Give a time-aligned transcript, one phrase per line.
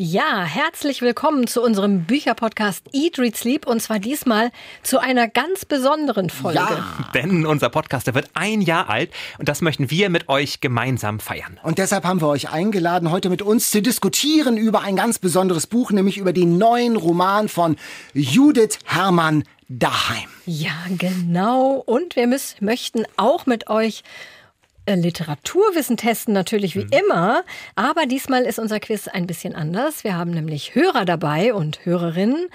[0.00, 4.52] Ja, herzlich willkommen zu unserem Bücherpodcast Eat, Read, Sleep und zwar diesmal
[4.84, 6.60] zu einer ganz besonderen Folge.
[6.60, 10.60] Ja, denn unser Podcast, der wird ein Jahr alt und das möchten wir mit euch
[10.60, 11.58] gemeinsam feiern.
[11.64, 15.66] Und deshalb haben wir euch eingeladen, heute mit uns zu diskutieren über ein ganz besonderes
[15.66, 17.74] Buch, nämlich über den neuen Roman von
[18.14, 20.28] Judith Herrmann Daheim.
[20.46, 21.82] Ja, genau.
[21.84, 24.04] Und wir müssen, möchten auch mit euch
[24.96, 26.92] Literaturwissen testen, natürlich wie mhm.
[26.92, 27.44] immer.
[27.74, 30.04] Aber diesmal ist unser Quiz ein bisschen anders.
[30.04, 32.48] Wir haben nämlich Hörer dabei und Hörerinnen.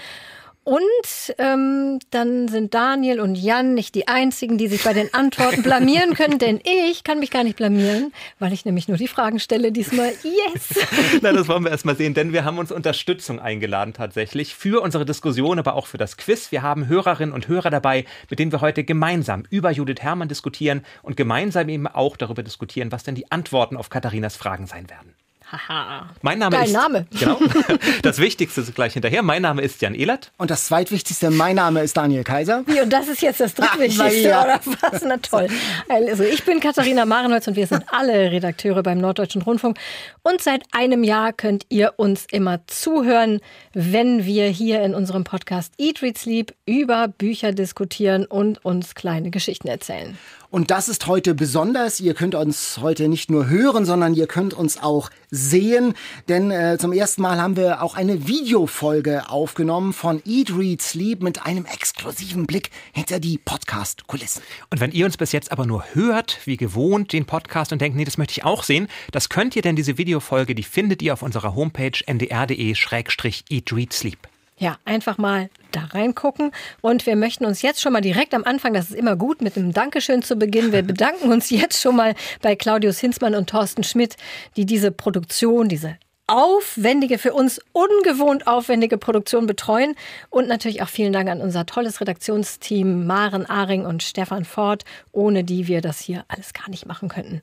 [0.64, 5.62] Und ähm, dann sind Daniel und Jan nicht die einzigen, die sich bei den Antworten
[5.64, 9.40] blamieren können, denn ich kann mich gar nicht blamieren, weil ich nämlich nur die Fragen
[9.40, 10.14] stelle diesmal.
[10.24, 10.80] Yes!
[11.22, 15.04] Na, das wollen wir erstmal sehen, denn wir haben uns Unterstützung eingeladen tatsächlich für unsere
[15.04, 16.52] Diskussion, aber auch für das Quiz.
[16.52, 20.86] Wir haben Hörerinnen und Hörer dabei, mit denen wir heute gemeinsam über Judith Herrmann diskutieren
[21.02, 25.14] und gemeinsam eben auch darüber diskutieren, was denn die Antworten auf Katharinas Fragen sein werden.
[25.54, 26.10] Haha.
[26.22, 26.74] Mein Name Dein ist.
[26.74, 27.06] Name.
[27.20, 27.40] Genau.
[28.02, 29.24] Das Wichtigste ist gleich hinterher.
[29.24, 30.32] Mein Name ist Jan Ehlert.
[30.38, 32.64] Und das zweitwichtigste, mein Name ist Daniel Kaiser.
[32.66, 34.44] Wie, und das ist jetzt das drittwichtigste, ja.
[34.44, 35.04] oder was?
[35.06, 35.48] Na toll.
[35.88, 39.78] Also, ich bin Katharina Marenholz und wir sind alle Redakteure beim Norddeutschen Rundfunk.
[40.24, 43.40] Und seit einem Jahr könnt ihr uns immer zuhören,
[43.74, 49.32] wenn wir hier in unserem Podcast Eat, Read, Sleep über Bücher diskutieren und uns kleine
[49.32, 50.18] Geschichten erzählen.
[50.54, 52.00] Und das ist heute besonders.
[52.00, 55.96] Ihr könnt uns heute nicht nur hören, sondern ihr könnt uns auch sehen.
[56.30, 61.24] Denn äh, zum ersten Mal haben wir auch eine Videofolge aufgenommen von Eat, Read, Sleep
[61.24, 64.44] mit einem exklusiven Blick hinter die Podcast-Kulissen.
[64.70, 67.98] Und wenn ihr uns bis jetzt aber nur hört, wie gewohnt, den Podcast und denkt,
[67.98, 71.14] nee, das möchte ich auch sehen, das könnt ihr denn diese Videofolge, die findet ihr
[71.14, 74.33] auf unserer Homepage ndr.de-eat, read, sleep.
[74.58, 76.52] Ja, einfach mal da reingucken.
[76.82, 79.58] Und wir möchten uns jetzt schon mal direkt am Anfang, das ist immer gut, mit
[79.58, 80.72] einem Dankeschön zu beginnen.
[80.72, 84.16] Wir bedanken uns jetzt schon mal bei Claudius Hinzmann und Thorsten Schmidt,
[84.56, 85.98] die diese Produktion, diese
[86.28, 89.96] aufwendige, für uns ungewohnt aufwendige Produktion betreuen.
[90.30, 95.44] Und natürlich auch vielen Dank an unser tolles Redaktionsteam Maren Aring und Stefan Ford, ohne
[95.44, 97.42] die wir das hier alles gar nicht machen könnten.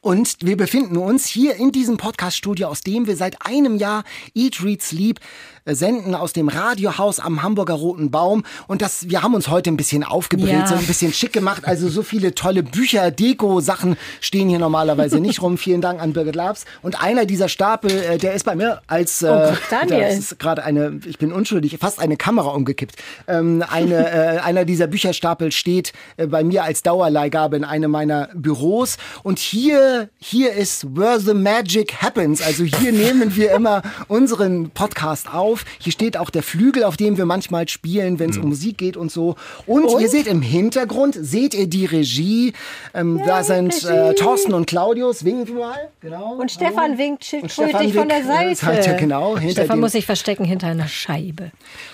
[0.00, 4.04] Und wir befinden uns hier in diesem Podcast-Studio, aus dem wir seit einem Jahr
[4.34, 5.18] Eat, Read, Sleep
[5.64, 8.44] äh, senden, aus dem Radiohaus am Hamburger Roten Baum.
[8.68, 10.66] Und das, wir haben uns heute ein bisschen aufgebläht, Ja.
[10.68, 11.62] so ein bisschen schick gemacht.
[11.66, 15.58] Also so viele tolle Bücher, Deko, Sachen stehen hier normalerweise nicht rum.
[15.58, 16.64] Vielen Dank an Birgit Labs.
[16.82, 20.38] Und einer dieser Stapel, äh, der ist bei mir als, äh, Oh Gott, das ist
[20.38, 22.94] gerade eine, ich bin unschuldig, fast eine Kamera umgekippt.
[23.26, 28.28] Ähm, eine, äh, einer dieser Bücherstapel steht äh, bei mir als Dauerleihgabe in einem meiner
[28.34, 28.96] Büros.
[29.24, 29.87] Und hier,
[30.18, 32.42] hier ist Where the Magic Happens.
[32.42, 35.64] Also hier nehmen wir immer unseren Podcast auf.
[35.78, 38.96] Hier steht auch der Flügel, auf dem wir manchmal spielen, wenn es um Musik geht
[38.96, 39.36] und so.
[39.66, 40.00] Und, Und?
[40.00, 42.52] ihr seht im Hintergrund, seht ihr die Regie.
[42.94, 45.24] Ähm, da sind äh, Thorsten und Claudius.
[45.24, 45.88] Winken wir mal.
[46.00, 46.34] Genau.
[46.34, 48.82] Und Stefan winkt Und schildkrötig von der winkt, äh, Seite.
[48.82, 51.50] Seite, genau, Stefan dem- muss sich verstecken hinter einer Scheibe.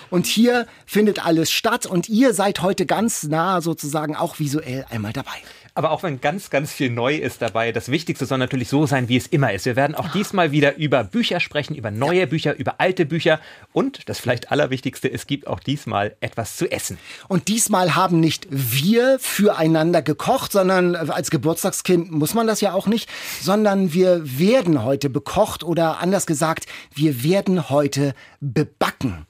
[0.09, 5.13] Und hier findet alles statt und ihr seid heute ganz nah sozusagen auch visuell einmal
[5.13, 5.31] dabei.
[5.77, 9.09] Aber auch wenn ganz, ganz viel neu ist dabei, das Wichtigste soll natürlich so sein,
[9.09, 9.65] wie es immer ist.
[9.65, 13.41] Wir werden auch diesmal wieder über Bücher sprechen, über neue Bücher, über alte Bücher
[13.73, 16.97] und das vielleicht Allerwichtigste, es gibt auch diesmal etwas zu essen.
[17.27, 22.87] Und diesmal haben nicht wir füreinander gekocht, sondern als Geburtstagskind muss man das ja auch
[22.87, 23.09] nicht,
[23.41, 29.25] sondern wir werden heute bekocht oder anders gesagt, wir werden heute bebacken.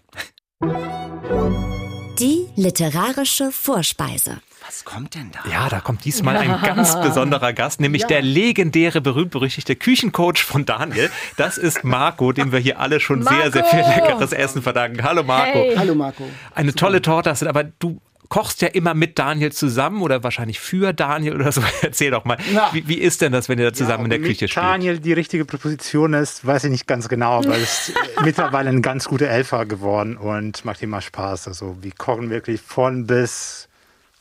[2.20, 4.42] Die literarische Vorspeise.
[4.68, 5.48] Was kommt denn da?
[5.50, 11.12] Ja, da kommt diesmal ein ganz besonderer Gast, nämlich der legendäre, berühmt-berüchtigte Küchencoach von Daniel.
[11.38, 14.06] Das ist Marco, dem wir hier alle schon sehr, sehr viel Marco!
[14.06, 15.04] leckeres Essen verdanken.
[15.04, 15.60] Hallo Marco.
[15.60, 15.76] Hey.
[15.78, 16.28] Hallo Marco.
[16.56, 20.60] Eine tolle Torte hast du, aber du kochst ja immer mit Daniel zusammen oder wahrscheinlich
[20.60, 21.62] für Daniel oder so.
[21.84, 22.70] Erzähl doch mal, Ja.
[22.74, 24.66] wie, wie ist denn das, wenn ihr da zusammen in der Küche spielt?
[24.66, 27.94] Daniel die richtige Proposition ist, weiß ich nicht ganz genau, aber es ist
[28.24, 31.48] mittlerweile ein ganz guter Elfer geworden und macht immer Spaß.
[31.48, 33.68] Also wir kochen wirklich von bis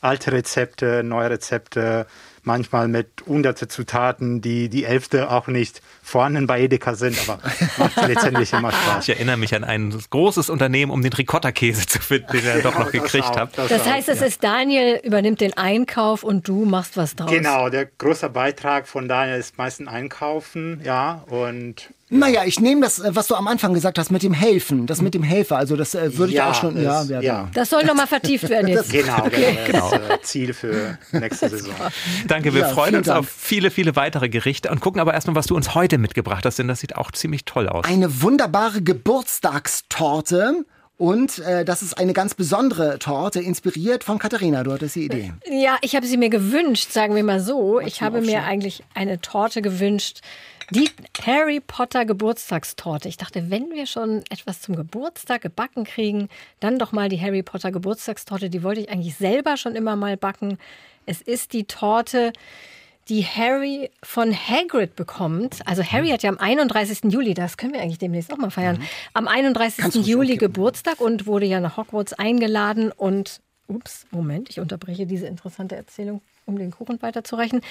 [0.05, 2.05] alte Rezepte, neue Rezepte,
[2.45, 7.39] manchmal mit hunderte Zutaten, die die Elfte auch nicht vorhanden bei Edeka sind, aber
[7.77, 9.09] macht letztendlich immer Ich Spaß.
[9.09, 12.85] erinnere mich an ein großes Unternehmen, um den Ricotta-Käse zu finden, den ihr doch noch
[12.91, 13.57] Das gekriegt auch, habt.
[13.57, 14.27] Das auch, heißt, es ja.
[14.27, 17.31] ist Daniel übernimmt den Einkauf und du machst was draus.
[17.31, 22.99] Genau, der große Beitrag von Daniel ist meistens Einkaufen, ja, und Naja, ich nehme das,
[22.99, 25.57] äh, was du am Anfang gesagt hast, mit dem Helfen, das mit dem Helfer.
[25.57, 27.37] Also das äh, würde ich Ja, auch schon, es- ja, ja, ja.
[27.39, 27.49] genau.
[27.53, 28.89] Das soll nochmal vertieft werden jetzt.
[28.91, 29.27] genau,
[29.65, 31.73] genau, das äh, Ziel für nächste Saison.
[32.27, 33.19] Danke, wir Ja, freuen uns Dank.
[33.19, 36.59] auf viele, viele weitere Gerichte und gucken aber erstmal, was du uns heute mitgebracht hast,
[36.59, 37.85] denn das sieht auch ziemlich toll aus.
[37.85, 40.65] Eine wunderbare Geburtstagstorte
[40.97, 44.63] Und äh, das ist eine ganz besondere Torte, inspiriert von Katharina.
[44.63, 45.33] Du hattest die Idee.
[45.45, 47.81] Ja, ich habe sie mir gewünscht, sagen wir mal so.
[47.81, 50.21] Ich habe mir eigentlich eine Torte gewünscht.
[50.71, 50.89] Die
[51.21, 53.07] Harry Potter Geburtstagstorte.
[53.07, 56.29] Ich dachte, wenn wir schon etwas zum Geburtstag gebacken kriegen,
[56.59, 58.49] dann doch mal die Harry Potter Geburtstagstorte.
[58.49, 60.57] Die wollte ich eigentlich selber schon immer mal backen.
[61.05, 62.33] Es ist die Torte,
[63.09, 65.59] die Harry von Hagrid bekommt.
[65.67, 67.11] Also Harry hat ja am 31.
[67.11, 68.81] Juli, das können wir eigentlich demnächst auch mal feiern,
[69.13, 69.95] am 31.
[70.07, 75.75] Juli Geburtstag und wurde ja nach Hogwarts eingeladen und Ups, Moment, ich unterbreche diese interessante
[75.75, 77.61] Erzählung, um den Kuchen weiterzureichen.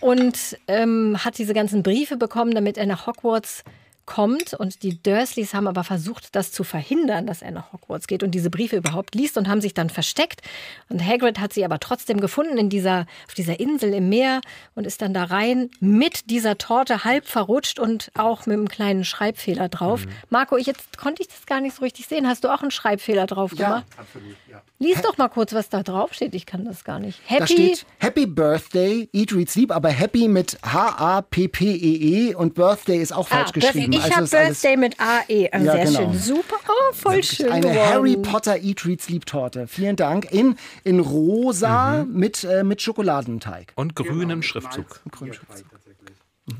[0.00, 3.64] Und ähm, hat diese ganzen Briefe bekommen, damit er nach Hogwarts
[4.08, 4.54] kommt.
[4.54, 8.30] Und die Dursleys haben aber versucht, das zu verhindern, dass er nach Hogwarts geht und
[8.30, 10.40] diese Briefe überhaupt liest und haben sich dann versteckt.
[10.88, 14.40] Und Hagrid hat sie aber trotzdem gefunden in dieser, auf dieser Insel im Meer
[14.74, 19.04] und ist dann da rein mit dieser Torte halb verrutscht und auch mit einem kleinen
[19.04, 20.06] Schreibfehler drauf.
[20.06, 20.10] Mhm.
[20.30, 22.26] Marco, ich jetzt konnte ich das gar nicht so richtig sehen.
[22.26, 23.84] Hast du auch einen Schreibfehler drauf gemacht?
[23.94, 24.36] Ja, absolut.
[24.50, 24.62] Ja.
[24.78, 26.34] Lies doch mal kurz, was da drauf steht.
[26.34, 27.20] Ich kann das gar nicht.
[27.26, 27.40] Happy.
[27.40, 33.12] Da steht Happy Birthday, Eat, Read, Sleep, aber Happy mit H-A-P-P-E-E -E und Birthday ist
[33.12, 33.97] auch falsch ah, geschrieben.
[33.98, 35.50] Ich also habe Birthday mit A-E.
[35.52, 35.98] Ja, Sehr genau.
[35.98, 36.18] schön.
[36.18, 36.56] Super.
[36.68, 37.50] Oh, voll schön.
[37.50, 37.88] Eine geworden.
[37.88, 39.66] Harry Potter Eat, Read, Sleep Torte.
[39.66, 40.30] Vielen Dank.
[40.32, 42.18] In, in rosa mhm.
[42.18, 43.72] mit, äh, mit Schokoladenteig.
[43.74, 45.00] Und grünem genau, Schriftzug.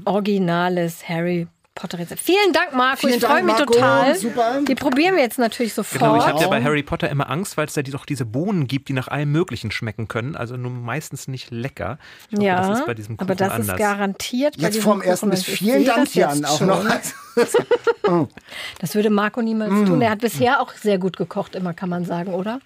[0.05, 1.58] Originales Harry Potter.
[1.79, 2.21] Potterrezept.
[2.21, 3.07] Vielen Dank, Marco.
[3.07, 3.73] Vielen ich freue mich Marco.
[3.73, 4.17] total.
[4.17, 4.61] Super.
[4.67, 6.01] Die probieren wir jetzt natürlich sofort.
[6.01, 8.67] Genau, ich habe ja bei Harry Potter immer Angst, weil es da doch diese Bohnen
[8.67, 10.35] gibt, die nach allem Möglichen schmecken können.
[10.35, 11.99] Also nur meistens nicht lecker.
[12.31, 13.69] Glaub, ja, das ist bei diesem Kuchen aber das anders.
[13.69, 16.85] ist garantiert bei Jetzt vom ersten bis vielen Dank, Jan, auch noch.
[18.81, 19.87] das würde Marco niemals mm.
[19.87, 20.03] tun.
[20.03, 22.59] Er hat bisher auch sehr gut gekocht, immer kann man sagen, oder?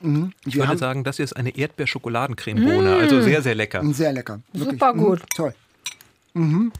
[0.00, 0.32] Mhm.
[0.46, 2.96] Ich wir würde sagen, das hier ist eine Erdbeerschokoladencremebohne.
[2.96, 3.00] Mm.
[3.00, 3.82] Also sehr, sehr lecker.
[3.92, 4.40] Sehr lecker.
[4.54, 4.72] Wirklich.
[4.72, 5.20] Super gut.
[5.20, 5.36] Mm.
[5.36, 5.54] Toll.
[6.32, 6.72] Mhm.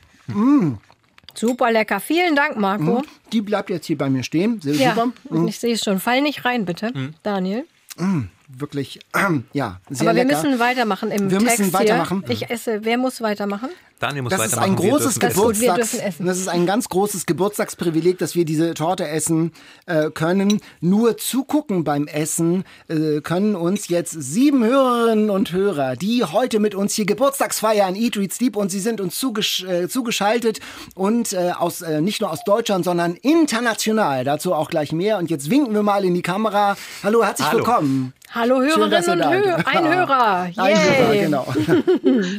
[1.39, 2.01] Super lecker.
[2.01, 2.99] Vielen Dank, Marco.
[3.01, 3.03] Mhm.
[3.33, 4.61] Die bleibt jetzt hier bei mir stehen.
[4.61, 5.13] Sehr ja, super.
[5.31, 5.49] Mhm.
[5.49, 6.01] Ich sehe es schon.
[6.01, 7.15] Fall nicht rein, bitte, mhm.
[7.23, 7.67] Daniel.
[7.99, 8.29] Mhm.
[8.49, 9.01] Wirklich,
[9.53, 10.43] ja, sehr Aber wir lecker.
[10.43, 12.23] müssen weitermachen im wir Text müssen weitermachen.
[12.27, 12.35] Hier.
[12.35, 12.85] Ich esse.
[12.85, 13.71] Wer muss weitermachen?
[13.99, 14.47] Daniel muss das.
[14.49, 19.53] Ist ein großes Geburtstags, das ist ein ganz großes Geburtstagsprivileg, dass wir diese Torte essen
[19.87, 20.61] äh, können.
[20.81, 26.75] Nur zugucken beim Essen äh, können uns jetzt sieben Hörerinnen und Hörer, die heute mit
[26.75, 30.61] uns hier Geburtstagsfeiern Eat, Read, Sleep und sie sind uns zugesch äh, zugeschaltet
[30.95, 34.25] und äh, aus, äh, nicht nur aus Deutschland, sondern international.
[34.25, 35.17] Dazu auch gleich mehr.
[35.17, 36.77] Und jetzt winken wir mal in die Kamera.
[37.03, 37.59] Hallo, herzlich Hallo.
[37.61, 38.13] willkommen.
[38.33, 40.49] Hallo Hörerinnen Schön, und Hö ein Hörer.
[40.49, 40.75] Yay.
[40.75, 41.47] Ein Hörer, genau.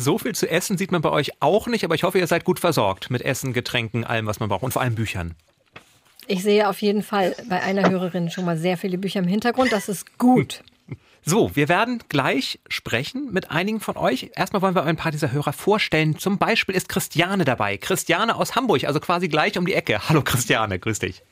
[0.00, 2.44] So viel zu essen sieht man bei euch auch nicht, aber ich hoffe, ihr seid
[2.44, 5.34] gut versorgt mit Essen, Getränken, allem, was man braucht und vor allem Büchern.
[6.28, 9.72] Ich sehe auf jeden Fall bei einer Hörerin schon mal sehr viele Bücher im Hintergrund.
[9.72, 10.62] Das ist gut.
[11.24, 14.30] So, wir werden gleich sprechen mit einigen von euch.
[14.34, 16.16] Erstmal wollen wir ein paar dieser Hörer vorstellen.
[16.16, 17.76] Zum Beispiel ist Christiane dabei.
[17.76, 20.08] Christiane aus Hamburg, also quasi gleich um die Ecke.
[20.08, 21.22] Hallo Christiane, grüß dich.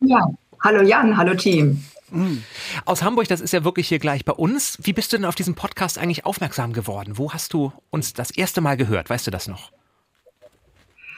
[0.00, 0.24] Ja,
[0.60, 1.82] hallo Jan, hallo Team.
[2.10, 2.44] Mhm.
[2.84, 4.78] Aus Hamburg, das ist ja wirklich hier gleich bei uns.
[4.82, 7.18] Wie bist du denn auf diesen Podcast eigentlich aufmerksam geworden?
[7.18, 9.10] Wo hast du uns das erste Mal gehört?
[9.10, 9.72] Weißt du das noch?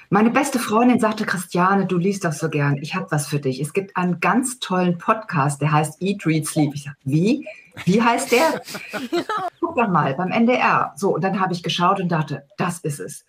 [0.08, 2.76] Meine beste Freundin sagte, Christiane, du liest doch so gern.
[2.76, 3.60] Ich habe was für dich.
[3.60, 6.72] Es gibt einen ganz tollen Podcast, der heißt Eat, Read, Sleep.
[6.74, 7.46] Ich sage, wie?
[7.84, 8.62] Wie heißt der?
[9.60, 10.92] Guck doch mal, beim NDR.
[10.94, 13.24] So, und dann habe ich geschaut und dachte, das ist es.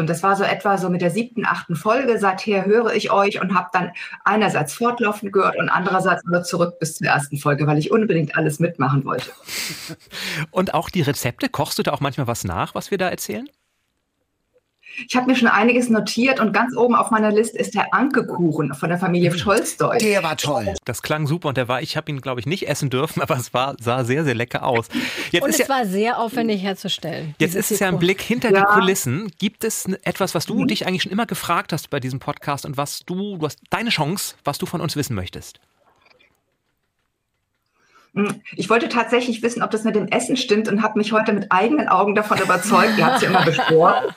[0.00, 2.18] Und das war so etwa so mit der siebten, achten Folge.
[2.18, 3.92] Seither höre ich euch und habe dann
[4.24, 8.60] einerseits fortlaufend gehört und andererseits nur zurück bis zur ersten Folge, weil ich unbedingt alles
[8.60, 9.30] mitmachen wollte.
[10.50, 13.46] Und auch die Rezepte, kochst du da auch manchmal was nach, was wir da erzählen?
[15.08, 18.74] Ich habe mir schon einiges notiert und ganz oben auf meiner Liste ist der Anke-Kuchen
[18.74, 19.98] von der Familie Scholzdeu.
[19.98, 20.74] Der war toll.
[20.84, 23.36] Das klang super und der war, ich habe ihn, glaube ich, nicht essen dürfen, aber
[23.36, 24.88] es war, sah sehr, sehr lecker aus.
[25.30, 27.34] Jetzt und es ja, war sehr aufwendig herzustellen.
[27.38, 28.60] Jetzt ist es ja ein Blick hinter ja.
[28.60, 29.30] die Kulissen.
[29.38, 30.68] Gibt es etwas, was du mhm.
[30.68, 33.90] dich eigentlich schon immer gefragt hast bei diesem Podcast und was du, du hast deine
[33.90, 35.60] Chance, was du von uns wissen möchtest?
[38.14, 41.32] Hm, ich wollte tatsächlich wissen, ob das mit dem Essen stimmt und habe mich heute
[41.32, 42.98] mit eigenen Augen davon überzeugt.
[42.98, 44.14] Ihr habt es ja immer beschworen.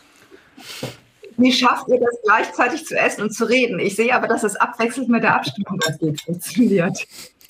[1.38, 3.80] Wie schafft ihr das gleichzeitig zu essen und zu reden?
[3.80, 7.08] Ich sehe aber, dass es abwechselnd mit der Abstimmung ganz gut funktioniert.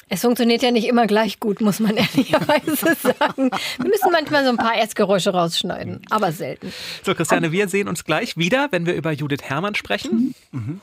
[0.10, 3.50] Es funktioniert ja nicht immer gleich gut, muss man ehrlicherweise sagen.
[3.78, 6.72] Wir müssen manchmal so ein paar Essgeräusche rausschneiden, aber selten.
[7.04, 10.36] So, Christiane, wir sehen uns gleich wieder, wenn wir über Judith Herrmann sprechen.
[10.52, 10.82] Mhm.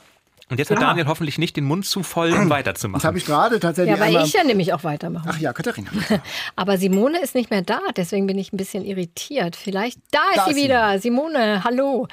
[0.51, 0.87] Und jetzt hat ja.
[0.87, 2.99] Daniel hoffentlich nicht den Mund zu voll, um weiterzumachen.
[2.99, 3.97] Das habe ich gerade tatsächlich.
[3.97, 5.29] Ja, weil ich ja nämlich auch weitermache.
[5.31, 5.89] Ach ja, Katharina.
[6.57, 9.55] Aber Simone ist nicht mehr da, deswegen bin ich ein bisschen irritiert.
[9.55, 10.93] Vielleicht, da ist da sie ist wieder.
[10.95, 11.03] Sie.
[11.03, 12.09] Simone, hallo.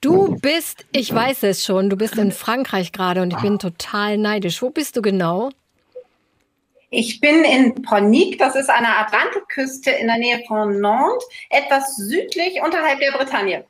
[0.00, 4.18] Du bist, ich weiß es schon, du bist in Frankreich gerade und ich bin total
[4.18, 4.60] neidisch.
[4.60, 5.50] Wo bist du genau?
[6.90, 11.96] Ich bin in Pornic, das ist an der Atlantikküste in der Nähe von Nantes, etwas
[11.96, 13.64] südlich unterhalb der Bretagne.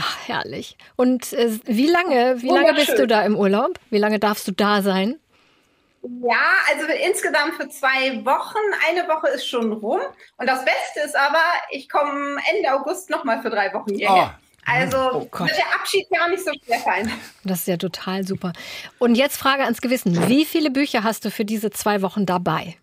[0.00, 0.76] Ach, herrlich.
[0.94, 3.80] Und äh, wie lange, wie lange bist du da im Urlaub?
[3.90, 5.18] Wie lange darfst du da sein?
[6.02, 8.58] Ja, also insgesamt für zwei Wochen.
[8.88, 10.00] Eine Woche ist schon rum.
[10.36, 14.36] Und das Beste ist aber, ich komme Ende August nochmal für drei Wochen hierher.
[14.38, 14.44] Oh.
[14.70, 17.10] Also oh wird der Abschied gar nicht so schwer sein.
[17.42, 18.52] Das ist ja total super.
[19.00, 20.28] Und jetzt Frage ans Gewissen.
[20.28, 22.76] Wie viele Bücher hast du für diese zwei Wochen dabei?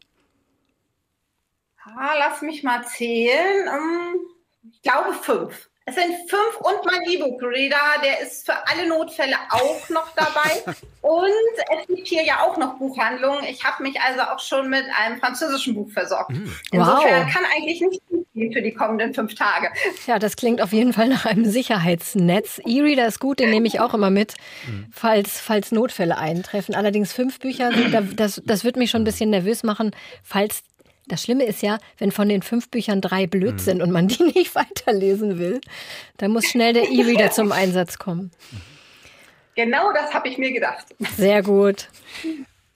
[1.97, 3.69] Ah, lass mich mal zählen.
[4.69, 5.69] Ich glaube fünf.
[5.87, 10.73] Es sind fünf und mein E-Book-Reader, der ist für alle Notfälle auch noch dabei.
[11.01, 13.43] und es gibt hier ja auch noch Buchhandlungen.
[13.45, 16.31] Ich habe mich also auch schon mit einem französischen Buch versorgt.
[16.31, 16.51] Mhm.
[16.71, 17.31] Insofern wow.
[17.31, 18.01] kann eigentlich nicht
[18.33, 19.69] viel für die kommenden fünf Tage.
[20.07, 22.59] Ja, das klingt auf jeden Fall nach einem Sicherheitsnetz.
[22.65, 24.33] E-Reader ist gut, den nehme ich auch immer mit,
[24.65, 24.87] mhm.
[24.91, 26.73] falls, falls Notfälle eintreffen.
[26.73, 27.69] Allerdings fünf Bücher,
[28.15, 29.91] das, das wird mich schon ein bisschen nervös machen,
[30.23, 30.63] falls
[31.07, 33.59] das Schlimme ist ja, wenn von den fünf Büchern drei blöd mhm.
[33.59, 35.61] sind und man die nicht weiterlesen will,
[36.17, 38.31] dann muss schnell der E-Reader zum Einsatz kommen.
[39.55, 40.85] Genau das habe ich mir gedacht.
[41.17, 41.87] Sehr gut.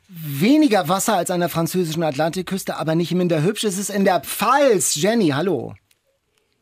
[0.08, 3.64] Weniger Wasser als an der französischen Atlantikküste, aber nicht minder hübsch.
[3.64, 4.96] Es ist in der Pfalz.
[4.96, 5.76] Jenny, hallo.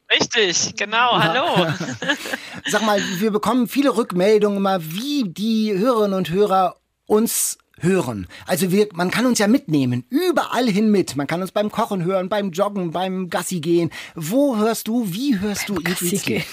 [0.09, 1.71] Richtig, genau, hallo.
[2.65, 8.27] Sag mal, wir bekommen viele Rückmeldungen mal, wie die Hörerinnen und Hörer uns hören.
[8.45, 11.15] Also wir, man kann uns ja mitnehmen, überall hin mit.
[11.15, 13.91] Man kann uns beim Kochen hören, beim Joggen, beim Gassi gehen.
[14.15, 16.43] Wo hörst du, wie hörst du Gassi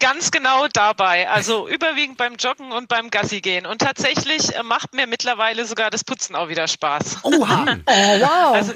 [0.00, 3.66] Ganz genau dabei, also überwiegend beim Joggen und beim Gassi gehen.
[3.66, 7.18] Und tatsächlich äh, macht mir mittlerweile sogar das Putzen auch wieder Spaß.
[7.22, 7.78] Oha!
[7.86, 8.54] oh, wow!
[8.54, 8.72] Also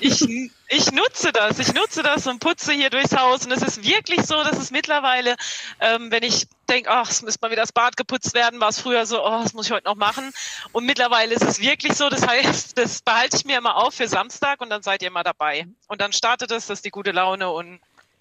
[0.00, 3.46] ich, ich nutze das, ich nutze das und putze hier durchs Haus.
[3.46, 5.36] Und es ist wirklich so, dass es mittlerweile,
[5.80, 8.78] ähm, wenn ich denke, ach, es müsste mal wieder das Bad geputzt werden, war es
[8.78, 10.32] früher so, oh, das muss ich heute noch machen.
[10.72, 14.06] Und mittlerweile ist es wirklich so, das heißt, das behalte ich mir immer auf für
[14.06, 15.66] Samstag und dann seid ihr immer dabei.
[15.86, 17.80] Und dann startet es, das ist die gute Laune und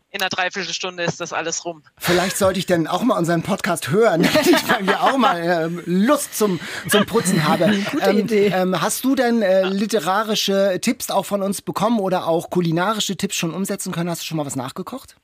[0.09, 1.83] in einer Dreiviertelstunde ist das alles rum.
[1.97, 5.41] Vielleicht sollte ich denn auch mal unseren Podcast hören, damit ich mal hier auch mal
[5.41, 6.59] äh, Lust zum,
[6.89, 7.77] zum Putzen habe.
[7.91, 8.47] Gute ähm, Idee.
[8.47, 13.35] Ähm, hast du denn äh, literarische Tipps auch von uns bekommen oder auch kulinarische Tipps
[13.35, 14.09] schon umsetzen können?
[14.09, 15.17] Hast du schon mal was nachgekocht?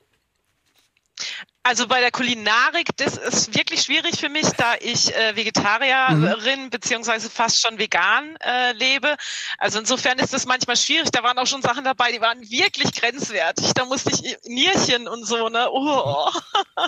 [1.65, 6.69] Also bei der Kulinarik, das ist wirklich schwierig für mich, da ich äh, Vegetarierin mhm.
[6.69, 9.15] beziehungsweise fast schon vegan äh, lebe.
[9.59, 11.09] Also insofern ist das manchmal schwierig.
[11.11, 13.73] Da waren auch schon Sachen dabei, die waren wirklich grenzwertig.
[13.73, 15.69] Da musste ich Nierchen und so, ne?
[15.71, 16.31] Oh, oh.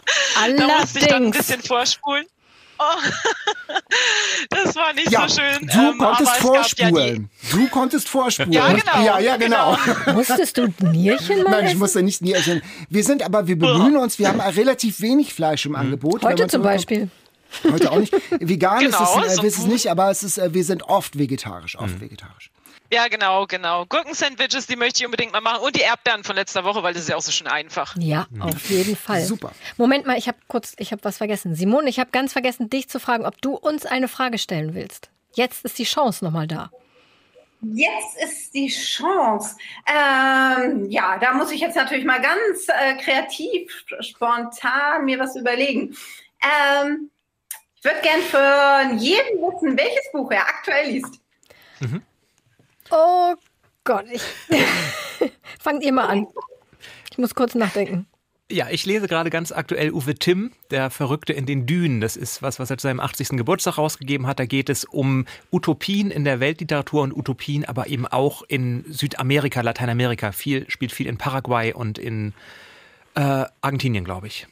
[0.57, 2.27] da musste ich dann ein bisschen vorspulen.
[2.77, 2.83] Oh,
[4.49, 5.67] das war nicht ja, so schön.
[5.67, 7.29] Du ähm, konntest vorspulen.
[7.41, 8.51] Ja du konntest vorspulen.
[8.51, 9.03] Ja, genau.
[9.03, 9.77] Ja, ja, genau.
[9.85, 10.13] genau.
[10.13, 12.61] Musstest du Nierchen mal Nein, ich musste nicht Nierchen.
[12.89, 15.77] Wir sind aber, wir bemühen uns, wir haben relativ wenig Fleisch im mhm.
[15.77, 16.23] Angebot.
[16.23, 17.09] Heute zum Beispiel.
[17.63, 18.13] Heute auch nicht.
[18.39, 21.17] Vegan genau, ist es, äh, ist es nicht, aber es ist, äh, wir sind oft
[21.17, 22.01] vegetarisch, oft mhm.
[22.01, 22.51] vegetarisch.
[22.91, 23.85] Ja, genau, genau.
[23.85, 25.63] Gurkensandwiches, die möchte ich unbedingt mal machen.
[25.63, 27.95] Und die Erdbeeren von letzter Woche, weil das ist ja auch so schön einfach.
[27.97, 28.43] Ja, mhm.
[28.43, 29.21] auf jeden Fall.
[29.21, 29.51] Super.
[29.77, 31.55] Moment mal, ich habe kurz, ich habe was vergessen.
[31.55, 35.09] Simone, ich habe ganz vergessen, dich zu fragen, ob du uns eine Frage stellen willst.
[35.33, 36.69] Jetzt ist die Chance nochmal da.
[37.73, 39.55] Jetzt ist die Chance.
[39.87, 45.95] Ähm, ja, da muss ich jetzt natürlich mal ganz äh, kreativ, spontan mir was überlegen.
[46.41, 47.09] Ähm,
[47.75, 51.19] ich würde gern für jeden wissen, welches Buch er aktuell liest.
[51.79, 52.01] Mhm.
[52.91, 53.35] Oh
[53.83, 54.21] Gott, ich.
[55.59, 56.27] Fangt ihr mal an.
[57.11, 58.07] Ich muss kurz nachdenken.
[58.51, 61.99] Ja, ich lese gerade ganz aktuell Uwe Timm, der Verrückte in den Dünen.
[61.99, 63.29] Das ist was, was er zu seinem 80.
[63.29, 64.39] Geburtstag rausgegeben hat.
[64.39, 69.61] Da geht es um Utopien in der Weltliteratur und Utopien, aber eben auch in Südamerika,
[69.61, 70.31] Lateinamerika.
[70.31, 72.33] Viel, spielt viel in Paraguay und in
[73.15, 74.45] äh, Argentinien, glaube ich.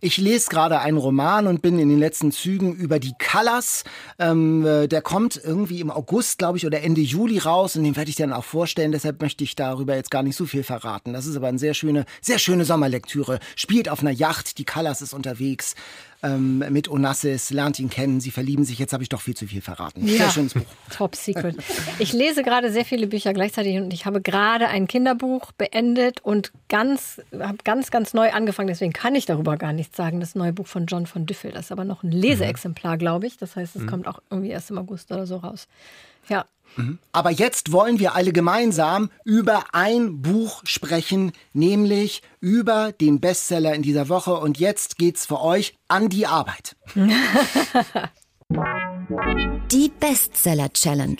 [0.00, 3.84] Ich lese gerade einen Roman und bin in den letzten Zügen über die Colors.
[4.18, 7.96] Ähm, äh, der kommt irgendwie im August, glaube ich, oder Ende Juli raus und den
[7.96, 8.92] werde ich dann auch vorstellen.
[8.92, 11.12] Deshalb möchte ich darüber jetzt gar nicht so viel verraten.
[11.12, 13.38] Das ist aber eine sehr schöne, sehr schöne Sommerlektüre.
[13.56, 15.74] Spielt auf einer Yacht, die Colors ist unterwegs
[16.22, 18.78] ähm, mit Onassis, lernt ihn kennen, sie verlieben sich.
[18.78, 20.06] Jetzt habe ich doch viel zu viel verraten.
[20.06, 20.16] Ja.
[20.16, 20.62] Sehr schönes Buch.
[20.90, 21.56] Top Secret.
[21.98, 26.52] Ich lese gerade sehr viele Bücher gleichzeitig und ich habe gerade ein Kinderbuch beendet und
[26.68, 28.68] ganz, habe ganz, ganz neu angefangen.
[28.68, 30.20] Deswegen kann ich darüber gar nichts sagen.
[30.20, 31.52] Das neue Buch von John von Düffel.
[31.52, 33.36] Das ist aber noch ein Leseexemplar, glaube ich.
[33.36, 33.86] Das heißt, es mhm.
[33.86, 35.68] kommt auch irgendwie erst im August oder so raus.
[36.28, 36.44] Ja.
[36.78, 36.98] Mhm.
[37.12, 43.82] Aber jetzt wollen wir alle gemeinsam über ein Buch sprechen, nämlich über den Bestseller in
[43.82, 44.34] dieser Woche.
[44.34, 46.76] Und jetzt geht's für euch an die Arbeit.
[49.72, 51.16] die Bestseller Challenge.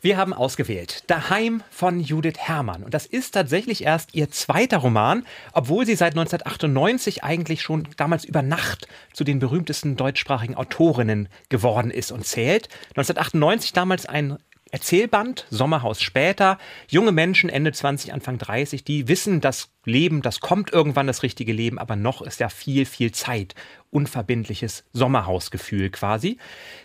[0.00, 2.84] Wir haben ausgewählt Daheim von Judith Herrmann.
[2.84, 8.24] Und das ist tatsächlich erst ihr zweiter Roman, obwohl sie seit 1998 eigentlich schon damals
[8.24, 12.68] über Nacht zu den berühmtesten deutschsprachigen Autorinnen geworden ist und zählt.
[12.90, 14.38] 1998 damals ein
[14.70, 16.58] Erzählband, Sommerhaus später.
[16.88, 21.52] Junge Menschen, Ende 20, Anfang 30, die wissen, das Leben, das kommt irgendwann das richtige
[21.52, 23.54] Leben, aber noch ist ja viel, viel Zeit.
[23.90, 26.38] Unverbindliches Sommerhausgefühl quasi.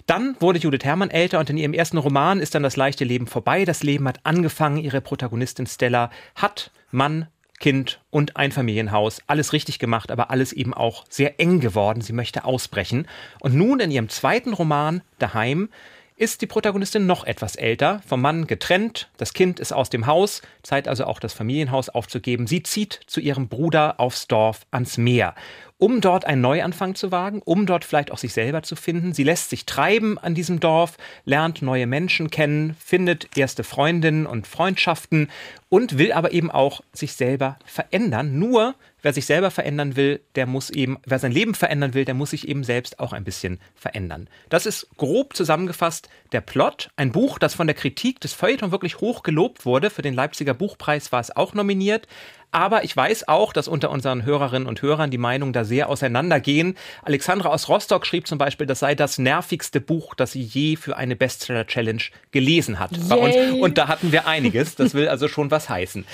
[0.05, 3.27] Dann wurde Judith Herrmann älter und in ihrem ersten Roman ist dann das leichte Leben
[3.27, 3.65] vorbei.
[3.65, 4.77] Das Leben hat angefangen.
[4.77, 7.27] Ihre Protagonistin Stella hat Mann,
[7.59, 9.21] Kind und ein Familienhaus.
[9.27, 12.01] Alles richtig gemacht, aber alles eben auch sehr eng geworden.
[12.01, 13.07] Sie möchte ausbrechen.
[13.39, 15.69] Und nun in ihrem zweiten Roman, Daheim,
[16.15, 20.41] ist die Protagonistin noch etwas älter, vom Mann getrennt, das Kind ist aus dem Haus,
[20.61, 22.47] Zeit also auch das Familienhaus aufzugeben.
[22.47, 25.35] Sie zieht zu ihrem Bruder aufs Dorf ans Meer
[25.83, 29.11] um dort einen Neuanfang zu wagen, um dort vielleicht auch sich selber zu finden.
[29.11, 34.47] Sie lässt sich treiben an diesem Dorf, lernt neue Menschen kennen, findet erste Freundinnen und
[34.47, 35.29] Freundschaften
[35.67, 38.39] und will aber eben auch sich selber verändern.
[38.39, 42.13] Nur wer sich selber verändern will, der muss eben, wer sein Leben verändern will, der
[42.13, 44.29] muss sich eben selbst auch ein bisschen verändern.
[44.47, 46.91] Das ist grob zusammengefasst der Plot.
[46.95, 49.89] Ein Buch, das von der Kritik des Feuilleton wirklich hoch gelobt wurde.
[49.89, 52.07] Für den Leipziger Buchpreis war es auch nominiert.
[52.53, 56.77] Aber ich weiß auch, dass unter unseren Hörerinnen und Hörern die Meinungen da sehr auseinandergehen.
[57.01, 60.95] Alexandra aus Rostock schrieb zum Beispiel, das sei das nervigste Buch, das sie je für
[60.95, 63.09] eine Bestseller-Challenge gelesen hat Yay.
[63.09, 63.61] bei uns.
[63.61, 64.75] Und da hatten wir einiges.
[64.75, 66.05] Das will also schon was heißen.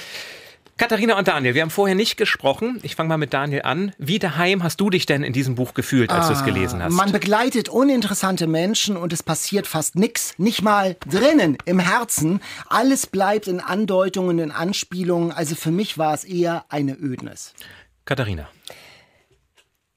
[0.80, 2.80] Katharina und Daniel, wir haben vorher nicht gesprochen.
[2.84, 3.92] Ich fange mal mit Daniel an.
[3.98, 6.82] Wie daheim hast du dich denn in diesem Buch gefühlt, als ah, du es gelesen
[6.82, 6.94] hast?
[6.94, 10.36] Man begleitet uninteressante Menschen und es passiert fast nichts.
[10.38, 12.40] Nicht mal drinnen, im Herzen.
[12.70, 15.34] Alles bleibt in Andeutungen, in Anspielungen.
[15.34, 17.54] Also für mich war es eher eine Ödnis.
[18.06, 18.48] Katharina.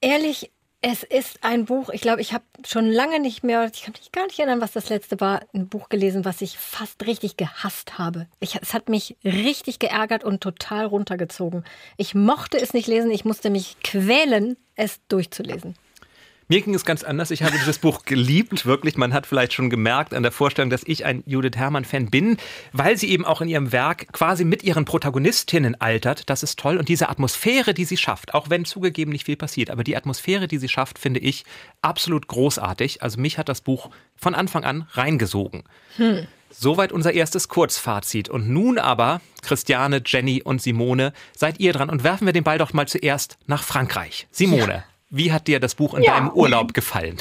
[0.01, 0.51] Ehrlich,
[0.85, 4.11] es ist ein Buch, ich glaube, ich habe schon lange nicht mehr, ich kann mich
[4.11, 7.99] gar nicht erinnern, was das letzte war, ein Buch gelesen, was ich fast richtig gehasst
[7.99, 8.27] habe.
[8.41, 11.65] Ich, es hat mich richtig geärgert und total runtergezogen.
[11.97, 15.77] Ich mochte es nicht lesen, ich musste mich quälen, es durchzulesen.
[16.53, 17.31] Mir ging es ganz anders.
[17.31, 18.99] Ich habe dieses Buch geliebt, wirklich.
[18.99, 22.37] Man hat vielleicht schon gemerkt an der Vorstellung, dass ich ein Judith Herrmann-Fan bin,
[22.75, 26.29] weil sie eben auch in ihrem Werk quasi mit ihren Protagonistinnen altert.
[26.29, 26.77] Das ist toll.
[26.77, 30.47] Und diese Atmosphäre, die sie schafft, auch wenn zugegeben nicht viel passiert, aber die Atmosphäre,
[30.47, 31.45] die sie schafft, finde ich
[31.81, 33.03] absolut großartig.
[33.03, 35.63] Also mich hat das Buch von Anfang an reingesogen.
[35.97, 36.27] Hm.
[36.51, 38.29] Soweit unser erstes Kurzfazit.
[38.29, 42.59] Und nun aber, Christiane, Jenny und Simone, seid ihr dran und werfen wir den Ball
[42.59, 44.27] doch mal zuerst nach Frankreich.
[44.31, 44.75] Simone.
[44.75, 44.85] Ja.
[45.13, 46.15] Wie hat dir das Buch in ja.
[46.15, 47.19] deinem Urlaub gefallen?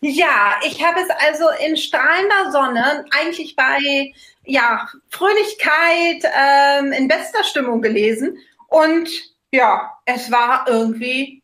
[0.00, 4.12] Ja, ich habe es also in strahlender Sonne, eigentlich bei
[4.44, 8.38] ja, Fröhlichkeit, ähm, in bester Stimmung gelesen.
[8.66, 9.08] Und
[9.52, 11.42] ja, es war irgendwie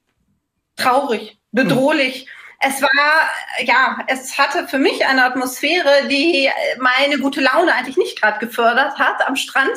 [0.77, 2.23] traurig, bedrohlich.
[2.23, 2.73] Hm.
[2.73, 3.31] Es war,
[3.65, 6.51] ja, es hatte für mich eine Atmosphäre, die
[6.81, 9.77] meine gute Laune eigentlich nicht gerade gefördert hat am Strand.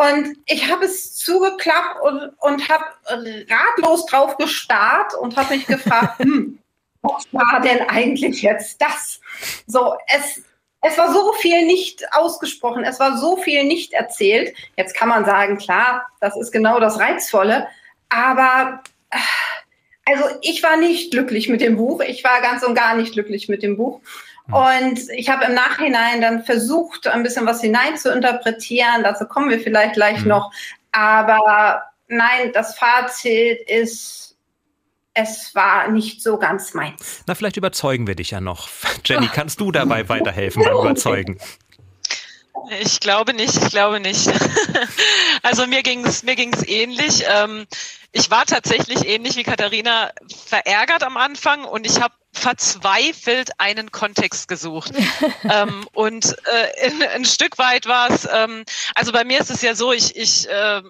[0.00, 2.84] Und ich habe es zugeklappt und, und habe
[3.50, 6.58] ratlos drauf gestarrt und habe mich gefragt, hm,
[7.02, 9.20] was war denn eigentlich jetzt das?
[9.66, 10.42] So, es,
[10.80, 14.56] es war so viel nicht ausgesprochen, es war so viel nicht erzählt.
[14.78, 17.68] Jetzt kann man sagen, klar, das ist genau das Reizvolle,
[18.08, 18.82] aber
[20.06, 22.00] also ich war nicht glücklich mit dem Buch.
[22.00, 24.00] Ich war ganz und gar nicht glücklich mit dem Buch.
[24.52, 29.02] Und ich habe im Nachhinein dann versucht, ein bisschen was hinein zu interpretieren.
[29.02, 30.28] Dazu kommen wir vielleicht gleich mhm.
[30.28, 30.52] noch.
[30.92, 34.36] Aber nein, das Fazit ist,
[35.14, 37.22] es war nicht so ganz meins.
[37.26, 38.68] Na, vielleicht überzeugen wir dich ja noch.
[39.04, 41.38] Jenny, kannst du dabei weiterhelfen beim Überzeugen?
[42.80, 44.30] Ich glaube nicht, ich glaube nicht.
[45.42, 47.24] Also mir ging es mir ging's ähnlich.
[47.26, 47.66] Ähm,
[48.12, 50.10] ich war tatsächlich ähnlich wie Katharina
[50.46, 54.92] verärgert am Anfang und ich habe verzweifelt einen Kontext gesucht.
[55.44, 58.64] ähm, und äh, in, ein Stück weit war es, ähm,
[58.94, 60.82] also bei mir ist es ja so, ich, ich äh,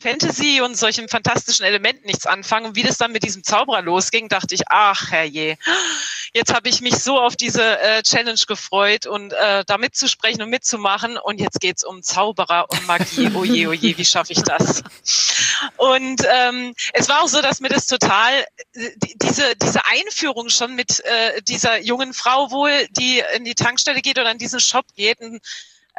[0.00, 2.66] Fantasy und solchen fantastischen Elementen nichts anfangen.
[2.66, 5.58] Und wie das dann mit diesem Zauberer losging, dachte ich, ach herrje,
[6.32, 10.48] jetzt habe ich mich so auf diese äh, Challenge gefreut und äh, da mitzusprechen und
[10.50, 11.18] mitzumachen.
[11.18, 13.30] Und jetzt geht's um Zauberer und Magie.
[13.34, 14.82] Oje, oh oje, oh wie schaffe ich das?
[15.76, 18.32] Und ähm, es war auch so, dass mir das total,
[18.72, 24.00] äh, diese, diese Einführung schon mit äh, dieser jungen Frau wohl, die in die Tankstelle
[24.00, 25.40] geht oder in diesen Shop geht, und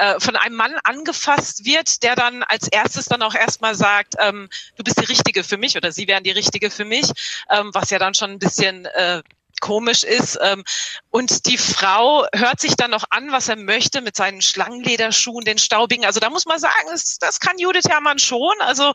[0.01, 4.49] äh, von einem Mann angefasst wird, der dann als erstes dann auch erstmal sagt, ähm,
[4.75, 7.11] du bist die Richtige für mich oder sie wären die Richtige für mich,
[7.51, 9.21] ähm, was ja dann schon ein bisschen äh,
[9.59, 10.39] komisch ist.
[10.41, 10.63] Ähm,
[11.11, 15.59] und die Frau hört sich dann noch an, was er möchte mit seinen Schlangenlederschuhen, den
[15.59, 16.03] staubigen.
[16.03, 18.55] Also da muss man sagen, das, das kann Judith Herrmann schon.
[18.61, 18.93] Also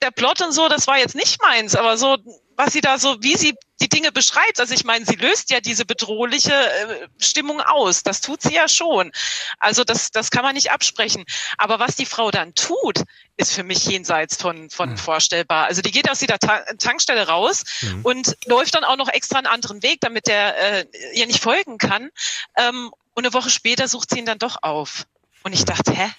[0.00, 2.18] der Plot und so, das war jetzt nicht meins, aber so
[2.56, 4.58] was sie da so, wie sie die Dinge beschreibt.
[4.58, 8.02] Also ich meine, sie löst ja diese bedrohliche äh, Stimmung aus.
[8.02, 9.12] Das tut sie ja schon.
[9.58, 11.24] Also das, das kann man nicht absprechen.
[11.58, 13.02] Aber was die Frau dann tut,
[13.36, 14.96] ist für mich jenseits von, von mhm.
[14.96, 15.66] vorstellbar.
[15.66, 18.00] Also die geht aus dieser Ta Tankstelle raus mhm.
[18.02, 21.78] und läuft dann auch noch extra einen anderen Weg, damit der äh, ihr nicht folgen
[21.78, 22.10] kann.
[22.56, 25.06] Ähm, Und eine Woche später sucht sie ihn dann doch auf.
[25.42, 26.10] Und ich dachte, hä?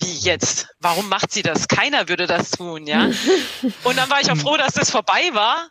[0.00, 0.68] Wie jetzt?
[0.80, 1.68] Warum macht sie das?
[1.68, 3.10] Keiner würde das tun, ja.
[3.84, 5.68] Und dann war ich auch froh, dass das vorbei war.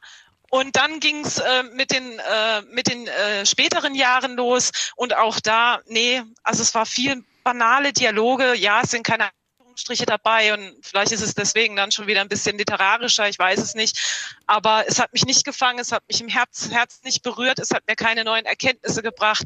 [0.49, 4.71] Und dann ging's äh, mit den, äh, mit den äh, späteren Jahren los.
[4.95, 8.55] Und auch da, nee, also es war viel banale Dialoge.
[8.55, 9.29] Ja, es sind keine
[9.77, 13.59] Striche dabei und vielleicht ist es deswegen dann schon wieder ein bisschen literarischer, ich weiß
[13.59, 13.99] es nicht.
[14.45, 17.71] Aber es hat mich nicht gefangen, es hat mich im Herz, Herz nicht berührt, es
[17.71, 19.43] hat mir keine neuen Erkenntnisse gebracht.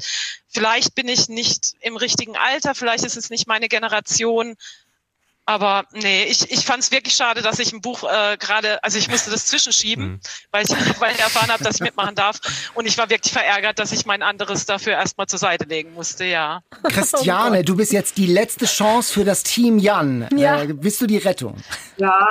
[0.48, 4.56] Vielleicht bin ich nicht im richtigen Alter, vielleicht ist es nicht meine Generation.
[5.48, 8.98] Aber nee, ich, ich fand es wirklich schade, dass ich ein Buch äh, gerade, also
[8.98, 10.20] ich musste das zwischenschieben, mhm.
[10.50, 12.38] weil, ich, weil ich erfahren habe, dass ich mitmachen darf.
[12.74, 16.26] Und ich war wirklich verärgert, dass ich mein anderes dafür erstmal zur Seite legen musste,
[16.26, 16.60] ja.
[16.82, 20.28] Christiane, oh du bist jetzt die letzte Chance für das Team Jan.
[20.36, 20.64] Ja.
[20.64, 21.56] Äh, bist du die Rettung?
[21.96, 22.28] Ja,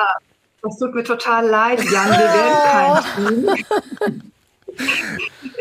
[0.62, 2.12] das tut mir total leid, Jan.
[2.12, 4.34] Wir werden kein Team.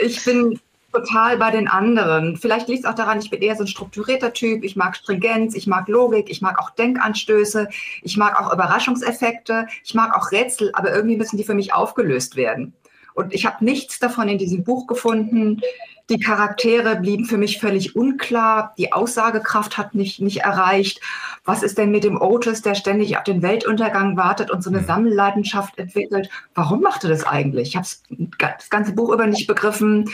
[0.03, 0.61] Ich bin
[0.97, 2.37] total bei den anderen.
[2.37, 4.65] Vielleicht liegt es auch daran, ich bin eher so ein strukturierter Typ.
[4.65, 7.69] Ich mag Stringenz, ich mag Logik, ich mag auch Denkanstöße,
[8.03, 12.37] ich mag auch Überraschungseffekte, ich mag auch Rätsel, aber irgendwie müssen die für mich aufgelöst
[12.37, 12.73] werden.
[13.15, 15.63] Und ich habe nichts davon in diesem Buch gefunden.
[16.09, 18.75] Die Charaktere blieben für mich völlig unklar.
[18.79, 21.01] Die Aussagekraft hat nicht, nicht erreicht.
[21.45, 24.83] Was ist denn mit dem Otis, der ständig auf den Weltuntergang wartet und so eine
[24.83, 24.87] mhm.
[24.87, 26.29] Sammelleidenschaft entwickelt?
[26.55, 27.69] Warum macht er das eigentlich?
[27.69, 27.87] Ich habe
[28.39, 30.11] das ganze Buch über nicht begriffen.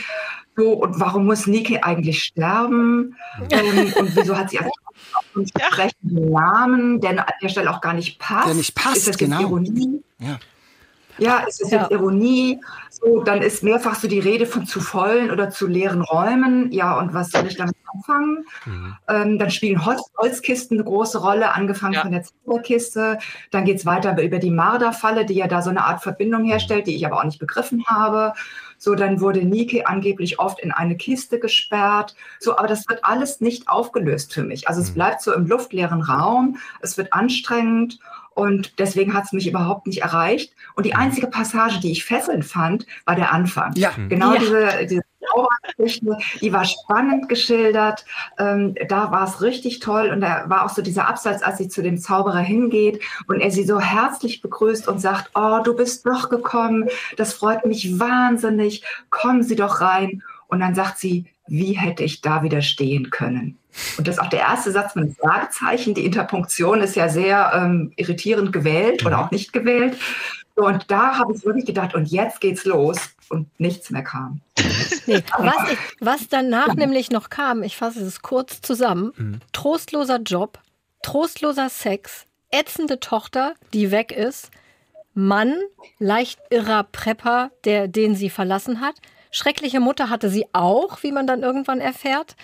[0.55, 3.15] So, und warum muss Niki eigentlich sterben?
[3.49, 4.71] ähm, und wieso hat sie einen
[5.35, 8.47] entsprechenden Namen, der an der Stelle auch gar nicht passt?
[8.47, 9.41] Der nicht passt, ist das genau.
[9.41, 10.03] Ironie?
[10.19, 10.39] Ja.
[11.17, 12.59] Ja, ist das jetzt Ironie?
[12.89, 16.71] So, dann ist mehrfach so die Rede von zu vollen oder zu leeren Räumen.
[16.71, 18.45] Ja, und was soll ich damit anfangen?
[18.65, 18.95] Mhm.
[19.07, 22.01] Ähm, dann spielen Holz, Holzkisten eine große Rolle, angefangen ja.
[22.01, 23.19] von der Zauberkiste.
[23.51, 26.87] Dann geht es weiter über die Marderfalle, die ja da so eine Art Verbindung herstellt,
[26.87, 28.33] die ich aber auch nicht begriffen habe.
[28.83, 32.15] So, dann wurde Nike angeblich oft in eine Kiste gesperrt.
[32.41, 34.67] So, aber das wird alles nicht aufgelöst für mich.
[34.67, 34.95] Also es mhm.
[34.95, 36.57] bleibt so im luftleeren Raum.
[36.81, 37.99] Es wird anstrengend.
[38.35, 40.53] Und deswegen hat es mich überhaupt nicht erreicht.
[40.75, 40.99] Und die mhm.
[40.99, 43.73] einzige Passage, die ich fesselnd fand, war der Anfang.
[43.75, 43.91] Ja.
[44.09, 44.39] Genau ja.
[44.39, 45.01] diese, diese
[45.33, 48.05] Zaubergeschichte, die war spannend geschildert.
[48.37, 50.09] Ähm, da war es richtig toll.
[50.09, 53.51] Und da war auch so dieser Absatz, als sie zu dem Zauberer hingeht und er
[53.51, 56.89] sie so herzlich begrüßt und sagt, oh, du bist doch gekommen.
[57.17, 58.83] Das freut mich wahnsinnig.
[59.09, 60.23] Kommen Sie doch rein.
[60.47, 63.57] Und dann sagt sie, wie hätte ich da widerstehen können?
[63.97, 65.93] Und das ist auch der erste Satz mit einem Fragezeichen.
[65.93, 69.23] Die Interpunktion ist ja sehr ähm, irritierend gewählt oder mhm.
[69.23, 69.97] auch nicht gewählt.
[70.55, 72.97] Und da habe ich wirklich gedacht, und jetzt geht's los
[73.29, 74.41] und nichts mehr kam.
[75.05, 75.55] Nee, was,
[75.99, 76.73] was, danach ja.
[76.75, 79.39] nämlich noch kam, ich fasse es kurz zusammen: mhm.
[79.51, 80.59] trostloser Job,
[81.01, 84.51] trostloser Sex, ätzende Tochter, die weg ist,
[85.13, 85.55] Mann,
[85.99, 88.95] leicht irrer Prepper, der, den sie verlassen hat,
[89.31, 92.35] schreckliche Mutter hatte sie auch, wie man dann irgendwann erfährt, äh,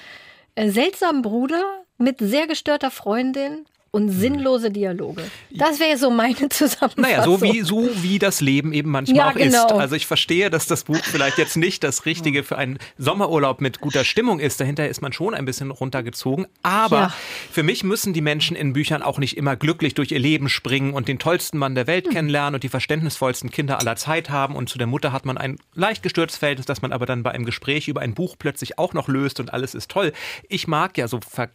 [0.71, 5.23] seltsamen Bruder mit sehr gestörter Freundin, und sinnlose Dialoge.
[5.49, 7.01] Das wäre so meine Zusammenfassung.
[7.01, 9.65] Naja, so wie, so wie das Leben eben manchmal ja, auch genau.
[9.65, 9.71] ist.
[9.71, 13.79] Also ich verstehe, dass das Buch vielleicht jetzt nicht das Richtige für einen Sommerurlaub mit
[13.81, 14.59] guter Stimmung ist.
[14.59, 16.47] Dahinter ist man schon ein bisschen runtergezogen.
[16.61, 17.13] Aber ja.
[17.51, 20.93] für mich müssen die Menschen in Büchern auch nicht immer glücklich durch ihr Leben springen
[20.93, 22.13] und den tollsten Mann der Welt hm.
[22.13, 24.55] kennenlernen und die verständnisvollsten Kinder aller Zeit haben.
[24.55, 27.31] Und zu der Mutter hat man ein leicht gestörtes Verhältnis, das man aber dann bei
[27.31, 30.13] einem Gespräch über ein Buch plötzlich auch noch löst und alles ist toll.
[30.47, 31.49] Ich mag ja so ver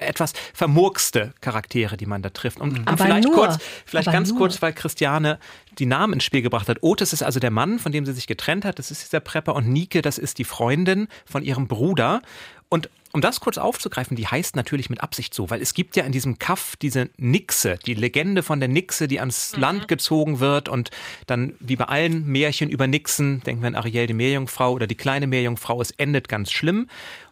[0.00, 2.60] etwas vermurkste Charaktere, die man da trifft.
[2.60, 4.38] Und, und vielleicht nur, kurz, vielleicht ganz nur.
[4.38, 5.38] kurz, weil Christiane
[5.78, 6.78] die Namen ins Spiel gebracht hat.
[6.82, 8.78] Otis ist also der Mann, von dem sie sich getrennt hat.
[8.78, 9.54] Das ist dieser Prepper.
[9.54, 12.22] Und Nike, das ist die Freundin von ihrem Bruder.
[12.68, 16.04] Und um das kurz aufzugreifen, die heißt natürlich mit Absicht so, weil es gibt ja
[16.04, 19.60] in diesem Kaff diese Nixe, die Legende von der Nixe, die ans mhm.
[19.60, 20.90] Land gezogen wird und
[21.26, 24.94] dann wie bei allen Märchen über Nixen, denken wir an Ariel die Meerjungfrau oder die
[24.94, 26.88] kleine Meerjungfrau, es endet ganz schlimm.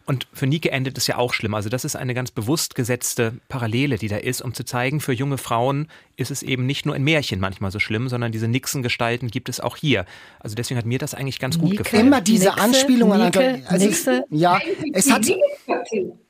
[0.09, 1.53] Und für Nike endet es ja auch schlimm.
[1.53, 5.13] Also das ist eine ganz bewusst gesetzte Parallele, die da ist, um zu zeigen, für
[5.13, 9.27] junge Frauen ist es eben nicht nur in Märchen manchmal so schlimm, sondern diese Nixen-Gestalten
[9.27, 10.05] gibt es auch hier.
[10.39, 12.07] Also deswegen hat mir das eigentlich ganz gut gefallen.
[12.07, 13.21] Immer diese Anspielungen.
[13.21, 14.23] Nike, also, Nixe.
[14.31, 14.59] Ja,
[14.93, 15.27] es hat...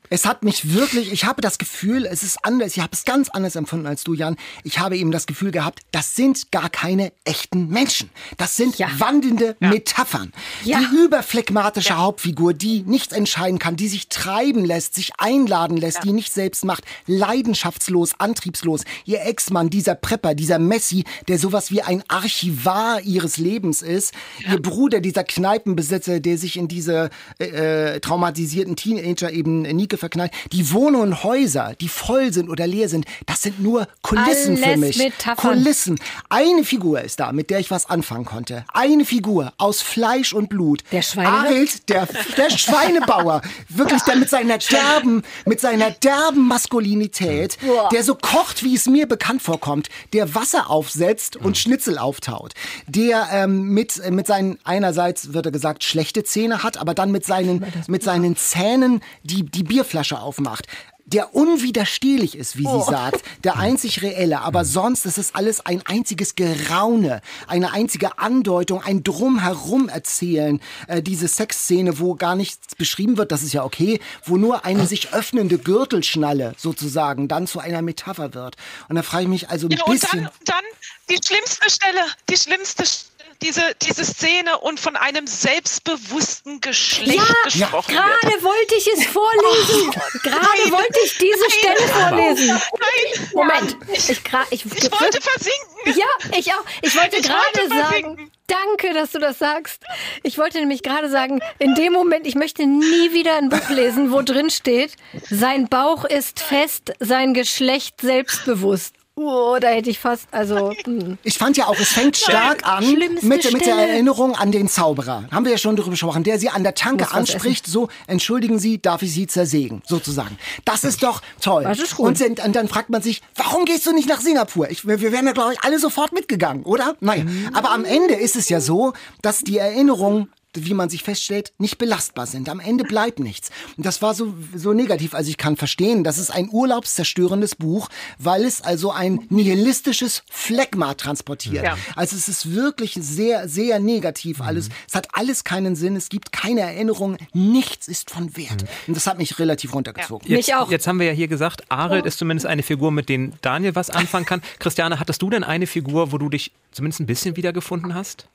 [0.10, 3.30] Es hat mich wirklich, ich habe das Gefühl, es ist anders, ich habe es ganz
[3.30, 4.38] anders empfunden als du, Jan.
[4.64, 8.10] Ich habe eben das Gefühl gehabt, das sind gar keine echten Menschen.
[8.38, 8.88] Das sind ja.
[8.98, 9.70] wandelnde ja.
[9.70, 10.32] Metaphern.
[10.64, 10.80] Ja.
[10.80, 16.12] Die überphlegmatische Hauptfigur, die nichts entscheiden kann, die sich treiben lässt, sich einladen lässt, die
[16.12, 18.86] nicht selbst macht, leidenschaftslos, antriebslos.
[19.06, 24.14] Ihr Ex-Mann, dieser Prepper, dieser Messi, der sowas wie ein Archivar ihres Lebens ist.
[24.50, 30.32] Ihr Bruder, dieser Kneipenbesitzer, der sich in diese äh, äh traumatisierten Teenager eben Nike verknallt.
[30.52, 34.66] Die Wohnungen und Häuser, die voll sind oder leer sind, das sind nur Kulissen Alles
[34.66, 34.98] für mich.
[34.98, 35.36] Metaphern.
[35.36, 36.00] Kulissen.
[36.30, 38.66] Eine Figur ist da, mit der ich was anfangen konnte.
[38.74, 40.84] Eine Figur aus Fleisch und Blut.
[40.92, 41.46] Der Schweinewirt?
[41.46, 42.08] Arild, der,
[42.38, 43.42] der Schweinebauer.
[43.70, 47.90] Wirklich, der mit seiner derben, mit seiner derben Maskulinität, Boah.
[47.90, 52.54] der so kocht, wie es mir bekannt vorkommt, der Wasser aufsetzt und Schnitzel auftaut,
[52.88, 57.12] der ähm, mit, äh, mit seinen, einerseits wird er gesagt, schlechte Zähne hat, aber dann
[57.12, 60.68] mit seinen, mit seinen Zähnen die, die Bierflasche aufmacht.
[61.06, 65.82] Der unwiderstehlich ist, wie sie sagt, der einzig reelle, aber sonst ist es alles ein
[65.88, 73.18] einziges Geraune, eine einzige Andeutung, ein Drumherum erzählen, äh, diese Sexszene, wo gar nichts beschrieben
[73.18, 77.82] wird, das ist ja okay, wo nur eine sich öffnende Gürtelschnalle sozusagen dann zu einer
[77.82, 78.56] Metapher wird.
[78.88, 80.24] Und da frage ich mich also ein Ja, und bisschen.
[80.26, 80.64] dann, dann
[81.10, 83.09] die schlimmste Stelle, die schlimmste Stelle,
[83.42, 88.44] diese, diese Szene und von einem selbstbewussten Geschlecht Ja, gesprochen Gerade wird.
[88.44, 89.92] wollte ich es vorlesen.
[90.24, 92.62] Gerade wollte ich diese Stelle vorlesen.
[92.80, 94.22] Nein, Moment, ich, ich,
[94.52, 95.94] ich, ich wollte versinken.
[95.96, 96.66] Ja, ich auch.
[96.82, 99.84] Ich wollte gerade sagen, danke, dass du das sagst.
[100.24, 104.12] Ich wollte nämlich gerade sagen, in dem Moment, ich möchte nie wieder ein Buch lesen,
[104.12, 104.94] wo drin steht,
[105.30, 108.96] sein Bauch ist fest, sein Geschlecht selbstbewusst.
[109.22, 111.18] Oh, da hätte ich fast, also, hm.
[111.24, 113.76] Ich fand ja auch, es fängt stark an Schlimmste mit, mit der.
[113.76, 115.26] Erinnerung an den Zauberer.
[115.30, 118.82] Haben wir ja schon darüber gesprochen, der sie an der Tanke anspricht, so, entschuldigen Sie,
[118.82, 120.38] darf ich Sie zersägen, sozusagen.
[120.64, 121.64] Das ist doch toll.
[121.64, 122.22] Das ist gut.
[122.22, 124.70] und, und dann fragt man sich, warum gehst du nicht nach Singapur?
[124.70, 126.96] Ich, wir wir wären ja, glaube ich, alle sofort mitgegangen, oder?
[127.02, 127.50] Naja, Mhm.
[127.54, 131.78] aber am Ende ist es ja so, dass die Erinnerung wie man sich feststellt, nicht
[131.78, 132.50] belastbar sind.
[132.50, 133.52] Am Ende bleibt nichts.
[133.78, 135.14] Und das war so, so negativ.
[135.14, 140.96] Also ich kann verstehen, das ist ein urlaubszerstörendes Buch, weil es also ein nihilistisches Phlegma
[140.96, 141.64] transportiert.
[141.64, 141.78] Ja.
[141.96, 144.70] Also es ist wirklich sehr, sehr negativ alles.
[144.88, 148.66] Es hat alles keinen Sinn, es gibt keine Erinnerung, nichts ist von Wert.
[148.88, 150.28] Und das hat mich relativ runtergezogen.
[150.28, 150.72] Jetzt, Mich auch.
[150.72, 153.90] jetzt haben wir ja hier gesagt, Arild ist zumindest eine Figur, mit der Daniel was
[153.90, 154.42] anfangen kann.
[154.60, 158.28] Christiane, hattest du denn eine Figur, wo du dich zumindest ein bisschen wiedergefunden hast?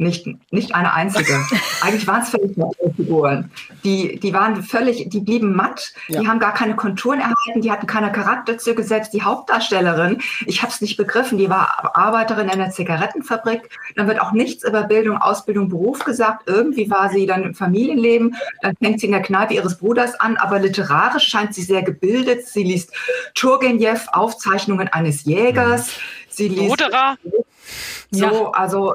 [0.00, 1.38] Nicht, nicht eine einzige.
[1.82, 3.50] Eigentlich waren es völlig neue Figuren.
[3.84, 6.20] Die, die waren völlig, die blieben matt, Ja.
[6.22, 8.82] die haben gar keine Konturen erhalten, die hatten keine Charakterzüge.
[8.82, 13.68] Selbst die Hauptdarstellerin, ich habe es nicht begriffen, die war Arbeiterin in einer Zigarettenfabrik.
[13.94, 16.44] Dann wird auch nichts über Bildung, Ausbildung, Beruf gesagt.
[16.48, 18.36] Irgendwie war sie dann im Familienleben.
[18.62, 22.46] Dann fängt sie in der Kneipe ihres Bruders an, aber literarisch scheint sie sehr gebildet.
[22.46, 22.90] Sie liest
[23.34, 25.90] Turgenev, Aufzeichnungen eines Jägers.
[26.30, 27.16] Sie liest Ruderer.
[28.10, 28.50] so, Ja.
[28.52, 28.94] also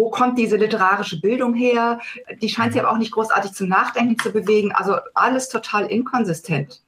[0.00, 2.00] wo kommt diese literarische Bildung her?
[2.40, 4.72] Die scheint sie aber auch nicht großartig zum Nachdenken zu bewegen.
[4.72, 6.80] Also alles total inkonsistent.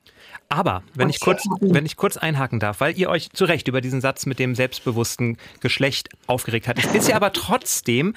[0.48, 3.80] Aber, wenn ich, kurz, wenn ich kurz einhaken darf, weil ihr euch zu Recht über
[3.80, 8.14] diesen Satz mit dem selbstbewussten Geschlecht aufgeregt habt, ist ja aber trotzdem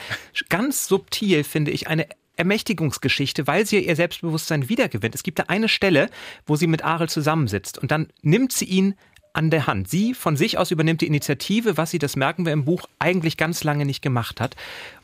[0.50, 5.16] ganz subtil, finde ich, eine Ermächtigungsgeschichte, weil sie ihr Selbstbewusstsein wiedergewinnt.
[5.16, 6.10] Es gibt da eine Stelle,
[6.46, 8.96] wo sie mit Ariel zusammensitzt und dann nimmt sie ihn
[9.36, 9.90] an der Hand.
[9.90, 13.38] Sie von sich aus übernimmt die Initiative, was sie, das merken wir im Buch, eigentlich
[13.38, 14.56] ganz lange nicht gemacht hat.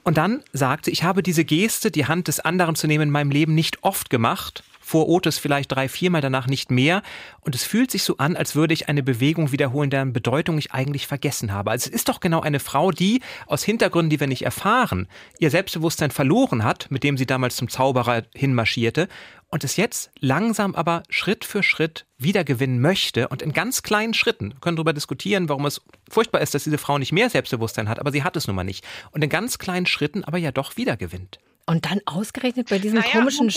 [0.03, 3.11] Und dann sagt sie, ich habe diese Geste, die Hand des anderen zu nehmen, in
[3.11, 4.63] meinem Leben nicht oft gemacht.
[4.91, 7.01] Vor Otis vielleicht drei, viermal, danach nicht mehr.
[7.39, 10.73] Und es fühlt sich so an, als würde ich eine Bewegung wiederholen, deren Bedeutung ich
[10.73, 11.71] eigentlich vergessen habe.
[11.71, 15.07] Also es ist doch genau eine Frau, die aus Hintergründen, die wir nicht erfahren,
[15.39, 19.07] ihr Selbstbewusstsein verloren hat, mit dem sie damals zum Zauberer hinmarschierte
[19.47, 24.51] und es jetzt langsam aber Schritt für Schritt wiedergewinnen möchte und in ganz kleinen Schritten.
[24.51, 27.99] Wir können darüber diskutieren, warum es furchtbar ist, dass diese Frau nicht mehr Selbstbewusstsein hat,
[27.99, 28.85] aber sie hat es nun mal nicht.
[29.11, 31.39] Und in ganz kleinen Schritten aber ja doch wiedergewinnt.
[31.65, 33.49] Und dann ausgerechnet bei diesem Naja, komischen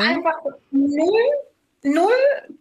[0.00, 0.36] einfach
[0.70, 1.20] null,
[1.82, 2.12] null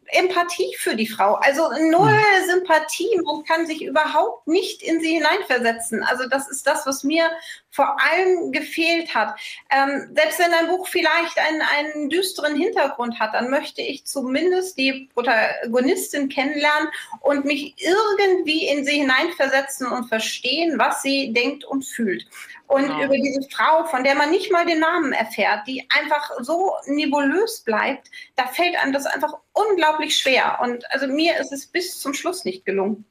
[0.08, 1.36] Empathie für die Frau.
[1.36, 2.50] Also null Hm.
[2.50, 3.22] Sympathie.
[3.24, 6.04] Man kann sich überhaupt nicht in sie hineinversetzen.
[6.04, 7.30] Also das ist das, was mir
[7.76, 9.38] vor allem gefehlt hat.
[9.70, 14.78] Ähm, selbst wenn ein Buch vielleicht einen, einen düsteren Hintergrund hat, dann möchte ich zumindest
[14.78, 16.88] die Protagonistin kennenlernen
[17.20, 22.26] und mich irgendwie in sie hineinversetzen und verstehen, was sie denkt und fühlt.
[22.68, 23.04] Und Genau.
[23.04, 27.62] über diese Frau, von der man nicht mal den Namen erfährt, die einfach so nebulös
[27.62, 30.60] bleibt, da fällt einem das einfach unglaublich schwer.
[30.62, 33.06] Und also mir ist es bis zum Schluss nicht gelungen.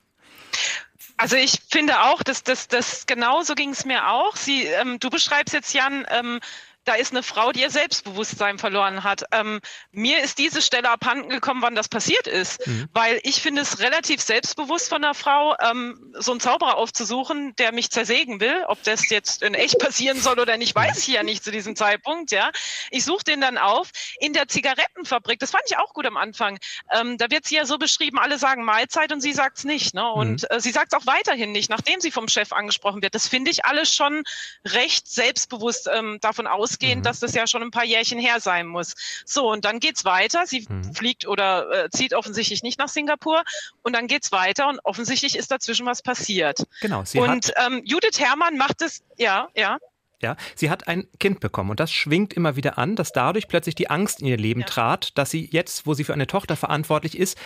[1.16, 2.68] Also ich finde auch, dass das,
[3.06, 4.36] genauso ging es mir auch.
[4.36, 6.40] Sie, ähm, du beschreibst jetzt, Jan, ähm,
[6.84, 9.24] da ist eine Frau, die ihr Selbstbewusstsein verloren hat.
[9.32, 9.60] Ähm,
[9.92, 12.60] mir ist diese Stelle abhanden gekommen, wann das passiert ist,
[12.92, 17.72] weil ich finde es relativ selbstbewusst von einer Frau, ähm, so einen Zauberer aufzusuchen, der
[17.72, 18.64] mich zersägen will.
[18.68, 21.76] Ob das jetzt in echt passieren soll oder nicht, weiß ich ja nicht zu diesem
[21.76, 22.30] Zeitpunkt.
[22.30, 22.50] Ja,
[22.90, 25.38] ich suche den dann auf in der Zigarettenfabrik.
[25.38, 26.58] Das fand ich auch gut am Anfang.
[26.92, 29.94] Ähm, da wird sie ja so beschrieben: Alle sagen Mahlzeit und sie sagt's nicht.
[29.94, 30.10] Ne?
[30.10, 33.14] Und äh, sie sagt es auch weiterhin nicht, nachdem sie vom Chef angesprochen wird.
[33.14, 34.24] Das finde ich alles schon
[34.64, 37.02] recht selbstbewusst ähm, davon ausgehen, ausgehen, mhm.
[37.02, 38.94] dass das ja schon ein paar Jährchen her sein muss.
[39.24, 40.46] So, und dann geht's weiter.
[40.46, 40.94] Sie mhm.
[40.94, 43.42] fliegt oder äh, zieht offensichtlich nicht nach Singapur
[43.82, 46.66] und dann geht's weiter und offensichtlich ist dazwischen was passiert.
[46.80, 47.04] Genau.
[47.04, 49.78] Sie und ähm, Judith Herrmann macht es, ja, ja.
[50.22, 53.74] Ja, sie hat ein Kind bekommen und das schwingt immer wieder an, dass dadurch plötzlich
[53.74, 54.66] die Angst in ihr Leben ja.
[54.66, 57.36] trat, dass sie jetzt, wo sie für eine Tochter verantwortlich ist,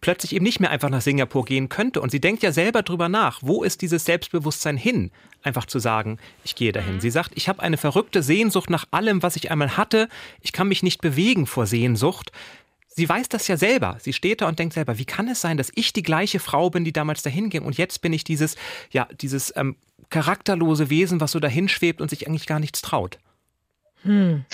[0.00, 2.00] plötzlich eben nicht mehr einfach nach Singapur gehen könnte.
[2.00, 5.10] Und sie denkt ja selber drüber nach, wo ist dieses Selbstbewusstsein hin,
[5.42, 6.96] einfach zu sagen, ich gehe dahin.
[6.96, 7.00] Mhm.
[7.00, 10.08] Sie sagt, ich habe eine verrückte Sehnsucht nach allem, was ich einmal hatte.
[10.40, 12.32] Ich kann mich nicht bewegen vor Sehnsucht.
[12.88, 13.96] Sie weiß das ja selber.
[14.00, 16.70] Sie steht da und denkt selber, wie kann es sein, dass ich die gleiche Frau
[16.70, 18.56] bin, die damals dahin ging und jetzt bin ich dieses,
[18.90, 19.76] ja, dieses ähm,
[20.10, 23.18] charakterlose Wesen, was so dahin schwebt und sich eigentlich gar nichts traut.
[24.02, 24.44] Hm.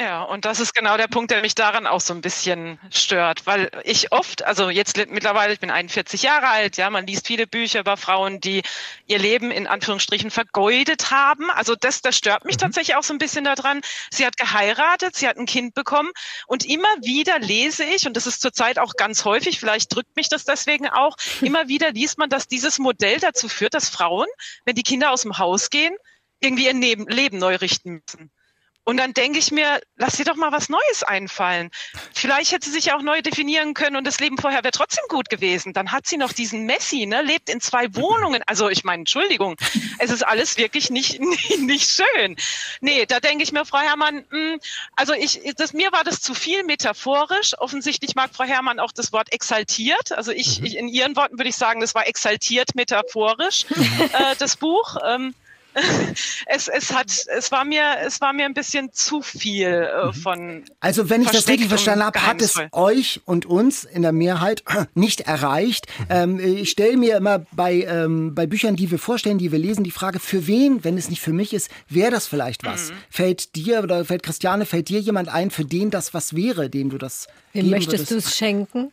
[0.00, 3.46] Ja, und das ist genau der Punkt, der mich daran auch so ein bisschen stört,
[3.46, 7.46] weil ich oft, also jetzt mittlerweile, ich bin 41 Jahre alt, ja, man liest viele
[7.46, 8.62] Bücher über Frauen, die
[9.06, 11.50] ihr Leben in Anführungsstrichen vergeudet haben.
[11.50, 12.60] Also das, das stört mich mhm.
[12.60, 13.80] tatsächlich auch so ein bisschen daran.
[14.10, 16.10] Sie hat geheiratet, sie hat ein Kind bekommen
[16.46, 20.28] und immer wieder lese ich, und das ist zurzeit auch ganz häufig, vielleicht drückt mich
[20.28, 24.26] das deswegen auch, immer wieder liest man, dass dieses Modell dazu führt, dass Frauen,
[24.64, 25.94] wenn die Kinder aus dem Haus gehen,
[26.40, 28.30] irgendwie ihr Leben neu richten müssen.
[28.84, 31.70] Und dann denke ich mir, lass dir doch mal was Neues einfallen.
[32.12, 35.30] Vielleicht hätte sie sich auch neu definieren können und das Leben vorher wäre trotzdem gut
[35.30, 35.72] gewesen.
[35.72, 38.42] Dann hat sie noch diesen Messi, ne, lebt in zwei Wohnungen.
[38.46, 39.56] Also ich meine, Entschuldigung,
[39.98, 41.20] es ist alles wirklich nicht,
[41.60, 42.36] nicht schön.
[42.80, 44.60] Nee, da denke ich mir, Frau Herrmann, mh, hm,
[44.96, 47.56] also ich, das, mir war das zu viel metaphorisch.
[47.58, 50.10] Offensichtlich mag Frau Herrmann auch das Wort exaltiert.
[50.12, 50.66] Also ich, mhm.
[50.66, 53.66] ich in ihren Worten würde ich sagen, das war exaltiert metaphorisch,
[54.12, 54.96] äh, das Buch.
[55.06, 55.34] Ähm,
[56.46, 60.12] es, es hat, es war mir, es war mir ein bisschen zu viel äh, mhm.
[60.12, 60.64] von.
[60.80, 64.62] Also wenn ich das richtig verstanden habe, hat es euch und uns in der Mehrheit
[64.94, 65.86] nicht erreicht.
[65.98, 66.06] Mhm.
[66.10, 69.84] Ähm, ich stelle mir immer bei, ähm, bei Büchern, die wir vorstellen, die wir lesen,
[69.84, 72.90] die Frage, für wen, wenn es nicht für mich ist, wäre das vielleicht was?
[72.90, 72.94] Mhm.
[73.10, 76.90] Fällt dir oder fällt Christiane, fällt dir jemand ein, für den das was wäre, dem
[76.90, 78.92] du das Wem möchtest du es schenken?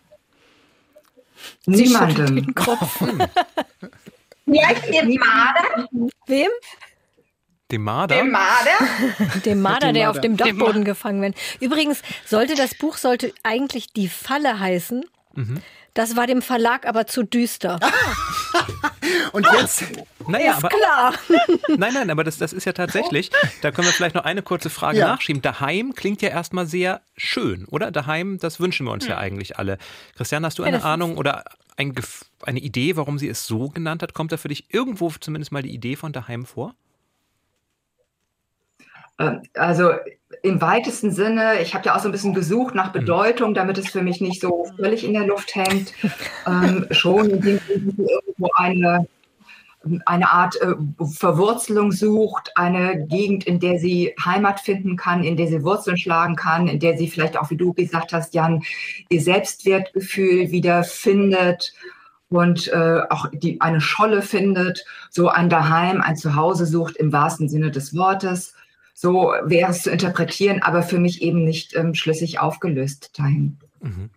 [1.66, 2.54] Niemandem.
[4.54, 4.62] Den.
[4.62, 5.90] Vielleicht dem Marder.
[6.28, 6.50] Wem?
[7.72, 8.16] Dem Marder?
[8.16, 9.40] Dem Marder?
[9.46, 11.36] dem Marder, der auf dem Dachboden gefangen wird.
[11.60, 15.06] Übrigens, sollte das Buch sollte eigentlich die Falle heißen.
[15.36, 15.62] Mhm.
[15.94, 17.80] Das war dem Verlag aber zu düster.
[19.32, 19.84] Und jetzt?
[20.28, 21.14] Naja, ist aber, klar.
[21.78, 23.32] Nein, nein, aber das, das ist ja tatsächlich,
[23.62, 25.08] da können wir vielleicht noch eine kurze Frage ja.
[25.08, 25.42] nachschieben.
[25.42, 27.92] Daheim klingt ja erstmal sehr schön, oder?
[27.92, 29.78] Daheim, das wünschen wir uns ja, ja eigentlich alle.
[30.16, 31.44] Christian, hast du eine ja, Ahnung oder
[31.80, 31.96] ein,
[32.44, 34.14] eine Idee, warum sie es so genannt hat?
[34.14, 36.76] Kommt da für dich irgendwo zumindest mal die Idee von daheim vor?
[39.18, 39.92] Ähm, also
[40.44, 43.00] im weitesten Sinne, ich habe ja auch so ein bisschen gesucht nach mhm.
[43.00, 45.94] Bedeutung, damit es für mich nicht so völlig in der Luft hängt.
[46.46, 49.08] Ähm, schon irgendwo eine,
[50.06, 50.74] eine Art äh,
[51.06, 56.36] Verwurzelung sucht, eine Gegend, in der sie Heimat finden kann, in der sie Wurzeln schlagen
[56.36, 58.64] kann, in der sie vielleicht auch, wie du gesagt hast, Jan,
[59.10, 61.74] ihr Selbstwertgefühl wieder findet
[62.30, 67.50] und äh, auch die, eine Scholle findet, so ein Daheim, ein Zuhause sucht im wahrsten
[67.50, 68.54] Sinne des Wortes.
[68.94, 73.58] So wäre es zu interpretieren, aber für mich eben nicht ähm, schlüssig aufgelöst dahin.
[73.82, 74.10] Mhm.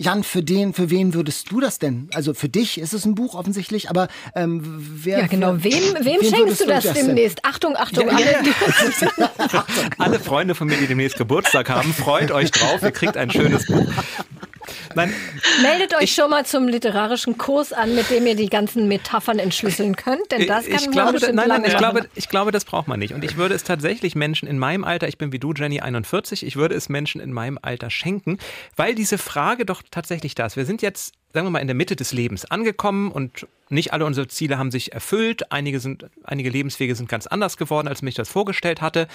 [0.00, 2.08] Jan, für den, für wen würdest du das denn?
[2.14, 4.06] Also für dich ist es ein Buch offensichtlich, aber
[4.36, 5.18] ähm, wer?
[5.18, 5.56] Ja, genau.
[5.64, 7.44] Wem, wem, wem schenkst du das, das demnächst?
[7.44, 9.64] Achtung, Achtung, ja, alle.
[9.98, 12.80] alle Freunde von mir, die demnächst Geburtstag haben, freut euch drauf.
[12.80, 13.90] Ihr kriegt ein schönes Buch.
[14.94, 15.12] Nein,
[15.62, 19.38] Meldet euch ich, schon mal zum literarischen Kurs an, mit dem ihr die ganzen Metaphern
[19.38, 22.52] entschlüsseln könnt, denn das kann ich man glaube, bestimmt nein, nein, ich glaube, ich glaube,
[22.52, 23.14] das braucht man nicht.
[23.14, 26.44] Und ich würde es tatsächlich Menschen in meinem Alter, ich bin wie du, Jenny, 41,
[26.44, 28.38] ich würde es Menschen in meinem Alter schenken,
[28.76, 30.56] weil diese Frage doch tatsächlich da ist.
[30.56, 34.04] Wir sind jetzt, sagen wir mal, in der Mitte des Lebens angekommen und nicht alle
[34.04, 35.52] unsere Ziele haben sich erfüllt.
[35.52, 39.08] Einige, sind, einige Lebenswege sind ganz anders geworden, als ich das vorgestellt hatte.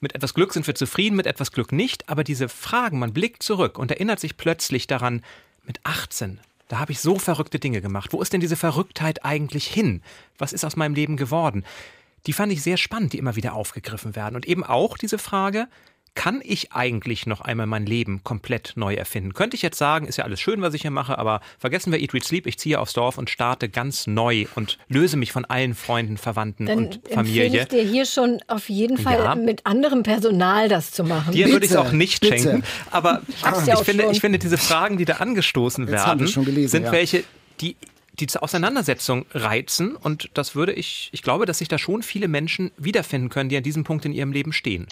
[0.00, 3.42] Mit etwas Glück sind wir zufrieden, mit etwas Glück nicht, aber diese Fragen, man blickt
[3.42, 5.22] zurück und erinnert sich plötzlich daran,
[5.64, 8.12] mit 18, da habe ich so verrückte Dinge gemacht.
[8.12, 10.02] Wo ist denn diese Verrücktheit eigentlich hin?
[10.38, 11.64] Was ist aus meinem Leben geworden?
[12.26, 14.34] Die fand ich sehr spannend, die immer wieder aufgegriffen werden.
[14.34, 15.68] Und eben auch diese Frage,
[16.16, 19.34] kann ich eigentlich noch einmal mein Leben komplett neu erfinden?
[19.34, 22.00] Könnte ich jetzt sagen, ist ja alles schön, was ich hier mache, aber vergessen wir
[22.00, 25.44] Eat, Read, Sleep, ich ziehe aufs Dorf und starte ganz neu und löse mich von
[25.44, 27.62] allen Freunden, Verwandten Dann und Familie.
[27.62, 29.34] ich dir hier schon auf jeden Fall ja.
[29.36, 31.32] mit anderem Personal das zu machen.
[31.32, 32.38] Dir würde ich es auch nicht bitte.
[32.38, 36.84] schenken, aber ich, ich finde, ich finde, diese Fragen, die da angestoßen werden, gelesen, sind
[36.84, 36.92] ja.
[36.92, 37.24] welche,
[37.60, 37.76] die
[38.18, 39.94] die zur Auseinandersetzung reizen.
[39.94, 43.56] Und das würde ich, ich glaube, dass sich da schon viele Menschen wiederfinden können, die
[43.56, 44.86] an diesem Punkt in ihrem Leben stehen.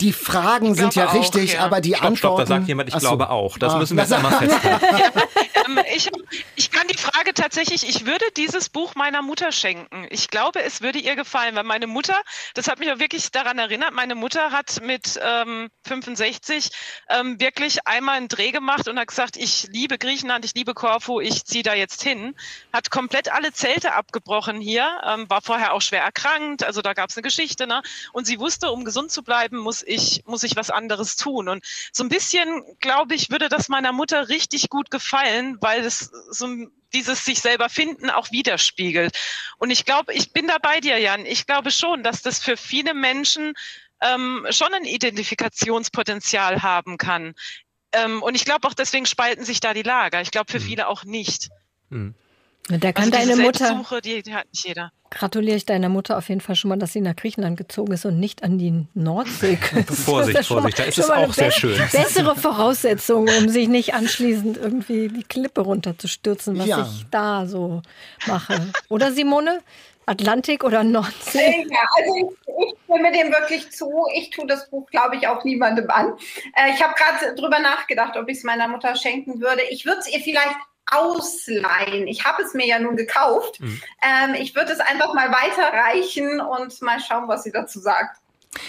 [0.00, 1.60] Die Fragen sind ja auch, richtig, ja.
[1.60, 2.16] aber die Stopp, Antworten.
[2.18, 3.08] stopp, da sagt jemand, ich Ach so.
[3.08, 3.58] glaube auch.
[3.58, 5.20] Das Ah, müssen wir das- jetzt einmal festhalten.
[5.66, 6.08] Ähm, ich,
[6.56, 10.06] ich kann die Frage tatsächlich, ich würde dieses Buch meiner Mutter schenken.
[10.08, 12.14] Ich glaube, es würde ihr gefallen, weil meine Mutter,
[12.54, 16.70] das hat mich auch wirklich daran erinnert, meine Mutter hat mit ähm, 65
[17.10, 21.20] ähm, wirklich einmal einen Dreh gemacht und hat gesagt, ich liebe Griechenland, ich liebe Korfu,
[21.20, 22.34] ich ziehe da jetzt hin.
[22.72, 27.10] Hat komplett alle Zelte abgebrochen hier, ähm, war vorher auch schwer erkrankt, also da gab
[27.10, 27.66] es eine Geschichte.
[27.66, 27.82] Ne?
[28.12, 31.48] Und sie wusste, um gesund zu bleiben, muss ich, muss ich was anderes tun.
[31.48, 36.10] Und so ein bisschen, glaube ich, würde das meiner Mutter richtig gut gefallen, weil es
[36.30, 36.46] so
[36.92, 39.16] dieses sich selber finden auch widerspiegelt.
[39.58, 41.26] Und ich glaube, ich bin da bei dir, Jan.
[41.26, 43.54] Ich glaube schon, dass das für viele Menschen
[44.00, 47.34] ähm, schon ein Identifikationspotenzial haben kann.
[47.92, 50.20] Ähm, und ich glaube auch deswegen spalten sich da die Lager.
[50.20, 51.48] Ich glaube für viele auch nicht.
[52.68, 54.92] Da kann Also deine Mutter, die, die hat nicht jeder.
[55.10, 58.04] Gratuliere ich deiner Mutter auf jeden Fall schon mal, dass sie nach Griechenland gezogen ist
[58.04, 59.56] und nicht an die Nordsee.
[59.88, 61.76] Vorsicht, Das ist schon mal- Vorsicht, da ist es auch sehr schön.
[61.92, 66.82] Bessere Voraussetzung, um sich nicht anschließend irgendwie die Klippe runterzustürzen, was Ja.
[66.82, 67.82] ich da so
[68.26, 68.72] mache.
[68.88, 69.60] Oder Simone?
[70.06, 71.66] Atlantik oder Nordsee?
[71.70, 73.92] Ja, also ich, ich stimme dem wirklich zu.
[74.16, 76.14] Ich tue das Buch, glaube ich, auch niemandem an.
[76.56, 79.62] Äh, ich habe gerade drüber nachgedacht, ob ich es meiner Mutter schenken würde.
[79.70, 80.56] Ich würde es ihr vielleicht
[80.90, 82.06] ausleihen.
[82.06, 83.60] Ich habe es mir ja nun gekauft.
[83.60, 83.82] Mhm.
[84.02, 88.18] Ähm, ich würde es einfach mal weiterreichen und mal schauen, was sie dazu sagt.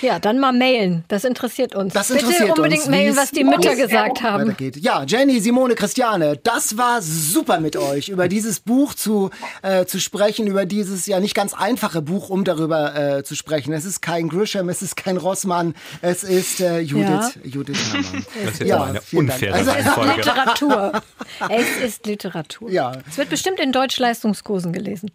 [0.04, 1.04] Ja, dann mal mailen.
[1.08, 1.94] Das interessiert uns.
[1.94, 4.44] Das Bitte interessiert unbedingt uns, mailen, was die Mütter gesagt haben.
[4.44, 4.78] weitergeht.
[4.78, 9.32] Ja, Jenny, Simone, Christiane, das war super mit euch, über dieses Buch zu,
[9.64, 13.74] äh, zu sprechen, über dieses ja nicht ganz einfache Buch, um darüber äh, zu sprechen.
[13.74, 18.26] Es ist kein Grisham, es ist kein Rossmann, es ist äh, Judith, Judith Herrmann.
[18.46, 20.16] Das ist jetzt Ja, eine unfaire Also- Reihenfolge.
[20.18, 20.92] Literatur.
[21.50, 22.70] Es ist Literatur.
[22.70, 22.92] Ja.
[23.10, 25.10] Es wird bestimmt in Deutschleistungskursen gelesen.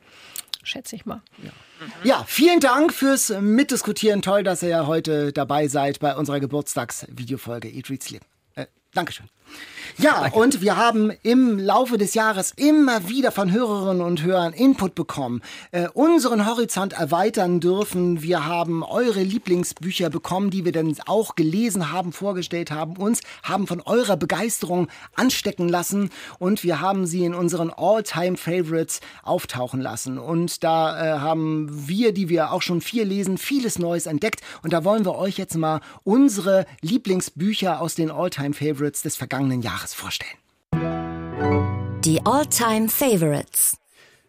[0.64, 1.22] Schätze ich mal.
[1.42, 1.50] Ja,
[2.26, 4.22] vielen Dank fürs Mitdiskutieren.
[4.22, 8.22] Toll, dass ihr ja heute dabei seid bei unserer Geburtstagsvideofolge Eat, Read, Sleep.
[8.54, 9.26] Äh, Dankeschön.
[9.98, 14.94] Ja, und wir haben im Laufe des Jahres immer wieder von Hörerinnen und Hörern Input
[14.94, 18.22] bekommen, äh, unseren Horizont erweitern dürfen.
[18.22, 23.66] Wir haben eure Lieblingsbücher bekommen, die wir dann auch gelesen haben, vorgestellt haben, uns haben
[23.66, 30.18] von eurer Begeisterung anstecken lassen und wir haben sie in unseren All-Time-Favorites auftauchen lassen.
[30.18, 34.40] Und da äh, haben wir, die wir auch schon viel lesen, vieles Neues entdeckt.
[34.62, 39.75] Und da wollen wir euch jetzt mal unsere Lieblingsbücher aus den All-Time-Favorites des vergangenen Jahres
[39.84, 40.36] vorstellen.
[42.04, 43.78] Die All-Time Favorites.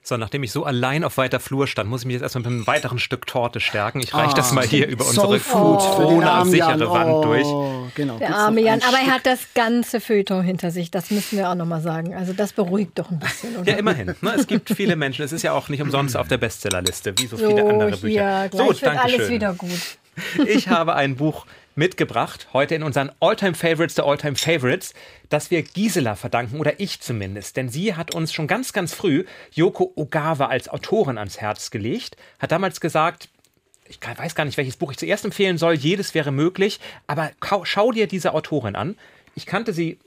[0.01, 2.51] So, nachdem ich so allein auf weiter Flur stand, muss ich mich jetzt erstmal mit
[2.51, 3.99] einem weiteren Stück Torte stärken.
[3.99, 5.95] Ich reiche das mal hier über unsere armen Jan.
[5.95, 7.45] Corona-sichere Wand durch.
[7.45, 8.19] Oh, Genau.
[8.19, 10.91] Der arme Jan, aber er hat das ganze Feuilleton hinter sich.
[10.91, 12.13] Das müssen wir auch nochmal sagen.
[12.13, 13.71] Also das beruhigt doch ein bisschen, oder?
[13.71, 14.13] Ja, immerhin.
[14.21, 14.33] Ne?
[14.35, 15.25] Es gibt viele Menschen.
[15.25, 18.07] Es ist ja auch nicht umsonst auf der Bestsellerliste, wie so, so, viele andere Bücher.
[18.07, 19.29] hier, gleich so, wird danke alles schön.
[19.29, 19.97] wieder gut.
[20.45, 21.45] Ich habe ein Buch
[21.77, 24.93] mitgebracht, heute in unseren Alltime Favorites der Alltime Favorites,
[25.29, 27.55] das wir Gisela verdanken, oder ich zumindest.
[27.55, 32.17] Denn sie hat uns schon ganz, ganz früh Yoko Ogawa als Autorin ans Herz gelegt,
[32.39, 33.29] hat damals gesagt,
[33.87, 37.31] ich weiß gar nicht, welches Buch ich zuerst empfehlen soll, jedes wäre möglich, aber
[37.63, 38.97] schau dir diese Autorin an.
[39.35, 39.97] Ich kannte sie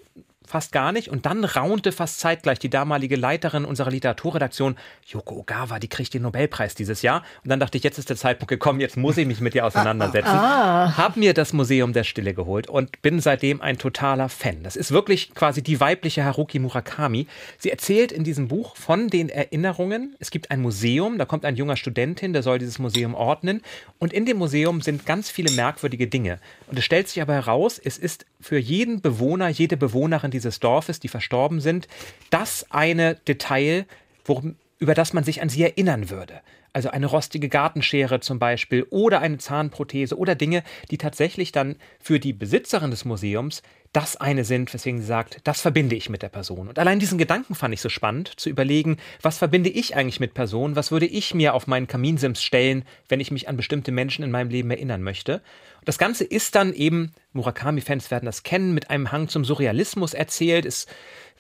[0.51, 4.77] fast gar nicht und dann raunte fast zeitgleich die damalige Leiterin unserer Literaturredaktion,
[5.07, 7.23] Yoko Ogawa, die kriegt den Nobelpreis dieses Jahr.
[7.45, 9.65] Und dann dachte ich, jetzt ist der Zeitpunkt gekommen, jetzt muss ich mich mit ihr
[9.65, 10.33] auseinandersetzen.
[10.33, 14.63] Hab mir das Museum der Stille geholt und bin seitdem ein totaler Fan.
[14.63, 17.27] Das ist wirklich quasi die weibliche Haruki Murakami.
[17.59, 20.17] Sie erzählt in diesem Buch von den Erinnerungen.
[20.19, 23.63] Es gibt ein Museum, da kommt ein junger Student hin, der soll dieses Museum ordnen.
[23.99, 26.39] Und in dem Museum sind ganz viele merkwürdige Dinge.
[26.67, 31.01] Und es stellt sich aber heraus, es ist für jeden Bewohner, jede Bewohnerin dieses Dorfes,
[31.01, 31.89] die verstorben sind,
[32.31, 33.85] das eine Detail,
[34.25, 36.41] worum, über das man sich an sie erinnern würde.
[36.73, 42.21] Also eine rostige Gartenschere zum Beispiel oder eine Zahnprothese oder Dinge, die tatsächlich dann für
[42.21, 43.63] die Besitzerin des Museums
[43.93, 46.69] das eine sind, weswegen sie sagt, das verbinde ich mit der Person.
[46.69, 50.33] Und allein diesen Gedanken fand ich so spannend, zu überlegen, was verbinde ich eigentlich mit
[50.33, 54.23] Personen, was würde ich mir auf meinen Kaminsims stellen, wenn ich mich an bestimmte Menschen
[54.23, 55.43] in meinem Leben erinnern möchte.
[55.85, 60.67] Das Ganze ist dann eben, Murakami-Fans werden das kennen, mit einem Hang zum Surrealismus erzählt.
[60.67, 60.87] Es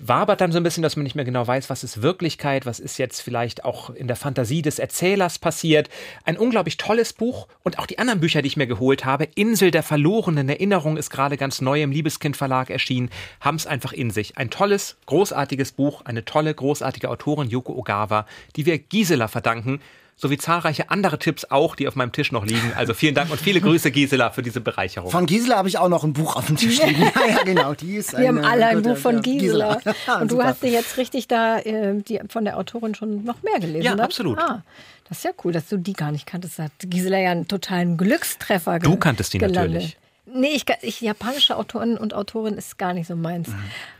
[0.00, 2.80] wabert dann so ein bisschen, dass man nicht mehr genau weiß, was ist Wirklichkeit, was
[2.80, 5.90] ist jetzt vielleicht auch in der Fantasie des Erzählers passiert.
[6.24, 9.70] Ein unglaublich tolles Buch und auch die anderen Bücher, die ich mir geholt habe, Insel
[9.70, 13.10] der verlorenen Erinnerung ist gerade ganz neu im Liebeskind Verlag erschienen,
[13.40, 14.38] haben es einfach in sich.
[14.38, 18.26] Ein tolles, großartiges Buch, eine tolle, großartige Autorin Yoko Ogawa,
[18.56, 19.80] die wir Gisela verdanken,
[20.20, 22.72] sowie zahlreiche andere Tipps auch, die auf meinem Tisch noch liegen.
[22.76, 25.10] Also vielen Dank und viele Grüße Gisela für diese Bereicherung.
[25.10, 27.02] Von Gisela habe ich auch noch ein Buch auf dem Tisch liegen.
[27.02, 27.72] ja, ja, genau.
[27.74, 29.80] Die ist Wir haben eine alle ein gute- Buch von ja, Gisela.
[30.20, 33.58] Und du hast dir jetzt richtig da äh, die, von der Autorin schon noch mehr
[33.60, 34.04] gelesen, Ja, oder?
[34.04, 34.38] absolut.
[34.38, 34.62] Ah,
[35.08, 36.58] das ist ja cool, dass du die gar nicht kanntest.
[36.58, 39.72] Da hat Gisela ja einen totalen Glückstreffer Du kanntest die gelandet.
[39.72, 39.96] natürlich.
[40.32, 43.48] Nee, ich, ich, japanische Autoren und Autorin ist gar nicht so meins.
[43.48, 43.54] Mhm.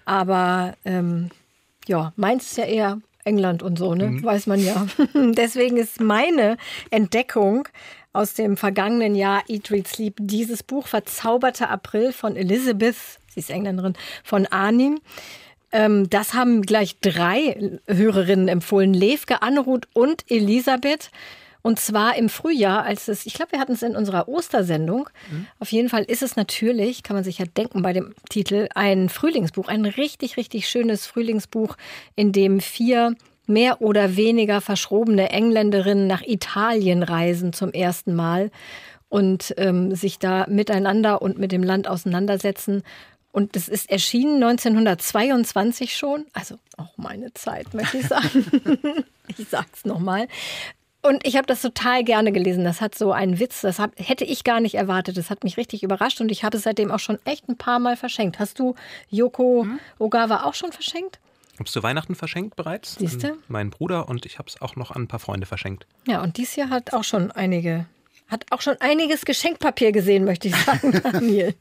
[0.04, 1.30] Aber ähm,
[1.88, 4.08] ja, meins ist ja eher England und so, ne?
[4.08, 4.24] Mhm.
[4.24, 4.86] Weiß man ja.
[5.14, 6.56] Deswegen ist meine
[6.90, 7.68] Entdeckung
[8.12, 12.96] aus dem vergangenen Jahr Eat, Read, Sleep dieses Buch Verzauberter April von Elizabeth,
[13.28, 13.94] sie ist Engländerin,
[14.24, 15.00] von Arnim.
[15.72, 21.10] Ähm, das haben gleich drei Hörerinnen empfohlen, Levke, Anruth und Elisabeth.
[21.62, 25.08] Und zwar im Frühjahr, als es, ich glaube, wir hatten es in unserer Ostersendung.
[25.30, 25.46] Mhm.
[25.58, 29.08] Auf jeden Fall ist es natürlich, kann man sich ja denken bei dem Titel, ein
[29.08, 31.76] Frühlingsbuch, ein richtig, richtig schönes Frühlingsbuch,
[32.16, 33.14] in dem vier
[33.46, 38.50] mehr oder weniger verschrobene Engländerinnen nach Italien reisen zum ersten Mal
[39.08, 42.82] und ähm, sich da miteinander und mit dem Land auseinandersetzen.
[43.32, 48.46] Und das ist erschienen 1922 schon, also auch meine Zeit, möchte ich sagen.
[49.36, 50.26] ich sag's nochmal.
[51.02, 52.64] Und ich habe das total gerne gelesen.
[52.64, 55.16] Das hat so einen Witz, das hab, hätte ich gar nicht erwartet.
[55.16, 57.78] Das hat mich richtig überrascht und ich habe es seitdem auch schon echt ein paar
[57.78, 58.38] Mal verschenkt.
[58.38, 58.74] Hast du
[59.08, 59.80] Yoko hm?
[59.98, 61.18] Ogawa auch schon verschenkt?
[61.62, 62.94] es zu Weihnachten verschenkt bereits.
[62.94, 63.36] Siehste?
[63.48, 65.86] Mein Bruder und ich habe es auch noch an ein paar Freunde verschenkt.
[66.06, 67.86] Ja, und dies Jahr hat auch schon einige
[68.30, 71.54] hat auch schon einiges Geschenkpapier gesehen, möchte ich sagen, Daniel.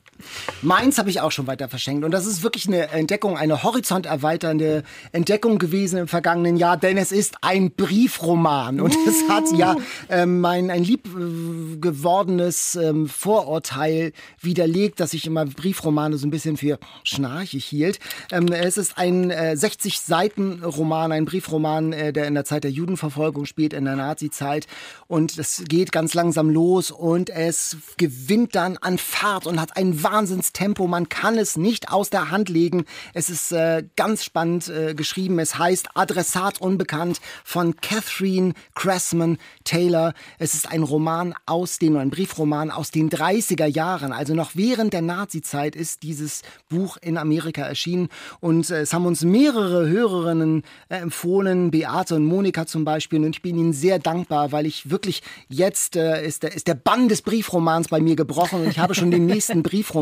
[0.62, 2.04] Meins habe ich auch schon weiter verschenkt.
[2.04, 7.12] Und das ist wirklich eine Entdeckung, eine horizonterweiternde Entdeckung gewesen im vergangenen Jahr, denn es
[7.12, 8.82] ist ein Briefroman.
[8.82, 9.30] Und es uh.
[9.30, 9.76] hat ja
[10.10, 16.32] ähm, mein ein lieb äh, gewordenes ähm, Vorurteil widerlegt, dass ich immer Briefromane so ein
[16.32, 18.00] bisschen für schnarchig hielt.
[18.32, 23.46] Ähm, es ist ein äh, 60-Seiten-Roman, ein Briefroman, äh, der in der Zeit der Judenverfolgung
[23.46, 24.68] spielt, in der Nazi-Zeit.
[25.08, 30.04] Und es geht ganz langsam los und es gewinnt dann an Fahrt und hat ein
[30.12, 30.88] Wahnsinnstempo.
[30.88, 32.86] Man kann es nicht aus der Hand legen.
[33.14, 35.39] Es ist äh, ganz spannend äh, geschrieben.
[35.39, 40.14] Es heißt Adressat unbekannt von Catherine Cressman Taylor.
[40.39, 44.12] Es ist ein Roman aus den, ein Briefroman aus den 30er Jahren.
[44.12, 49.05] Also noch während der Nazi-Zeit ist dieses Buch in Amerika erschienen und äh, es haben
[49.05, 53.24] uns mehrere Hörerinnen äh, empfohlen, Beate und Monika zum Beispiel.
[53.24, 56.74] Und ich bin ihnen sehr dankbar, weil ich wirklich jetzt äh, ist der ist der
[56.74, 59.99] Bann des Briefromans bei mir gebrochen und ich habe schon den nächsten Briefroman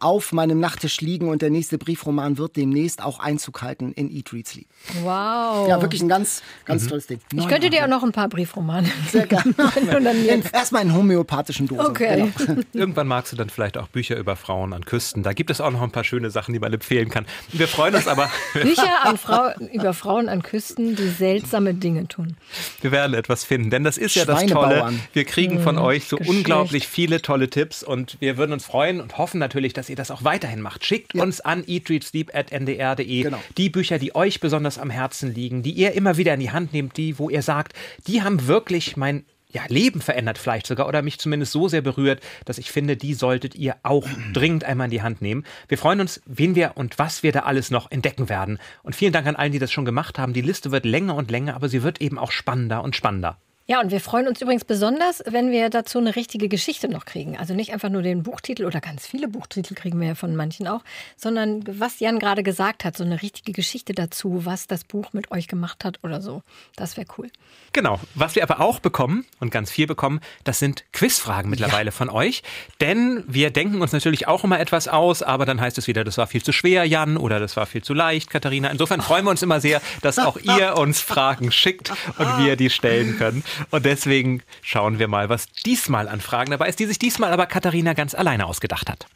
[0.00, 4.32] auf meinem Nachttisch liegen und der nächste Briefroman wird demnächst auch Einzug halten in Eat,
[4.32, 4.66] Read, Sleep.
[5.02, 5.68] Wow.
[5.68, 6.88] Ja, wirklich ein ganz, ganz mhm.
[6.88, 7.20] tolles Ding.
[7.32, 8.88] Ich Neun könnte dir auch noch ein paar Briefromane.
[9.10, 9.54] Sehr gerne.
[10.52, 11.86] Erstmal in homöopathischen Dosen.
[11.86, 12.32] Okay.
[12.38, 12.60] Genau.
[12.72, 15.22] Irgendwann magst du dann vielleicht auch Bücher über Frauen an Küsten.
[15.22, 17.26] Da gibt es auch noch ein paar schöne Sachen, die man empfehlen kann.
[17.52, 18.30] Wir freuen uns aber.
[18.54, 22.36] Bücher an Frau, über Frauen an Küsten, die seltsame Dinge tun.
[22.80, 24.92] Wir werden etwas finden, denn das ist ja das Tolle.
[25.12, 25.82] Wir kriegen von mhm.
[25.82, 26.38] euch so Geschichte.
[26.38, 30.10] unglaublich viele tolle Tipps und wir würden uns freuen und hoffen natürlich, dass ihr das
[30.10, 30.84] auch weiterhin macht.
[30.84, 31.22] Schickt ja.
[31.22, 33.42] uns an eatreadsleep.ndr.de genau.
[33.56, 36.74] die Bücher, die euch besonders am Herzen liegen, die ihr immer wieder in die Hand
[36.74, 37.72] nehmt, die, wo ihr sagt,
[38.06, 42.20] die haben wirklich mein ja, Leben verändert vielleicht sogar oder mich zumindest so sehr berührt,
[42.44, 45.46] dass ich finde, die solltet ihr auch dringend einmal in die Hand nehmen.
[45.68, 48.58] Wir freuen uns, wen wir und was wir da alles noch entdecken werden.
[48.82, 50.34] Und vielen Dank an allen, die das schon gemacht haben.
[50.34, 53.38] Die Liste wird länger und länger, aber sie wird eben auch spannender und spannender.
[53.70, 57.36] Ja, und wir freuen uns übrigens besonders, wenn wir dazu eine richtige Geschichte noch kriegen.
[57.36, 60.66] Also nicht einfach nur den Buchtitel oder ganz viele Buchtitel kriegen wir ja von manchen
[60.66, 60.80] auch,
[61.18, 65.30] sondern was Jan gerade gesagt hat, so eine richtige Geschichte dazu, was das Buch mit
[65.32, 66.42] euch gemacht hat oder so.
[66.76, 67.30] Das wäre cool.
[67.74, 68.00] Genau.
[68.14, 71.92] Was wir aber auch bekommen und ganz viel bekommen, das sind Quizfragen mittlerweile ja.
[71.92, 72.42] von euch.
[72.80, 76.16] Denn wir denken uns natürlich auch immer etwas aus, aber dann heißt es wieder, das
[76.16, 78.70] war viel zu schwer, Jan, oder das war viel zu leicht, Katharina.
[78.70, 82.70] Insofern freuen wir uns immer sehr, dass auch ihr uns Fragen schickt und wir die
[82.70, 83.44] stellen können.
[83.70, 87.46] Und deswegen schauen wir mal, was diesmal an Fragen dabei ist, die sich diesmal aber
[87.46, 89.06] Katharina ganz alleine ausgedacht hat.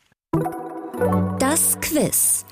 [1.38, 2.44] Das Quiz.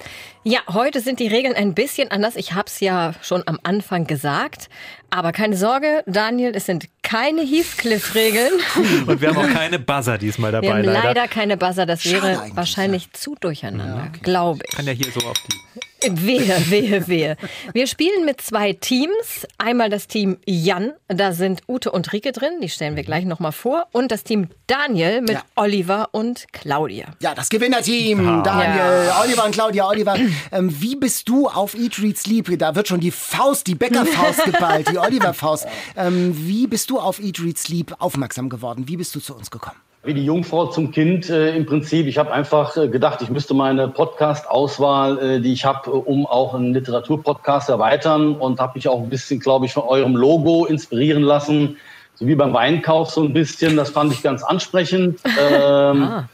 [0.42, 2.34] Ja, heute sind die Regeln ein bisschen anders.
[2.34, 4.70] Ich habe es ja schon am Anfang gesagt.
[5.10, 8.52] Aber keine Sorge, Daniel, es sind keine Heathcliff-Regeln.
[9.06, 10.66] Und wir haben auch keine Buzzer diesmal dabei.
[10.66, 11.84] Wir haben leider, leider keine Buzzer.
[11.84, 13.12] Das wäre wahrscheinlich ja.
[13.12, 14.20] zu durcheinander, ja, okay.
[14.22, 14.70] glaube ich.
[14.70, 17.36] Ich kann ja hier so auf die Wehe, wehe, wehe.
[17.72, 19.46] Wir spielen mit zwei Teams.
[19.58, 23.52] Einmal das Team Jan, da sind Ute und Rike drin, die stellen wir gleich nochmal
[23.52, 23.86] vor.
[23.92, 25.42] Und das Team Daniel mit ja.
[25.56, 27.06] Oliver und Claudia.
[27.20, 28.42] Ja, das Gewinnerteam.
[28.42, 29.20] Daniel, ja.
[29.22, 29.88] Oliver und Claudia.
[29.88, 30.16] Oliver,
[30.52, 32.58] ähm, wie bist du auf Eat, Read, Sleep?
[32.58, 35.66] Da wird schon die Faust, die Bäckerfaust geballt, die Oliver-Faust.
[35.96, 38.88] Ähm, wie bist du auf Eat, Read, Sleep aufmerksam geworden?
[38.88, 39.76] Wie bist du zu uns gekommen?
[40.02, 42.06] Wie die Jungfrau zum Kind äh, im Prinzip.
[42.06, 46.54] Ich habe einfach äh, gedacht, ich müsste meine Podcast-Auswahl, äh, die ich habe, um auch
[46.54, 51.22] einen Literaturpodcast erweitern und habe mich auch ein bisschen, glaube ich, von eurem Logo inspirieren
[51.22, 51.76] lassen,
[52.14, 53.76] so wie beim Weinkauf so ein bisschen.
[53.76, 55.20] Das fand ich ganz ansprechend.
[55.38, 56.28] Ähm, ah.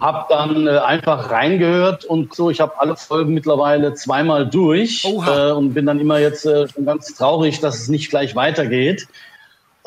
[0.00, 2.50] Hab dann äh, einfach reingehört und so.
[2.50, 6.86] Ich habe alle Folgen mittlerweile zweimal durch äh, und bin dann immer jetzt äh, schon
[6.86, 9.08] ganz traurig, dass es nicht gleich weitergeht.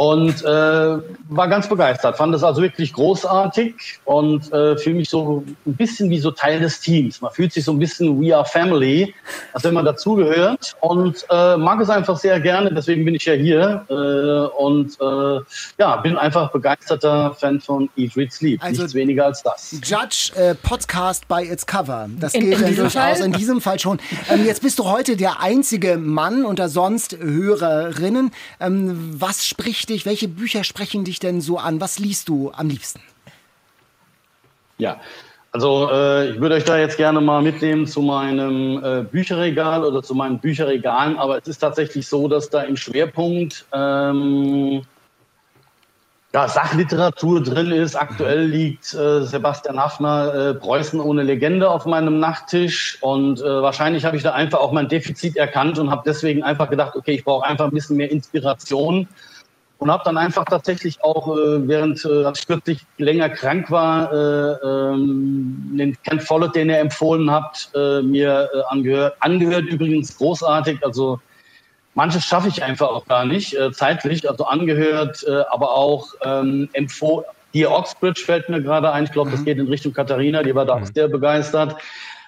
[0.01, 5.43] Und äh, war ganz begeistert, fand es also wirklich großartig und äh, fühle mich so
[5.63, 7.21] ein bisschen wie so Teil des Teams.
[7.21, 9.13] Man fühlt sich so ein bisschen We are Family,
[9.53, 13.33] als wenn man dazugehört und äh, mag es einfach sehr gerne, deswegen bin ich ja
[13.33, 15.39] hier äh, und äh,
[15.77, 19.75] ja, bin einfach begeisterter Fan von Eat, Read, Sleep, also nichts weniger als das.
[19.83, 23.25] Judge äh, Podcast by its Cover, das in, gilt in durchaus Fall?
[23.27, 23.99] in diesem Fall schon.
[24.31, 28.31] Ähm, jetzt bist du heute der einzige Mann unter sonst Hörerinnen.
[28.59, 31.79] Ähm, was spricht dich, welche Bücher sprechen dich denn so an?
[31.81, 32.99] Was liest du am liebsten?
[34.77, 34.99] Ja,
[35.51, 40.01] also äh, ich würde euch da jetzt gerne mal mitnehmen zu meinem äh, Bücherregal oder
[40.01, 44.83] zu meinen Bücherregalen, aber es ist tatsächlich so, dass da im Schwerpunkt ähm,
[46.33, 47.95] ja, Sachliteratur drin ist.
[47.95, 54.05] Aktuell liegt äh, Sebastian Hafner äh, Preußen ohne Legende auf meinem Nachttisch und äh, wahrscheinlich
[54.05, 57.25] habe ich da einfach auch mein Defizit erkannt und habe deswegen einfach gedacht, okay, ich
[57.25, 59.09] brauche einfach ein bisschen mehr Inspiration
[59.81, 64.13] und habe dann einfach tatsächlich auch, äh, während äh, als ich kürzlich länger krank war,
[64.13, 69.15] äh, ähm, den Ken Follett, den ihr empfohlen habt, äh, mir äh, angehört.
[69.21, 71.19] Angehört übrigens großartig, also
[71.95, 76.69] manches schaffe ich einfach auch gar nicht äh, zeitlich, also angehört, äh, aber auch ähm,
[76.73, 77.25] empfohlen.
[77.55, 79.45] Die Oxbridge fällt mir gerade ein, ich glaube, das mhm.
[79.45, 80.93] geht in Richtung Katharina, die war da auch mhm.
[80.93, 81.75] sehr begeistert.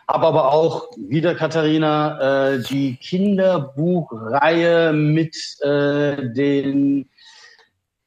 [0.08, 7.08] Habe aber auch wieder Katharina äh, die Kinderbuchreihe mit äh, den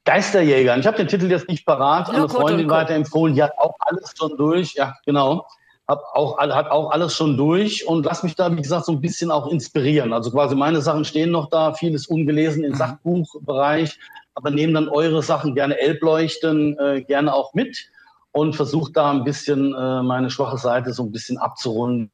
[0.07, 0.81] Geisterjägern.
[0.81, 4.37] Ich habe den Titel jetzt nicht parat, eine Freundin weiterempfohlen, die hat auch alles schon
[4.37, 4.75] durch.
[4.75, 5.47] Ja, genau.
[5.87, 9.01] Hab auch, hat auch alles schon durch und lass mich da, wie gesagt, so ein
[9.01, 10.13] bisschen auch inspirieren.
[10.13, 12.77] Also quasi meine Sachen stehen noch da, vieles ungelesen im mhm.
[12.77, 13.99] Sachbuchbereich,
[14.35, 17.89] aber nehmen dann eure Sachen gerne Elbleuchten, äh, gerne auch mit
[18.33, 22.11] und versucht da ein bisschen äh, meine schwache Seite so ein bisschen abzurunden.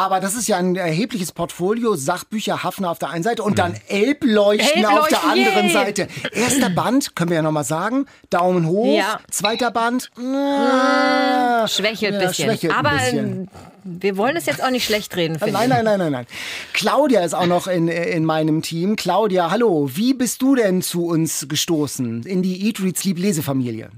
[0.00, 1.94] Aber das ist ja ein erhebliches Portfolio.
[1.94, 5.72] Sachbücher Hafner auf der einen Seite und dann Elbleuchten, Elbleuchten auf der anderen yeah.
[5.74, 6.08] Seite.
[6.32, 8.06] Erster Band, können wir ja nochmal sagen.
[8.30, 8.96] Daumen hoch.
[8.96, 9.20] Ja.
[9.30, 10.10] Zweiter Band.
[10.16, 12.48] Äh, schwächelt ein ja, bisschen.
[12.48, 12.98] Schwächelt Aber ein
[13.44, 13.50] bisschen.
[13.84, 15.36] wir wollen es jetzt auch nicht schlecht reden.
[15.38, 16.26] Nein, nein, nein, nein, nein.
[16.72, 18.96] Claudia ist auch noch in, in meinem Team.
[18.96, 19.90] Claudia, hallo.
[19.92, 22.22] Wie bist du denn zu uns gestoßen?
[22.22, 23.90] In die Eat, Read, Sleep Lesefamilie?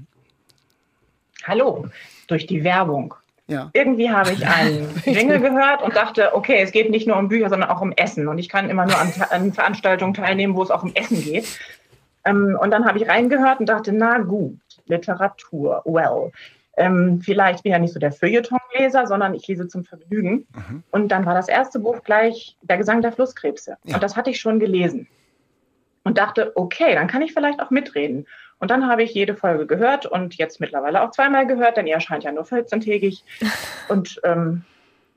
[1.45, 1.87] Hallo.
[2.27, 3.15] Durch die Werbung.
[3.47, 3.69] Ja.
[3.73, 7.49] Irgendwie habe ich einen Jingle gehört und dachte, okay, es geht nicht nur um Bücher,
[7.49, 8.27] sondern auch um Essen.
[8.27, 11.59] Und ich kann immer nur an, an Veranstaltungen teilnehmen, wo es auch um Essen geht.
[12.25, 16.31] Ähm, und dann habe ich reingehört und dachte, na gut, Literatur, well.
[16.75, 20.47] Ähm, vielleicht bin ich ja nicht so der Feuilleton-Leser, sondern ich lese zum Vergnügen.
[20.55, 20.83] Mhm.
[20.91, 23.77] Und dann war das erste Buch gleich Der Gesang der Flusskrebse.
[23.83, 23.95] Ja.
[23.95, 25.07] Und das hatte ich schon gelesen.
[26.03, 28.25] Und dachte, okay, dann kann ich vielleicht auch mitreden.
[28.63, 31.95] Und dann habe ich jede Folge gehört und jetzt mittlerweile auch zweimal gehört, denn ihr
[31.95, 33.23] erscheint ja nur 14-tägig.
[33.89, 34.63] Und ähm,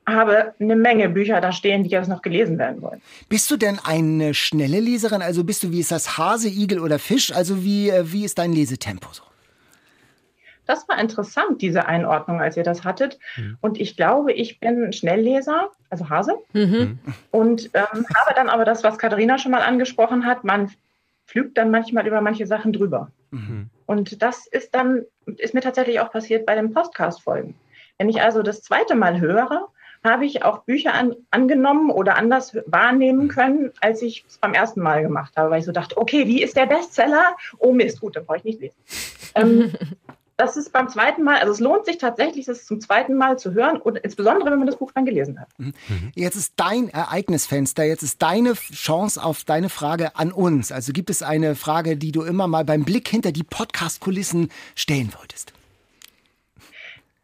[0.05, 3.01] habe eine Menge Bücher da stehen, die jetzt noch gelesen werden wollen.
[3.29, 5.23] Bist du denn eine schnelle Leserin?
[5.23, 7.33] Also bist du, wie ist das, Hase, Igel oder Fisch?
[7.33, 9.23] Also wie, äh, wie ist dein Lesetempo so?
[10.67, 13.17] Das war interessant, diese Einordnung, als ihr das hattet.
[13.37, 13.59] Mhm.
[13.61, 16.35] Und ich glaube, ich bin Schnellleser, also Hase.
[16.53, 16.99] Mhm.
[17.31, 20.73] Und ähm, habe dann aber das, was Katharina schon mal angesprochen hat, man
[21.27, 23.11] pflügt dann manchmal über manche Sachen drüber.
[23.31, 23.71] Mhm.
[23.87, 25.05] Und das ist dann,
[25.39, 27.55] ist mir tatsächlich auch passiert bei den Podcast-Folgen.
[27.99, 29.69] Wenn ich also das zweite Mal höre,
[30.05, 33.29] habe ich auch Bücher an, angenommen oder anders wahrnehmen mhm.
[33.29, 36.43] können, als ich es beim ersten Mal gemacht habe, weil ich so dachte, okay, wie
[36.43, 37.37] ist der Bestseller?
[37.59, 38.77] Oh Mist, gut, dann brauche ich nicht lesen.
[39.35, 39.73] ähm,
[40.37, 43.55] das ist beim zweiten Mal, also es lohnt sich tatsächlich, das zum zweiten Mal zu
[43.55, 45.49] hören und insbesondere, wenn man das Buch dann gelesen hat.
[45.57, 45.73] Mhm.
[46.15, 50.73] Jetzt ist dein Ereignisfenster, jetzt ist deine Chance auf deine Frage an uns.
[50.73, 55.13] Also gibt es eine Frage, die du immer mal beim Blick hinter die Podcast-Kulissen stellen
[55.19, 55.55] wolltest?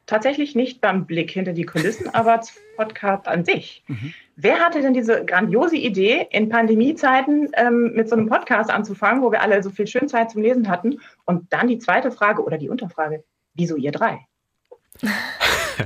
[0.07, 3.83] Tatsächlich nicht beim Blick hinter die Kulissen, aber zum Podcast an sich.
[3.89, 4.15] Mhm.
[4.37, 9.31] Wer hatte denn diese grandiose Idee, in Pandemiezeiten ähm, mit so einem Podcast anzufangen, wo
[9.31, 11.01] wir alle so viel Schönzeit zum Lesen hatten?
[11.27, 13.25] Und dann die zweite Frage oder die Unterfrage,
[13.55, 14.21] wieso ihr drei?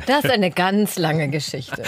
[0.07, 1.85] Das ist eine ganz lange Geschichte.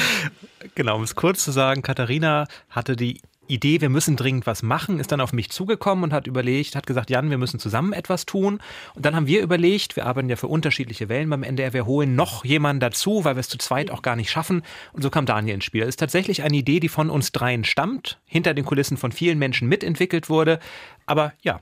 [0.76, 5.00] Genau, um es kurz zu sagen, Katharina hatte die Idee, wir müssen dringend was machen,
[5.00, 8.26] ist dann auf mich zugekommen und hat überlegt, hat gesagt, Jan, wir müssen zusammen etwas
[8.26, 8.60] tun.
[8.94, 12.14] Und dann haben wir überlegt, wir arbeiten ja für unterschiedliche Wellen beim NDR, wir holen
[12.14, 14.62] noch jemanden dazu, weil wir es zu zweit auch gar nicht schaffen.
[14.92, 15.80] Und so kam Daniel ins Spiel.
[15.80, 19.38] Das ist tatsächlich eine Idee, die von uns dreien stammt, hinter den Kulissen von vielen
[19.38, 20.60] Menschen mitentwickelt wurde.
[21.06, 21.60] Aber ja,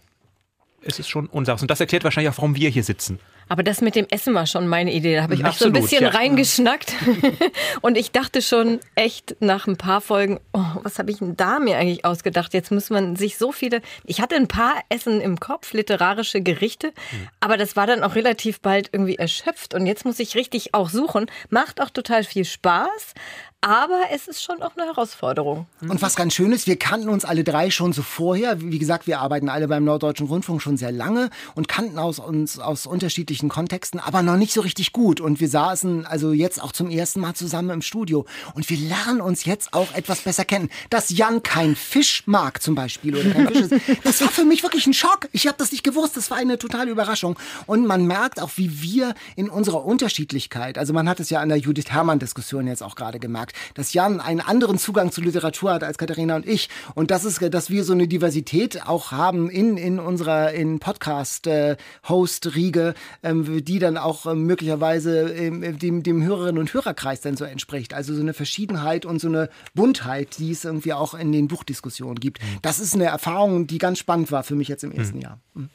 [0.87, 1.61] es ist schon unser.
[1.61, 3.19] Und das erklärt wahrscheinlich auch, warum wir hier sitzen.
[3.49, 5.17] Aber das mit dem Essen war schon meine Idee.
[5.17, 6.09] Da habe ich Absolut, auch so ein bisschen ja.
[6.11, 6.95] reingeschnackt.
[7.81, 11.61] und ich dachte schon echt nach ein paar Folgen, oh, was habe ich denn da
[11.61, 12.55] mir eigentlich ausgedacht?
[12.55, 13.83] Jetzt muss man sich so viele.
[14.05, 17.29] Ich hatte ein paar Essen im Kopf, literarische Gerichte, mhm.
[17.39, 19.75] aber das war dann auch relativ bald irgendwie erschöpft.
[19.75, 21.27] Und jetzt muss ich richtig auch suchen.
[21.49, 23.15] Macht auch total viel Spaß.
[23.61, 25.67] Aber es ist schon auch eine Herausforderung.
[25.81, 28.61] Und was ganz schön ist, wir kannten uns alle drei schon so vorher.
[28.61, 32.61] Wie gesagt, wir arbeiten alle beim Norddeutschen Rundfunk schon sehr lange und kannten aus uns
[32.61, 35.21] aus unterschiedlichen Kontexten, aber noch nicht so richtig gut.
[35.21, 38.25] Und wir saßen also jetzt auch zum ersten Mal zusammen im Studio.
[38.55, 40.71] Und wir lernen uns jetzt auch etwas besser kennen.
[40.91, 44.63] Dass Jan kein Fisch mag zum Beispiel oder kein Fisch ist, das war für mich
[44.63, 45.29] wirklich ein Schock.
[45.33, 46.17] Ich habe das nicht gewusst.
[46.17, 47.37] Das war eine totale Überraschung.
[47.67, 51.49] Und man merkt auch, wie wir in unserer Unterschiedlichkeit, also man hat es ja an
[51.49, 55.85] der Judith Herrmann-Diskussion jetzt auch gerade gemerkt, dass Jan einen anderen Zugang zu Literatur hat
[55.85, 56.71] als Katharina und ich.
[56.95, 62.95] Und das ist, dass wir so eine Diversität auch haben in, in unserer in Podcast-Host-Riege,
[63.23, 67.95] ähm, die dann auch ähm, möglicherweise ähm, dem, dem Hörerinnen und Hörerkreis dann so entspricht.
[67.95, 72.21] Also so eine Verschiedenheit und so eine Buntheit, die es irgendwie auch in den Buchdiskussionen
[72.21, 72.43] gibt.
[72.43, 72.59] Mhm.
[72.63, 75.23] Das ist eine Erfahrung, die ganz spannend war für mich jetzt im ersten mhm.
[75.23, 75.39] Jahr.
[75.55, 75.71] Mhm.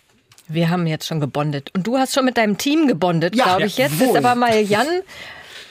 [0.48, 1.70] Wir haben jetzt schon gebondet.
[1.74, 3.78] Und du hast schon mit deinem Team gebondet, ja, glaube ich.
[3.78, 4.08] Jetzt wohl.
[4.08, 4.88] ist aber mal Jan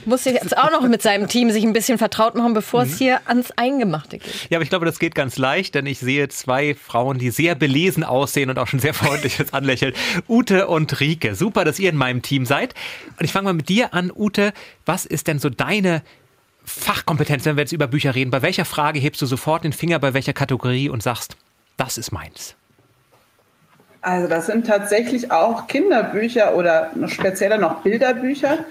[0.06, 2.90] muss sich jetzt auch noch mit seinem Team sich ein bisschen vertraut machen, bevor mhm.
[2.90, 4.50] es hier ans Eingemachte geht.
[4.50, 7.54] Ja, aber ich glaube, das geht ganz leicht, denn ich sehe zwei Frauen, die sehr
[7.54, 9.94] belesen aussehen und auch schon sehr freundlich jetzt anlächeln.
[10.28, 11.34] Ute und Rike.
[11.34, 12.74] Super, dass ihr in meinem Team seid.
[13.18, 14.52] Und ich fange mal mit dir an, Ute.
[14.86, 16.02] Was ist denn so deine
[16.64, 18.30] Fachkompetenz, wenn wir jetzt über Bücher reden?
[18.30, 21.36] Bei welcher Frage hebst du sofort den Finger, bei welcher Kategorie und sagst,
[21.76, 22.56] das ist meins?
[24.02, 28.64] Also das sind tatsächlich auch Kinderbücher oder spezieller noch Bilderbücher.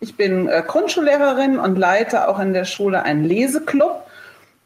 [0.00, 4.04] Ich bin äh, Grundschullehrerin und leite auch in der Schule einen Leseklub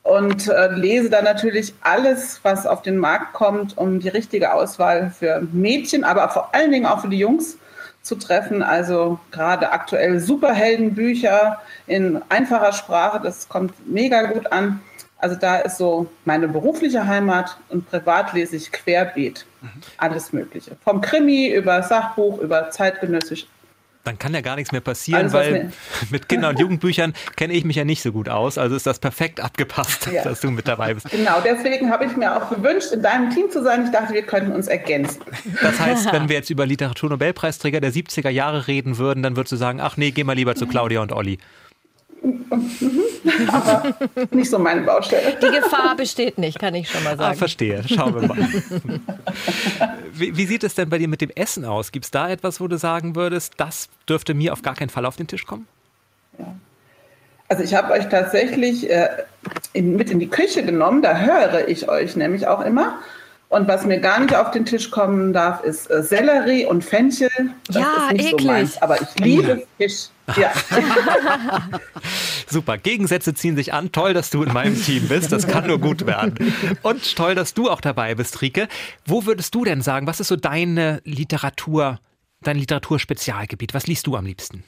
[0.03, 5.13] und äh, lese da natürlich alles, was auf den Markt kommt, um die richtige Auswahl
[5.17, 7.59] für Mädchen, aber vor allen Dingen auch für die Jungs
[8.03, 8.63] zu treffen.
[8.63, 14.81] Also gerade aktuell Superheldenbücher in einfacher Sprache, das kommt mega gut an.
[15.19, 19.45] Also da ist so meine berufliche Heimat und privat lese ich querbeet.
[19.61, 19.69] Mhm.
[19.99, 20.77] Alles Mögliche.
[20.85, 23.47] Vom Krimi über Sachbuch, über zeitgenössisch
[24.09, 25.73] dann kann ja gar nichts mehr passieren, Alles, weil
[26.11, 28.59] mit Kinder- und Jugendbüchern kenne ich mich ja nicht so gut aus.
[28.59, 30.25] Also ist das perfekt abgepasst, ja.
[30.25, 31.11] dass du mit dabei bist.
[31.11, 33.85] Genau, deswegen habe ich mir auch gewünscht, in deinem Team zu sein.
[33.85, 35.21] Ich dachte, wir könnten uns ergänzen.
[35.63, 39.57] Das heißt, wenn wir jetzt über Literaturnobelpreisträger der 70er Jahre reden würden, dann würdest du
[39.57, 41.39] sagen, ach nee, geh mal lieber zu Claudia und Olli.
[43.49, 43.95] Aber
[44.31, 45.37] nicht so meine Baustelle.
[45.41, 47.33] Die Gefahr besteht nicht, kann ich schon mal ah, sagen.
[47.33, 47.83] Ah, verstehe.
[47.87, 48.37] Schauen wir mal.
[50.13, 51.93] Wie, wie, sieht es denn bei dir mit dem Essen aus?
[51.93, 55.07] Gibt es da etwas, wo du sagen würdest, das dürfte mir auf gar keinen Fall
[55.07, 55.69] auf den Tisch kommen?
[56.39, 56.57] Ja.
[57.49, 59.09] Also ich habe euch tatsächlich äh,
[59.73, 62.99] in, mit in die Küche genommen, da höre ich euch nämlich auch immer.
[63.49, 67.31] Und was mir gar nicht auf den Tisch kommen darf, ist äh, Sellerie und Fenchel.
[67.69, 68.41] Das ja, eklig.
[68.41, 70.09] So meins, aber ich liebe Fisch.
[70.37, 70.53] Ja.
[72.47, 72.79] Super.
[72.79, 73.93] Gegensätze ziehen sich an.
[73.93, 75.33] Toll, dass du in meinem Team bist.
[75.33, 76.53] Das kann nur gut werden.
[76.83, 78.69] Und toll, dass du auch dabei bist, Rike.
[79.07, 82.01] Wo würdest du denn sagen, was ist so deine Literatur,
[82.43, 83.75] dein Literaturspezialgebiet?
[83.75, 84.65] Was liest du am liebsten?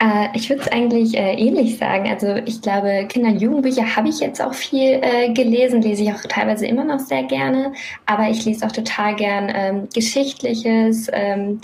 [0.00, 2.08] Äh, ich würde es eigentlich äh, ähnlich sagen.
[2.08, 6.12] Also ich glaube, Kinder- und Jugendbücher habe ich jetzt auch viel äh, gelesen, lese ich
[6.12, 7.72] auch teilweise immer noch sehr gerne.
[8.06, 11.60] Aber ich lese auch total gern ähm, Geschichtliches, ähm,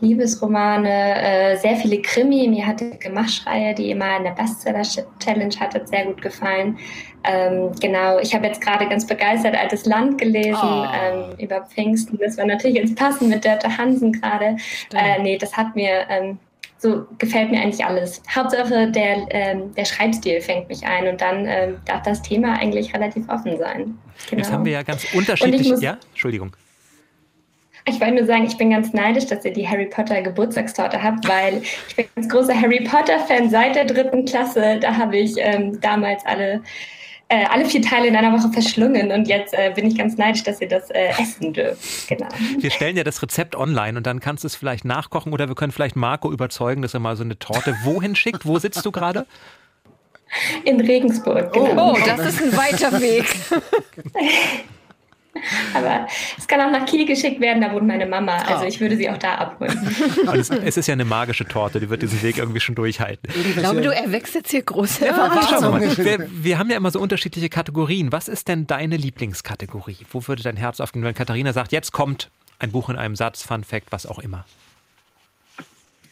[0.00, 2.48] Liebesromane, äh, sehr viele Krimi.
[2.48, 6.78] Mir hat die Gemachschreihe, die immer in der Bestseller-Challenge hatte, sehr gut gefallen.
[7.24, 10.86] Ähm, genau, ich habe jetzt gerade ganz begeistert Altes Land gelesen oh.
[10.94, 12.18] ähm, über Pfingsten.
[12.18, 14.56] Das war natürlich jetzt passend mit Dörte Hansen gerade.
[14.94, 16.38] Äh, nee, das hat mir ähm,
[16.78, 18.22] so gefällt mir eigentlich alles.
[18.32, 22.94] Hauptsache der, ähm, der Schreibstil fängt mich ein und dann ähm, darf das Thema eigentlich
[22.94, 23.98] relativ offen sein.
[24.30, 24.42] Genau.
[24.42, 25.80] Jetzt haben wir ja ganz unterschiedlich.
[25.80, 26.52] Ja, Entschuldigung.
[27.88, 31.26] Ich wollte nur sagen, ich bin ganz neidisch, dass ihr die Harry Potter Geburtstagstorte habt,
[31.28, 34.78] weil ich bin ganz großer Harry Potter Fan seit der dritten Klasse.
[34.80, 36.62] Da habe ich ähm, damals alle
[37.30, 40.44] äh, alle vier Teile in einer Woche verschlungen und jetzt äh, bin ich ganz neidisch,
[40.44, 42.08] dass ihr das äh, essen dürft.
[42.08, 42.26] Genau.
[42.58, 45.54] Wir stellen ja das Rezept online und dann kannst du es vielleicht nachkochen oder wir
[45.54, 48.46] können vielleicht Marco überzeugen, dass er mal so eine Torte wohin schickt.
[48.46, 49.26] Wo sitzt du gerade?
[50.64, 51.52] In Regensburg.
[51.52, 51.92] Genau.
[51.92, 53.26] Oh, das ist ein weiter Weg.
[55.74, 56.06] Aber
[56.36, 58.36] es kann auch nach Kiel geschickt werden, da wohnt meine Mama.
[58.36, 59.78] Also ich würde sie auch da abholen.
[60.38, 63.28] Es, es, ist ja eine magische Torte, die wird diesen Weg irgendwie schon durchhalten.
[63.34, 65.96] Ich glaube, du erwächst jetzt hier große Erwartungen.
[65.96, 68.12] Wir, wir, haben ja immer so unterschiedliche Kategorien.
[68.12, 69.98] Was ist denn deine Lieblingskategorie?
[70.10, 73.42] Wo würde dein Herz aufgehen, wenn Katharina sagt, jetzt kommt ein Buch in einem Satz,
[73.42, 74.44] Fun Fact, was auch immer?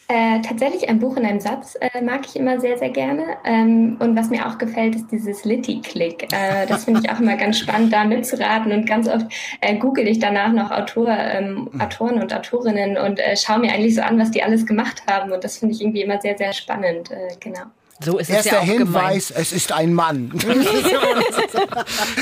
[0.09, 3.37] Äh, tatsächlich ein Buch in einem Satz äh, mag ich immer sehr, sehr gerne.
[3.43, 6.31] Ähm, und was mir auch gefällt, ist dieses Litty-Click.
[6.31, 8.71] Äh, das finde ich auch immer ganz spannend, da mitzuraten.
[8.71, 9.25] Und ganz oft
[9.59, 13.95] äh, google ich danach noch Autor, ähm, Autoren und Autorinnen und äh, schaue mir eigentlich
[13.95, 15.33] so an, was die alles gemacht haben.
[15.33, 17.11] Und das finde ich irgendwie immer sehr, sehr spannend.
[17.11, 17.63] Äh, genau.
[17.99, 19.33] So ist Erster es ja auch Hinweis, gemeint.
[19.47, 20.31] es ist ein Mann.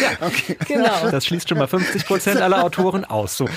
[0.01, 0.57] ja, okay.
[0.67, 1.09] Genau.
[1.11, 3.35] Das schließt schon mal 50 Prozent aller Autoren aus.
[3.37, 3.47] So.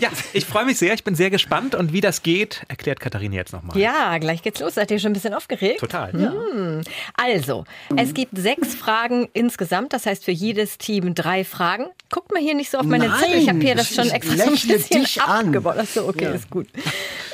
[0.00, 3.34] Ja, ich freue mich sehr, ich bin sehr gespannt und wie das geht, erklärt Katharina
[3.36, 3.76] jetzt nochmal.
[3.76, 4.74] Ja, gleich geht's los.
[4.74, 5.80] Seid ihr schon ein bisschen aufgeregt?
[5.80, 6.12] Total.
[6.12, 6.82] Hm.
[7.14, 7.64] Also,
[7.96, 11.86] es gibt sechs Fragen insgesamt, das heißt für jedes Team drei Fragen.
[12.10, 14.36] Guckt mal hier nicht so auf meine Nein, Zettel, ich habe hier das schon extra
[14.36, 15.46] so ein bisschen dich an.
[15.48, 15.76] abgebaut.
[15.76, 16.30] Achso, okay, Ja.
[16.30, 16.66] ist gut.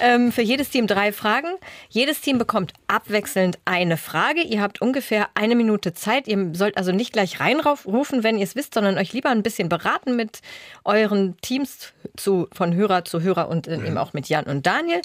[0.00, 1.48] Ähm, für jedes Team drei Fragen.
[1.88, 4.23] Jedes Team bekommt abwechselnd eine Frage.
[4.32, 6.28] Ihr habt ungefähr eine Minute Zeit.
[6.28, 9.68] Ihr sollt also nicht gleich reinrufen, wenn ihr es wisst, sondern euch lieber ein bisschen
[9.68, 10.40] beraten mit
[10.84, 15.00] euren Teams zu, von Hörer zu Hörer und äh, eben auch mit Jan und Daniel.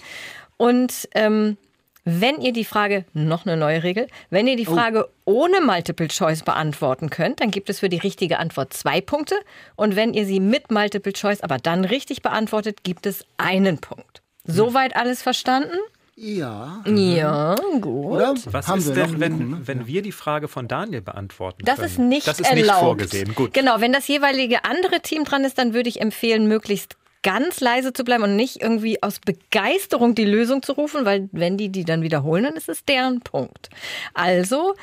[0.58, 1.58] Und ähm,
[2.06, 6.44] wenn ihr die Frage, noch eine neue Regel, wenn ihr die Frage ohne Multiple Choice
[6.44, 9.36] beantworten könnt, dann gibt es für die richtige Antwort zwei Punkte.
[9.76, 14.22] Und wenn ihr sie mit Multiple Choice aber dann richtig beantwortet, gibt es einen Punkt.
[14.46, 15.78] Soweit alles verstanden?
[16.22, 16.84] Ja.
[16.86, 17.86] Ja, gut.
[17.86, 18.36] Oder?
[18.48, 19.62] Was Haben ist denn, wenn, Lücken, ne?
[19.66, 21.88] wenn wir die Frage von Daniel beantworten Das können?
[21.88, 22.68] ist nicht Das ist erlaubt.
[22.68, 23.36] nicht vorgesehen.
[23.36, 23.54] Gut.
[23.54, 27.94] Genau, wenn das jeweilige andere Team dran ist, dann würde ich empfehlen, möglichst ganz leise
[27.94, 31.86] zu bleiben und nicht irgendwie aus Begeisterung die Lösung zu rufen, weil wenn die die
[31.86, 33.70] dann wiederholen, dann ist es deren Punkt.
[34.14, 34.74] Also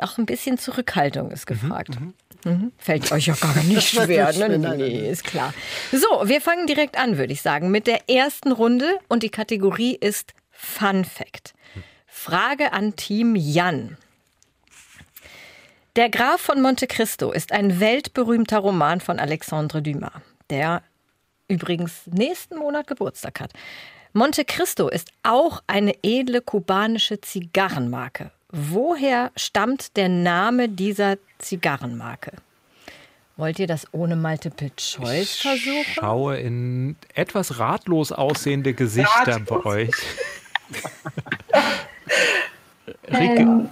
[0.00, 1.98] auch ein bisschen Zurückhaltung ist gefragt.
[2.44, 2.72] Mhm.
[2.76, 4.32] Fällt euch ja gar nicht schwer, nicht ne?
[4.32, 5.54] schwer, Nee, nein, nee, ist klar.
[5.90, 9.94] So, wir fangen direkt an, würde ich sagen, mit der ersten Runde und die Kategorie
[9.94, 10.32] ist
[10.62, 11.54] Fun Fact.
[12.06, 13.98] Frage an Team Jan.
[15.96, 20.12] Der Graf von Monte Cristo ist ein weltberühmter Roman von Alexandre Dumas,
[20.50, 20.82] der
[21.48, 23.52] übrigens nächsten Monat Geburtstag hat.
[24.12, 28.30] Monte Cristo ist auch eine edle kubanische Zigarrenmarke.
[28.50, 32.32] Woher stammt der Name dieser Zigarrenmarke?
[33.36, 35.94] Wollt ihr das ohne Multiple Choice versuchen?
[35.94, 39.90] Schaue in etwas ratlos aussehende Gesichter bei euch.
[43.08, 43.68] Ähm,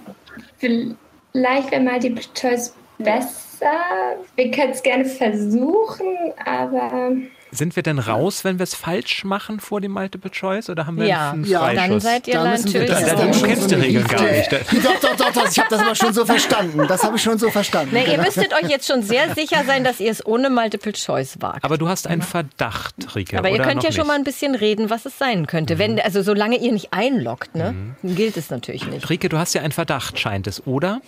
[0.57, 4.15] vielleicht wäre Multiple Choice besser.
[4.35, 7.11] Wir können es gerne versuchen, aber
[7.51, 10.97] sind wir denn raus, wenn wir es falsch machen vor dem Multiple Choice oder haben
[10.97, 11.75] wir Ja, einen ja, Freischuss?
[11.89, 13.83] dann seid ihr Da müssen wir- natürlich das ist Da- dann du kennst die eine
[13.83, 14.51] Regeln gar nicht.
[14.83, 16.87] Doch, doch, doch, doch, ich habe das aber schon so verstanden.
[16.87, 17.93] Das habe ich schon so verstanden.
[17.93, 18.23] Nee, ihr Genau.
[18.23, 21.63] müsstet euch jetzt schon sehr sicher sein, dass ihr es ohne Multiple Choice wagt.
[21.63, 23.37] Aber du hast einen Verdacht, Rike.
[23.37, 24.07] Aber ihr oder könnt noch ja schon nicht?
[24.07, 25.77] mal ein bisschen reden, was es sein könnte.
[25.77, 29.09] Wenn, also solange ihr nicht einloggt, ne, gilt es natürlich nicht.
[29.09, 31.01] Rike, du hast ja einen Verdacht, scheint es, oder?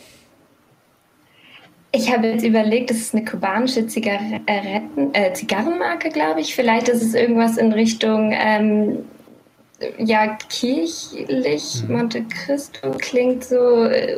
[1.96, 6.56] Ich habe jetzt überlegt, das ist eine kubanische Zigaretten, äh, Zigarrenmarke, glaube ich.
[6.56, 8.98] Vielleicht ist es irgendwas in Richtung ähm,
[10.00, 11.84] ja, kirchlich.
[11.88, 14.18] Monte Cristo klingt so äh,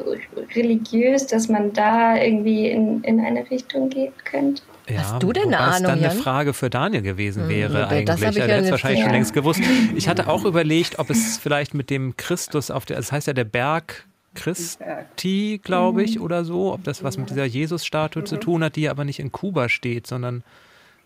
[0.55, 4.61] religiös, dass man da irgendwie in, in eine Richtung gehen könnte.
[4.87, 6.11] Ja, Hast du denn eine Ahnung, dann eine?
[6.11, 8.25] Frage für Daniel gewesen Hm, wäre das eigentlich.
[8.27, 9.15] hab ich Ja, ja der hätte es wahrscheinlich schon Ja.
[9.15, 9.61] längst gewusst.
[9.95, 13.33] Ich hatte auch überlegt, ob es vielleicht mit dem Christus auf der, das heißt ja
[13.33, 14.05] der Berg
[14.35, 18.89] Christi, glaube ich, oder so, ob das was mit dieser Jesus-Statue zu tun hat, die
[18.89, 20.43] aber nicht in Kuba steht, sondern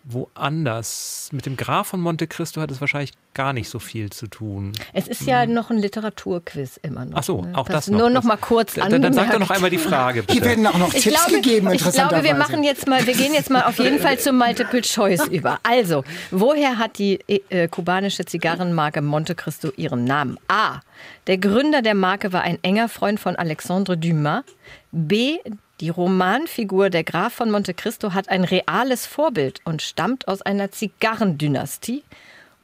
[0.03, 1.29] woanders.
[1.31, 4.71] Mit dem Graf von Monte Cristo hat es wahrscheinlich gar nicht so viel zu tun.
[4.93, 7.19] Es ist ja noch ein Literaturquiz immer noch.
[7.19, 7.57] Ach so, ne?
[7.57, 7.99] auch das noch.
[7.99, 10.33] Nur noch mal kurz Dann, dann sag doch noch einmal die Frage, bitte.
[10.33, 13.13] Hier werden auch noch Ich Tipps glaube, gegeben, ich glaube, wir machen jetzt mal, wir
[13.13, 15.59] gehen jetzt mal auf jeden Fall zum Multiple Choice über.
[15.63, 20.37] Also, woher hat die äh, kubanische Zigarrenmarke Monte Cristo ihren Namen?
[20.47, 20.79] A.
[21.27, 24.43] Der Gründer der Marke war ein enger Freund von Alexandre Dumas.
[24.91, 25.37] B.
[25.81, 30.71] Die Romanfigur der Graf von Monte Cristo hat ein reales Vorbild und stammt aus einer
[30.71, 32.03] Zigarrendynastie.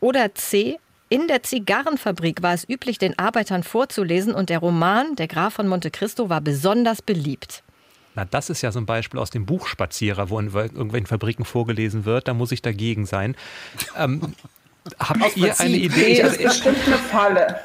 [0.02, 0.78] Oder C.
[1.08, 5.68] In der Zigarrenfabrik war es üblich, den Arbeitern vorzulesen und der Roman Der Graf von
[5.68, 7.64] Monte Cristo war besonders beliebt.
[8.16, 11.46] Na, das ist ja so ein Beispiel aus dem Buch Spazierer, wo in irgendwelchen Fabriken
[11.46, 12.28] vorgelesen wird.
[12.28, 13.36] Da muss ich dagegen sein.
[13.98, 14.34] Ähm,
[15.00, 16.14] habt ihr eine Idee?
[16.14, 17.60] ist Also, ich- bestimmt eine Falle.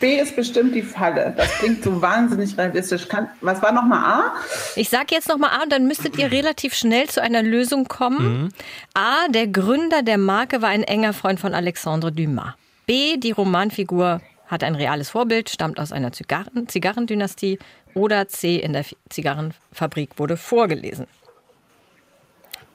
[0.00, 1.34] B ist bestimmt die Falle.
[1.36, 3.08] Das klingt so wahnsinnig realistisch.
[3.08, 4.32] Kann, was war nochmal A?
[4.76, 8.52] Ich sage jetzt nochmal A und dann müsstet ihr relativ schnell zu einer Lösung kommen.
[8.94, 12.54] A, der Gründer der Marke war ein enger Freund von Alexandre Dumas.
[12.86, 17.58] B, die Romanfigur hat ein reales Vorbild, stammt aus einer Zigarren Zigarrendynastie.
[17.94, 21.06] Oder C, in der Zigarrenfabrik wurde vorgelesen.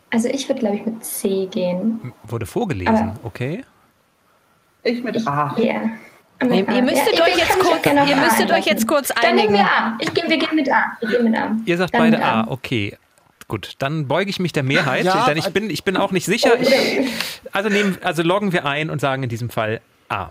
[0.09, 2.11] Also ich würde, glaube ich, mit C gehen.
[2.23, 3.63] wurde vorgelesen, Aber- okay.
[4.83, 5.55] Ich mit A.
[5.57, 5.81] Ja.
[6.43, 9.07] Ihr, ihr müsstet Ja, euch ich jetzt kurz, auf ihr A müsstet euch jetzt kurz
[9.09, 9.53] Dann nehmen einigen.
[9.53, 9.97] wir A.
[9.99, 10.97] Ich gehe, wir gehen mit A.
[11.21, 11.55] Mit A.
[11.65, 12.97] Ihr sagt Dann beide A, okay.
[13.47, 16.25] Gut, dann beuge ich mich der Mehrheit, Ja, denn ich bin, ich bin auch nicht
[16.25, 16.51] sicher.
[16.57, 17.09] Oh, Ich,
[17.51, 20.29] also, nehmen, also loggen wir ein und sagen in diesem Fall A.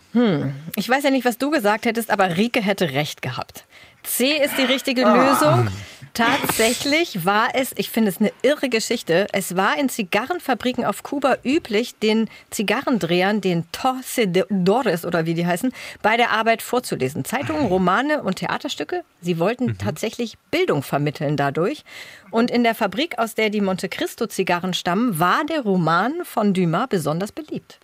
[0.76, 3.64] Ich weiß ja nicht, was du gesagt hättest, aber Rike hätte recht gehabt.
[4.02, 5.30] C ist die richtige ah.
[5.30, 5.68] Lösung.
[6.12, 11.36] Tatsächlich war es, ich finde es eine irre Geschichte, es war in Zigarrenfabriken auf Kuba
[11.44, 15.72] üblich, den Zigarrendrehern, den Torcedores oder wie die heißen,
[16.02, 17.24] bei der Arbeit vorzulesen.
[17.24, 19.04] Zeitungen, Romane und Theaterstücke.
[19.20, 19.78] Sie wollten mhm.
[19.78, 21.84] tatsächlich Bildung vermitteln dadurch.
[22.30, 26.54] Und in der Fabrik, aus der die Monte Cristo Zigarren stammen, war der Roman von
[26.54, 27.78] Dumas besonders beliebt.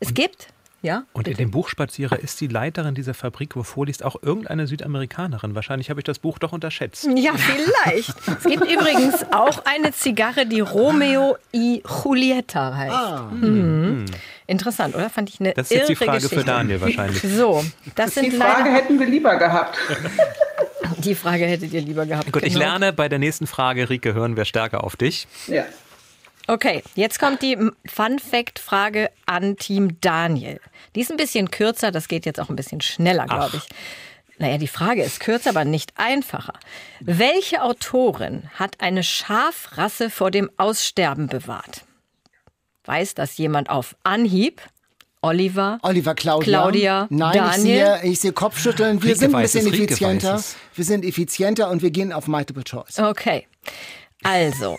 [0.00, 0.48] Es gibt
[0.82, 1.30] ja, und bitte.
[1.30, 5.54] in dem Buchspazierer ist die Leiterin dieser Fabrik, wo vorliest, auch irgendeine Südamerikanerin.
[5.54, 7.08] Wahrscheinlich habe ich das Buch doch unterschätzt.
[7.16, 8.14] Ja, vielleicht.
[8.26, 12.94] es gibt übrigens auch eine Zigarre, die Romeo y Julieta heißt.
[12.94, 13.30] Ah.
[13.30, 14.06] Mhm.
[14.46, 15.10] Interessant, oder?
[15.10, 16.38] Fand ich eine Das ist jetzt die Frage Geschichte.
[16.38, 17.22] für Daniel wahrscheinlich.
[17.22, 17.64] So,
[17.94, 19.78] das sind Die Frage leider hätten wir lieber gehabt.
[20.98, 22.26] Die Frage hättet ihr lieber gehabt.
[22.32, 22.46] Gut, genau.
[22.46, 25.28] ich lerne bei der nächsten Frage, Rike, hören wir stärker auf dich.
[25.46, 25.64] Ja.
[26.46, 27.56] Okay, jetzt kommt die
[27.86, 30.60] Fun Fact Frage an Team Daniel.
[30.94, 33.68] Die ist ein bisschen kürzer, das geht jetzt auch ein bisschen schneller, glaube ich.
[34.38, 36.54] Naja, die Frage ist kürzer, aber nicht einfacher.
[37.00, 41.82] Welche Autorin hat eine Schafrasse vor dem Aussterben bewahrt?
[42.84, 44.62] Weiß das jemand auf Anhieb?
[45.22, 47.52] Oliver, Oliver Claudia, Claudia Nein, Daniel.
[47.56, 49.02] Ich sehe, ich sehe Kopfschütteln.
[49.02, 50.42] Wir Rieke sind ein bisschen es, effizienter.
[50.74, 52.98] Wir sind effizienter und wir gehen auf Multiple Choice.
[52.98, 53.46] Okay.
[54.22, 54.78] Also,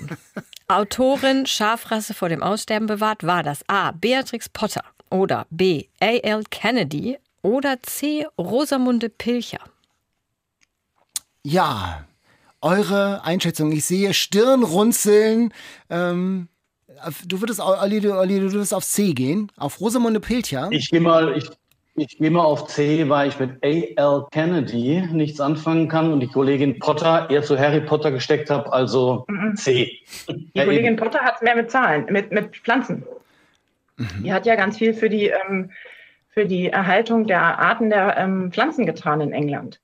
[0.67, 3.91] Autorin Schafrasse vor dem Aussterben bewahrt, war das A.
[3.91, 5.85] Beatrix Potter oder B.
[5.99, 6.43] A.L.
[6.49, 8.25] Kennedy oder C.
[8.37, 9.59] Rosamunde Pilcher?
[11.43, 12.05] Ja,
[12.61, 13.71] eure Einschätzung.
[13.71, 15.53] Ich sehe Stirnrunzeln.
[15.89, 16.47] Ähm,
[17.25, 20.69] du würdest, Olli, du, Olli, du würdest auf C gehen, auf Rosamunde Pilcher.
[20.71, 21.49] Ich gehe mal, ich,
[21.95, 24.27] ich gehe mal auf C, weil ich mit A.L.
[24.31, 29.25] Kennedy nichts anfangen kann und die Kollegin Potter eher zu Harry Potter gesteckt habe, also
[29.27, 29.55] mhm.
[29.55, 29.97] C.
[30.29, 30.95] Die ja, Kollegin eben.
[30.97, 33.03] Potter hat mehr mit Zahlen, mit, mit Pflanzen.
[34.01, 34.23] Mhm.
[34.23, 35.71] Die hat ja ganz viel für die, ähm,
[36.29, 39.79] für die Erhaltung der Arten der ähm, Pflanzen getan in England.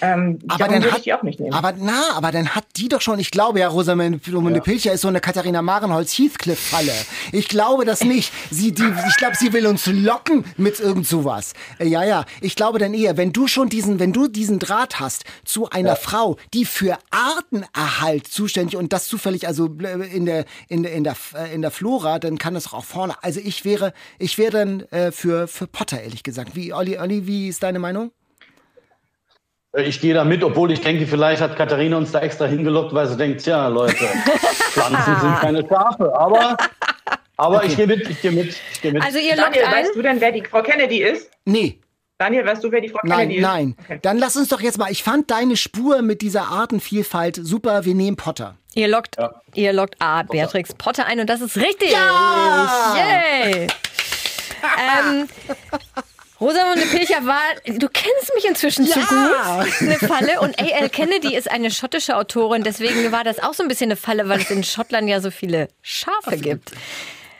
[0.00, 1.02] Ähm, aber dann hat,
[1.50, 4.60] Aber na, aber dann hat die doch schon, ich glaube ja, Rosamunde ja.
[4.60, 6.92] Pilcher ist so eine Katharina Marenholz Heathcliff Falle.
[7.32, 8.32] Ich glaube das nicht.
[8.50, 11.54] Sie, die, ich glaube, sie will uns locken mit irgend sowas.
[11.78, 12.24] Äh, ja, ja.
[12.40, 15.90] Ich glaube dann eher, wenn du schon diesen, wenn du diesen Draht hast zu einer
[15.90, 15.96] ja.
[15.96, 21.04] Frau, die für Artenerhalt zuständig und das zufällig also äh, in der, in der, in
[21.04, 23.14] der, äh, in der Flora, dann kann das auch vorne.
[23.22, 26.54] Also ich wäre, ich wäre dann äh, für, für Potter, ehrlich gesagt.
[26.54, 28.12] Wie, Olli, Olli, wie ist deine Meinung?
[29.84, 33.06] Ich gehe da mit, obwohl ich denke, vielleicht hat Katharina uns da extra hingelockt, weil
[33.06, 33.94] sie denkt, tja, Leute,
[34.70, 36.12] Pflanzen sind keine Schafe.
[36.18, 36.56] Aber,
[37.36, 37.66] aber okay.
[37.68, 39.02] ich gehe mit, ich gehe mit, ich gehe mit.
[39.02, 41.30] Also ihr Daniel, weißt du denn, wer die Frau Kennedy ist?
[41.44, 41.78] Nee.
[42.18, 43.42] Daniel, weißt du, wer die Frau nein, Kennedy ist?
[43.42, 43.98] Nein, nein.
[44.02, 47.94] Dann lass uns doch jetzt mal, ich fand deine Spur mit dieser Artenvielfalt super, wir
[47.94, 48.56] nehmen Potter.
[48.74, 49.32] Ihr lockt, ja.
[49.54, 51.92] ihr lockt A, Beatrix Potter ein und das ist richtig.
[51.92, 52.96] Ja!
[52.96, 53.66] Yay!
[54.78, 55.28] ähm,
[56.40, 58.94] Rosamunde Pilcher war, du kennst mich inzwischen ja.
[58.94, 60.40] zu gut, eine Falle.
[60.40, 60.88] Und A.L.
[60.88, 64.40] Kennedy ist eine schottische Autorin, deswegen war das auch so ein bisschen eine Falle, weil
[64.40, 66.72] es in Schottland ja so viele Schafe gibt.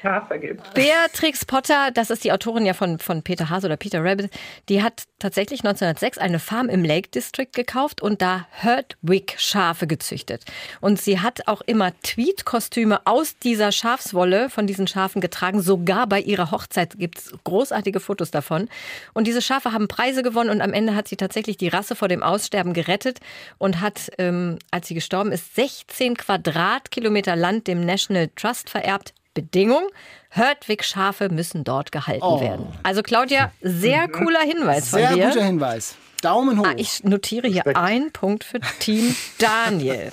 [0.01, 0.39] Schafe.
[0.75, 4.31] Beatrix Potter, das ist die Autorin ja von, von Peter Hase oder Peter Rabbit,
[4.69, 10.45] die hat tatsächlich 1906 eine Farm im Lake District gekauft und da Herdwick-Schafe gezüchtet.
[10.81, 15.61] Und sie hat auch immer Tweed-Kostüme aus dieser Schafswolle von diesen Schafen getragen.
[15.61, 18.69] Sogar bei ihrer Hochzeit gibt es großartige Fotos davon.
[19.15, 22.09] Und diese Schafe haben Preise gewonnen und am Ende hat sie tatsächlich die Rasse vor
[22.09, 23.19] dem Aussterben gerettet
[23.59, 29.85] und hat, ähm, als sie gestorben ist, 16 Quadratkilometer Land dem National Trust vererbt Bedingung,
[30.31, 32.41] Herdwick-Schafe müssen dort gehalten oh.
[32.41, 32.67] werden.
[32.83, 34.13] Also Claudia, sehr mhm.
[34.13, 35.23] cooler Hinweis sehr von dir.
[35.27, 35.95] Sehr guter Hinweis.
[36.23, 36.67] Daumen hoch.
[36.67, 40.11] Ah, ich notiere hier einen Punkt für Team Daniel.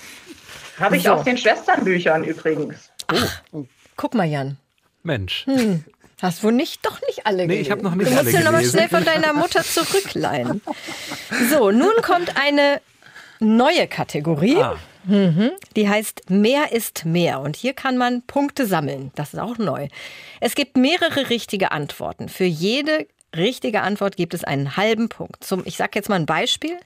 [0.80, 1.14] Habe ich so.
[1.14, 2.92] auf den Schwesternbüchern übrigens.
[3.08, 3.42] Ach,
[3.96, 4.58] guck mal, Jan.
[5.02, 5.48] Mensch.
[5.48, 5.84] Hm.
[6.22, 8.46] Hast wohl nicht, doch nicht alle Nee, ich habe noch nicht du alle gelesen.
[8.46, 10.62] Du musst nochmal schnell von deiner Mutter zurückleihen.
[11.50, 12.80] So, nun kommt eine
[13.40, 14.62] neue Kategorie.
[14.62, 14.78] Ah.
[15.06, 15.52] Mhm.
[15.76, 17.40] Die heißt Mehr ist mehr.
[17.40, 19.12] Und hier kann man Punkte sammeln.
[19.16, 19.88] Das ist auch neu.
[20.42, 22.30] Es gibt mehrere richtige Antworten.
[22.30, 25.44] Für jede richtige Antwort gibt es einen halben Punkt.
[25.44, 26.78] Zum, ich sage jetzt mal ein Beispiel.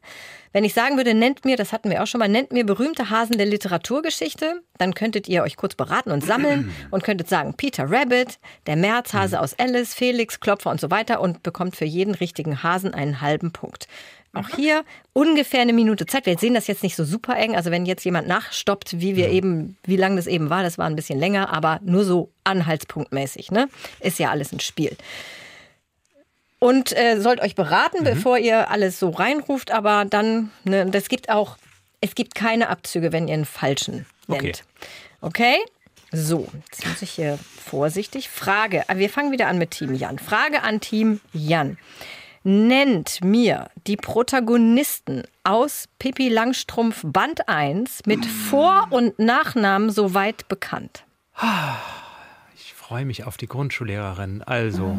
[0.52, 3.12] Wenn ich sagen würde, nennt mir, das hatten wir auch schon mal, nennt mir berühmte
[3.12, 7.86] Hasen der Literaturgeschichte, dann könntet ihr euch kurz beraten und sammeln und könntet sagen Peter
[7.90, 12.64] Rabbit, der Märzhase aus Alice, Felix, Klopfer und so weiter und bekommt für jeden richtigen
[12.64, 13.88] Hasen einen halben Punkt.
[14.34, 16.28] Auch hier ungefähr eine Minute Zeit.
[16.28, 17.56] Wir sehen das jetzt nicht so super eng.
[17.56, 20.86] Also wenn jetzt jemand nachstoppt, wie wir eben, wie lang das eben war, das war
[20.86, 23.52] ein bisschen länger, aber nur so anhaltspunktmäßig.
[23.52, 23.70] Ne?
[24.00, 24.96] Ist ja alles ein Spiel.
[26.60, 28.06] Und äh, sollt euch beraten, mhm.
[28.06, 31.58] bevor ihr alles so reinruft, aber dann, ne, das gibt auch,
[32.02, 34.64] es gibt keine Abzüge, wenn ihr einen falschen nennt.
[35.22, 35.56] Okay?
[35.56, 35.58] okay?
[36.12, 38.30] So, jetzt muss ich hier vorsichtig.
[38.30, 40.20] Frage, wir fangen wieder an mit Team Jan.
[40.20, 41.78] Frage an Team Jan.
[42.44, 51.04] Nennt mir die Protagonisten aus Pippi Langstrumpf Band 1 mit Vor- und Nachnamen soweit bekannt.
[52.56, 54.42] Ich freue mich auf die Grundschullehrerin.
[54.44, 54.98] Also.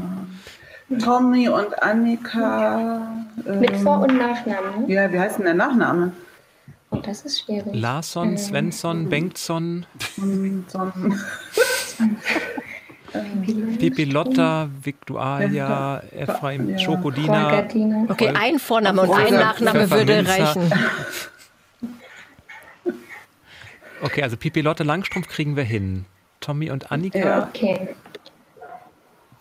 [1.02, 3.16] Tommy und Annika.
[3.44, 4.88] Mit Vor- und Nachnamen?
[4.88, 6.12] Ja, wie heißt denn der Nachname?
[6.90, 7.72] Oh, das ist schwierig.
[7.72, 9.86] Larsson, Ähm, Svensson, Bengtsson,
[10.68, 11.18] Son-
[13.78, 17.64] Pipi Lotta, Victualia, Ephraim, Schokodina.
[18.08, 20.72] Okay, ein Vorname und ein Nachname würde reichen.
[24.02, 26.06] Okay, also Pipi Lotte Langstrumpf kriegen wir hin.
[26.40, 27.18] Tommy und Annika.
[27.18, 27.48] Ja.
[27.48, 27.88] Okay.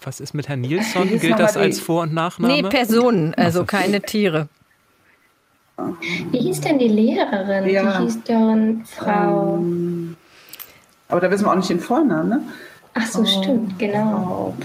[0.01, 1.19] Was ist mit Herrn Wie Nilsson?
[1.19, 2.53] Gilt das als Vor- und Nachname?
[2.53, 4.47] Nee, Personen, also keine Tiere.
[6.31, 7.69] Wie hieß denn die Lehrerin?
[7.69, 7.99] Ja.
[7.99, 9.59] Die hieß dann Frau.
[11.07, 12.41] Aber da wissen wir auch nicht den Vornamen, ne?
[12.93, 14.55] Ach so, stimmt, genau.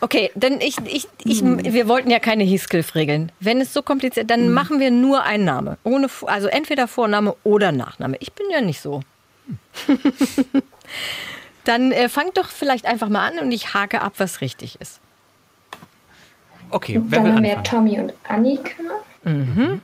[0.00, 3.32] Okay, denn ich, ich, ich, wir wollten ja keine Heathcliff-Regeln.
[3.40, 5.78] Wenn es so kompliziert, dann machen wir nur einen Name.
[5.84, 8.16] Ohne, also entweder Vorname oder Nachname.
[8.20, 9.02] Ich bin ja nicht so.
[11.64, 15.00] dann äh, fangt doch vielleicht einfach mal an und ich hake ab, was richtig ist.
[16.70, 17.86] Okay, wer Dann will haben wir anfangen?
[17.86, 18.82] Tommy und Annika.
[19.24, 19.80] Mhm.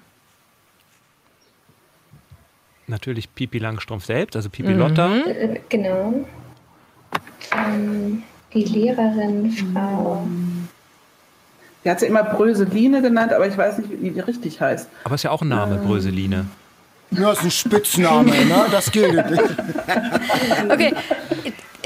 [2.89, 5.17] Natürlich Pipi Langstrumpf selbst, also Pipi Lotta.
[5.19, 6.27] Äh, genau.
[7.55, 8.23] Ähm,
[8.55, 10.27] die Lehrerin, Frau.
[11.85, 14.89] Die hat sie immer Bröseline genannt, aber ich weiß nicht, wie die richtig heißt.
[15.05, 16.47] Aber ist ja auch ein Name, Bröseline.
[17.11, 18.67] Ja, ist ein Spitzname, ne?
[18.71, 19.43] Das gilt nicht.
[20.69, 20.95] Okay.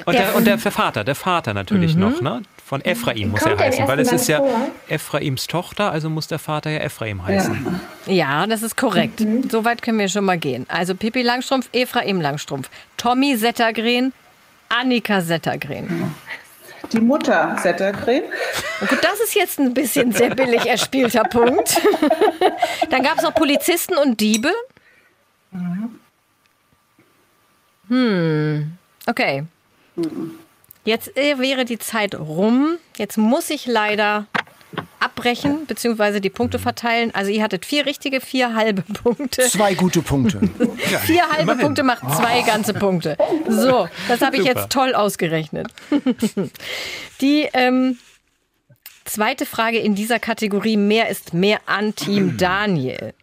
[0.05, 2.43] Und der, und der Vater, der Vater natürlich noch, ne?
[2.65, 4.69] Von Ephraim muss Kommt er heißen, weil es ist ja vor?
[4.89, 7.81] Ephraims Tochter, also muss der Vater ja Ephraim heißen.
[8.07, 9.25] Ja, das ist korrekt.
[9.51, 10.67] Soweit können wir schon mal gehen.
[10.69, 14.13] Also Pippi Langstrumpf, Ephraim Langstrumpf, Tommy Settergren,
[14.69, 16.15] Annika Settergren.
[16.93, 18.23] Die Mutter Settergren.
[18.81, 21.81] Gut, das ist jetzt ein bisschen sehr billig erspielter Punkt.
[22.91, 24.53] Dann gab es noch Polizisten und Diebe.
[27.89, 28.73] Hm,
[29.07, 29.45] okay.
[30.85, 32.77] Jetzt äh, wäre die Zeit rum.
[32.97, 34.27] Jetzt muss ich leider
[35.17, 37.11] abbrechen, beziehungsweise die Punkte verteilen.
[37.15, 39.43] Also ihr hattet vier richtige, vier halbe Punkte.
[39.43, 40.41] Zwei gute Punkte.
[41.05, 43.17] Vier halbe Punkte macht zwei ganze Punkte.
[43.49, 44.61] So, das habe ich Super.
[44.61, 45.69] jetzt toll ausgerechnet.
[47.21, 47.99] Die ähm,
[49.05, 53.15] zweite Frage in dieser Kategorie Mehr ist mehr an Team Daniel.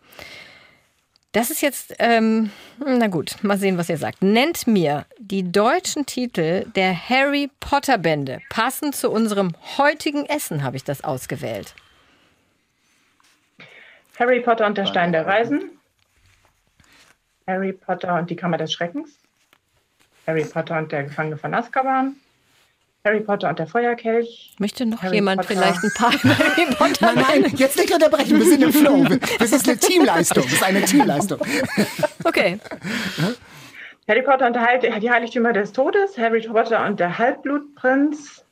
[1.31, 4.21] Das ist jetzt, ähm, na gut, mal sehen, was ihr sagt.
[4.21, 8.39] Nennt mir die deutschen Titel der Harry Potter Bände.
[8.49, 11.73] Passend zu unserem heutigen Essen habe ich das ausgewählt.
[14.19, 15.71] Harry Potter und der Stein der Weisen.
[17.47, 19.17] Harry Potter und die Kammer des Schreckens.
[20.27, 22.15] Harry Potter und der Gefangene von Azkaban.
[23.05, 24.53] Harry Potter und der Feuerkelch.
[24.59, 25.53] Möchte noch Harry jemand Potter.
[25.59, 28.39] vielleicht ein paar Harry Potter Nein, nein, jetzt nicht unterbrechen.
[28.39, 29.05] Wir sind im Flow.
[29.39, 30.43] Das ist eine Teamleistung.
[30.43, 31.39] Das ist eine Teamleistung.
[32.25, 32.57] Okay.
[34.07, 36.17] Harry Potter und der Heil die Heiligtümer des Todes.
[36.17, 38.45] Harry Potter und der Halbblutprinz.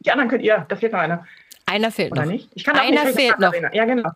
[0.00, 1.26] Die anderen könnt ihr, da fehlt noch einer.
[1.66, 2.32] Einer fehlt Oder noch.
[2.32, 2.48] nicht?
[2.54, 3.52] Ich kann auch Einer nicht fehlt noch.
[3.72, 4.10] Ja, genau.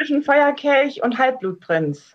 [0.00, 2.14] Zwischen Feuerkelch und Halbblutprinz.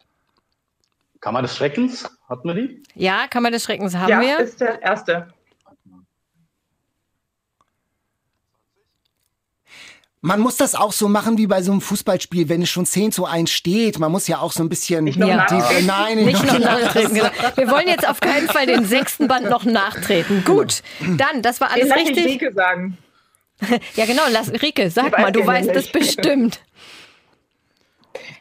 [1.22, 2.82] Kammer des Schreckens, hatten wir die?
[2.96, 4.40] Ja, Kammer des Schreckens haben ja, wir.
[4.40, 5.28] ist der erste.
[10.22, 13.12] Man muss das auch so machen wie bei so einem Fußballspiel, wenn es schon 10
[13.12, 14.00] zu 1 steht.
[14.00, 15.04] Man muss ja auch so ein bisschen.
[15.04, 15.36] Nicht noch Ja.
[15.36, 15.86] nachtreten.
[15.86, 17.14] nein, Nicht noch nachtreten.
[17.14, 17.30] Genau.
[17.56, 20.44] Wir wollen jetzt auf keinen Fall den sechsten Band noch nachtreten.
[20.44, 22.26] Gut, dann, das war alles Den lass ich richtig.
[22.42, 22.98] Rike sagen.
[23.96, 24.24] Ja, genau.
[24.32, 26.60] Lass, Rike, sag Ich weiß mal, du weißt das bestimmt.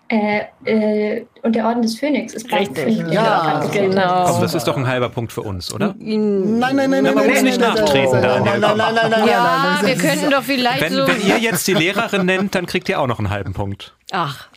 [0.08, 2.98] Äh, äh, und der Orden des Phönix ist Richtig.
[3.10, 4.26] Ja, genau.
[4.26, 5.94] Komm, das ist doch ein halber Punkt für uns, oder?
[5.98, 7.04] Nein, nein, nein, nein.
[7.04, 9.78] man nein, muss nein, nicht nein, nachtreten, nein, Daniel, Nein, nein, nein, nein, nein, Ja,
[9.80, 9.86] nein.
[9.86, 11.08] wir könnten doch vielleicht Wenn, so.
[11.08, 13.94] wenn ihr jetzt die Lehrerin nennt, dann kriegt ihr auch noch einen halben Punkt.
[14.12, 14.48] Ach,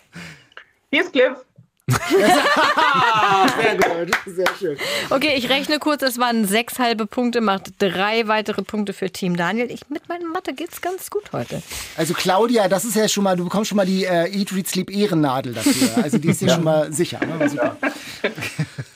[0.91, 1.33] Hier ist Cliff.
[1.89, 4.77] Sehr gut, sehr schön.
[5.09, 6.01] okay, ich rechne kurz.
[6.01, 9.71] Es waren sechs halbe Punkte, macht drei weitere Punkte für Team Daniel.
[9.71, 11.61] Ich, mit meiner Mathe geht's ganz gut heute.
[11.95, 14.67] Also Claudia, das ist ja schon mal, du bekommst schon mal die äh, Eat, Read,
[14.67, 16.03] Sleep Ehrennadel dafür.
[16.03, 17.19] Also die ist ja schon mal sicher.
[17.25, 17.49] Ne?
[17.49, 17.77] Super.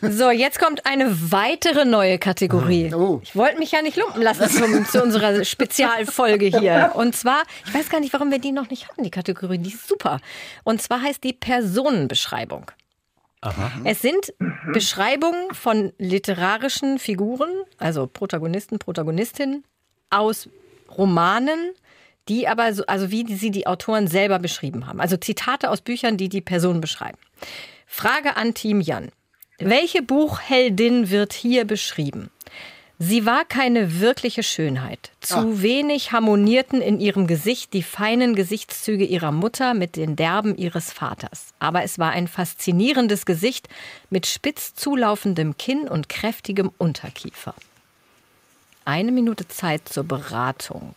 [0.01, 2.93] So, jetzt kommt eine weitere neue Kategorie.
[2.93, 3.19] Oh.
[3.23, 6.91] Ich wollte mich ja nicht lumpen lassen zum, zu unserer Spezialfolge hier.
[6.95, 9.59] Und zwar, ich weiß gar nicht, warum wir die noch nicht hatten, die Kategorie.
[9.59, 10.19] Die ist super.
[10.63, 12.71] Und zwar heißt die Personenbeschreibung.
[13.83, 14.33] Es sind
[14.71, 19.63] Beschreibungen von literarischen Figuren, also Protagonisten, Protagonistinnen
[20.11, 20.47] aus
[20.95, 21.71] Romanen,
[22.27, 25.01] die aber so, also wie sie die Autoren selber beschrieben haben.
[25.01, 27.17] Also Zitate aus Büchern, die die Person beschreiben.
[27.87, 29.09] Frage an Team Jan.
[29.57, 32.29] Welche Buchheldin wird hier beschrieben?
[33.03, 35.09] Sie war keine wirkliche Schönheit.
[35.21, 35.45] Zu ah.
[35.53, 41.47] wenig harmonierten in ihrem Gesicht die feinen Gesichtszüge ihrer Mutter mit den Derben ihres Vaters.
[41.57, 43.69] Aber es war ein faszinierendes Gesicht
[44.11, 47.55] mit spitz zulaufendem Kinn und kräftigem Unterkiefer.
[48.85, 50.93] Eine Minute Zeit zur Beratung.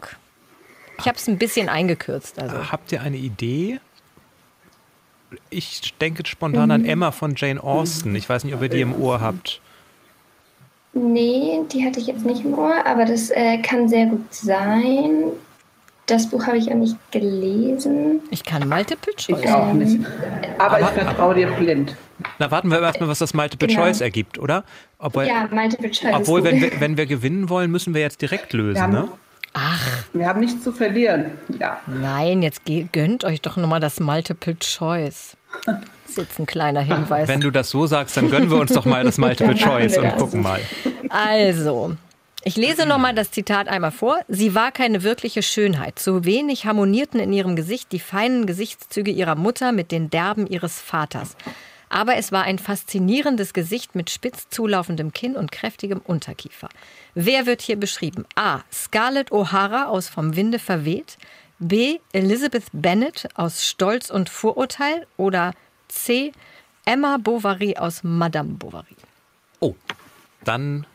[0.98, 2.38] Ich habe es ein bisschen eingekürzt.
[2.38, 2.70] Also.
[2.70, 3.80] Habt ihr eine Idee?
[5.48, 6.70] Ich denke spontan mhm.
[6.70, 8.14] an Emma von Jane Austen.
[8.14, 9.62] Ich weiß nicht, ob ihr die im Ohr habt.
[10.94, 15.24] Nee, die hatte ich jetzt nicht im Ohr, aber das äh, kann sehr gut sein.
[16.06, 18.20] Das Buch habe ich auch nicht gelesen.
[18.30, 19.40] Ich kann Multiple Choice.
[19.40, 20.00] Ich auch nicht.
[20.58, 21.96] Aber, aber ich vertraue dir blind.
[22.38, 23.82] Na, warten wir erstmal, was das Multiple genau.
[23.82, 24.64] Choice ergibt, oder?
[24.98, 26.14] Obwohl, ja, Multiple Choice.
[26.14, 29.08] Obwohl, wenn wir, wenn wir gewinnen wollen, müssen wir jetzt direkt lösen, haben, ne?
[29.54, 30.04] Ach.
[30.12, 31.32] Wir haben nichts zu verlieren.
[31.58, 31.80] Ja.
[31.86, 32.62] Nein, jetzt
[32.92, 35.36] gönnt euch doch nochmal das Multiple Choice.
[36.18, 37.28] Ein kleiner Hinweis.
[37.28, 40.16] Wenn du das so sagst, dann gönnen wir uns doch mal das Multiple Choice und
[40.16, 40.60] gucken mal.
[41.08, 41.96] Also,
[42.42, 44.18] ich lese nochmal das Zitat einmal vor.
[44.28, 45.98] Sie war keine wirkliche Schönheit.
[45.98, 50.80] Zu wenig harmonierten in ihrem Gesicht die feinen Gesichtszüge ihrer Mutter mit den Derben ihres
[50.80, 51.36] Vaters.
[51.88, 56.68] Aber es war ein faszinierendes Gesicht mit spitz zulaufendem Kinn und kräftigem Unterkiefer.
[57.14, 58.24] Wer wird hier beschrieben?
[58.34, 58.60] A.
[58.72, 61.16] Scarlett O'Hara aus Vom Winde verweht.
[61.60, 62.00] B.
[62.12, 65.52] Elizabeth Bennet aus Stolz und Vorurteil oder
[65.94, 66.32] C.
[66.84, 68.96] Emma Bovary aus Madame Bovary.
[69.60, 69.74] Oh,
[70.44, 70.86] dann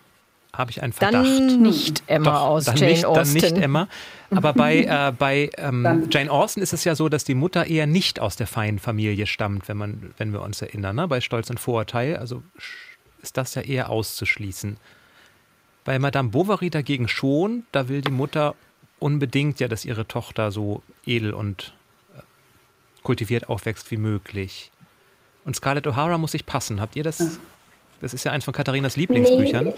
[0.54, 1.26] habe ich einen Verdacht.
[1.26, 3.40] Dann nicht Emma Doch, aus Jane nicht, Austen.
[3.40, 3.88] Dann nicht Emma.
[4.30, 7.88] Aber bei, äh, bei ähm, Jane Austen ist es ja so, dass die Mutter eher
[7.88, 10.96] nicht aus der feinen Familie stammt, wenn, man, wenn wir uns erinnern.
[10.96, 11.08] Ne?
[11.08, 12.44] Bei Stolz und Vorurteil, also
[13.22, 14.78] ist das ja eher auszuschließen.
[15.86, 18.56] Bei Madame Bovary dagegen schon, da will die Mutter
[19.00, 21.74] unbedingt ja, dass ihre Tochter so edel und
[22.16, 22.22] äh,
[23.04, 24.72] kultiviert aufwächst wie möglich.
[25.50, 26.80] Und Scarlett O'Hara muss sich passen.
[26.80, 27.40] Habt ihr das?
[28.02, 29.64] Das ist ja eins von Katharinas Lieblingsbüchern.
[29.64, 29.74] Nee.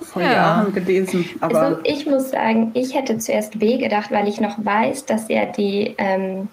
[0.00, 0.32] vor ja.
[0.32, 1.28] Jahren gelesen.
[1.40, 5.28] Aber also ich muss sagen, ich hätte zuerst B gedacht, weil ich noch weiß, dass
[5.28, 6.48] ja die, ähm,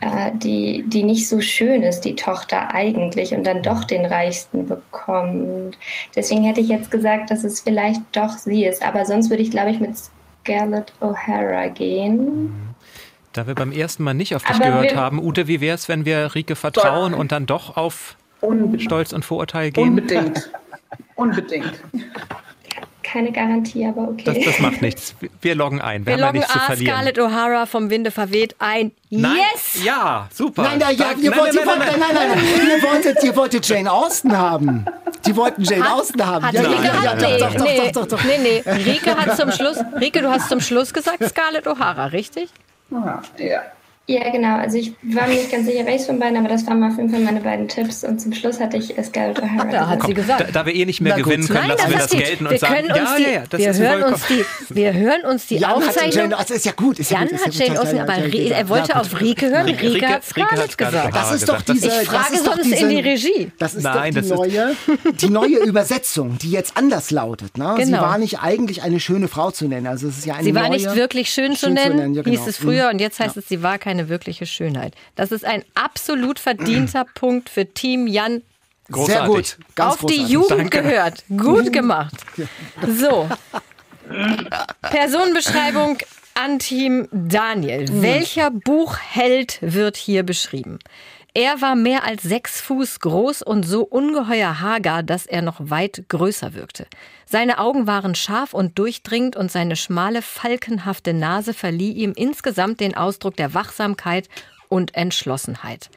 [0.00, 4.66] äh, die, die nicht so schön ist, die Tochter eigentlich, und dann doch den Reichsten
[4.68, 5.78] bekommt.
[6.14, 8.84] Deswegen hätte ich jetzt gesagt, dass es vielleicht doch sie ist.
[8.84, 9.94] Aber sonst würde ich, glaube ich, mit
[10.44, 12.71] Scarlett O'Hara gehen.
[13.32, 15.88] Da wir beim ersten Mal nicht auf dich Aber gehört haben, Ute, wie wäre es,
[15.88, 18.16] wenn wir Rike vertrauen und dann doch auf
[18.78, 19.88] Stolz und Vorurteil gehen?
[19.88, 20.50] Unbedingt.
[21.14, 21.72] Unbedingt.
[23.02, 24.24] Keine Garantie, aber okay.
[24.24, 25.14] Das, das macht nichts.
[25.42, 26.06] Wir loggen ein.
[26.06, 26.94] Wir, wir loggen nichts A, zu verlieren.
[26.94, 28.92] Scarlett O'Hara vom Winde verweht ein.
[29.10, 29.36] Nein.
[29.36, 29.84] Yes!
[29.84, 30.62] Ja, super.
[30.62, 32.68] Nein, nein, ja, ihr, nein, wollt, nein, nein, nein, nein, nein, nein.
[32.68, 34.86] ihr, wolltet, ihr wolltet Jane Austen haben.
[35.26, 36.46] Die wollten Jane hat, Austen haben.
[36.46, 38.24] Hat ja, Rike ja, hat, ja, nee, doch, doch, nee, doch, doch, doch.
[38.24, 38.70] Nee, nee.
[38.70, 42.48] Rike hat zum Schluss, Rike, du hast zum Schluss gesagt Scarlett O'Hara, richtig?
[42.92, 43.22] Ja.
[43.38, 43.62] ja.
[44.08, 44.56] Ja, genau.
[44.56, 46.96] Also ich war mir nicht ganz sicher, welches von beiden, aber das waren mal auf
[46.96, 48.02] jeden Fall meine beiden Tipps.
[48.02, 49.70] Und zum Schluss hatte ich Scarlett O'Hara.
[49.70, 50.40] Da hat sie gesagt.
[50.40, 53.16] Da, da, wir eh nicht mehr gewinnen können, lassen wir das gelten und sagen, ja,
[53.16, 56.30] die, ja, ja, das wir ist hören uns die, Wir hören uns die Jan Aufzeichnung.
[56.30, 56.98] das ist ja gut.
[56.98, 59.66] Ist Jan ja gut, hat Jane Austen, aber er wollte auf Rike hören.
[59.68, 61.14] Rike, hat Scarlett gesagt.
[61.14, 61.86] Das ist doch diese...
[61.86, 63.52] Ich frage sonst in die Regie.
[63.58, 64.76] Das ist die neue,
[65.20, 67.56] die neue Übersetzung, die jetzt anders lautet.
[67.56, 67.74] Ne?
[67.78, 68.02] Sie genau.
[68.02, 69.86] war nicht eigentlich eine schöne Frau zu nennen.
[69.86, 72.46] Also es ist ja eine Sie war nicht wirklich schön zu nennen, hieß genau.
[72.48, 72.90] es früher.
[72.90, 74.62] Und jetzt heißt es, sie war keine wirkliche Schönheit.
[74.62, 74.94] Schönheit.
[75.16, 78.42] Das ist ein absolut verdienter Punkt für Team Jan.
[78.90, 79.14] Großartig.
[79.14, 79.56] Sehr gut.
[79.74, 80.26] Ganz Auf großartig.
[80.26, 80.82] die Jugend Danke.
[80.82, 81.24] gehört.
[81.28, 82.14] Gut gemacht.
[82.86, 83.28] So.
[84.82, 85.98] Personenbeschreibung
[86.34, 87.86] an Team Daniel.
[87.90, 90.78] Welcher Buchheld wird hier beschrieben?
[91.34, 96.04] Er war mehr als sechs Fuß groß und so ungeheuer hager, dass er noch weit
[96.08, 96.86] größer wirkte.
[97.24, 102.94] Seine Augen waren scharf und durchdringend und seine schmale, falkenhafte Nase verlieh ihm insgesamt den
[102.94, 104.28] Ausdruck der Wachsamkeit
[104.68, 105.88] und Entschlossenheit.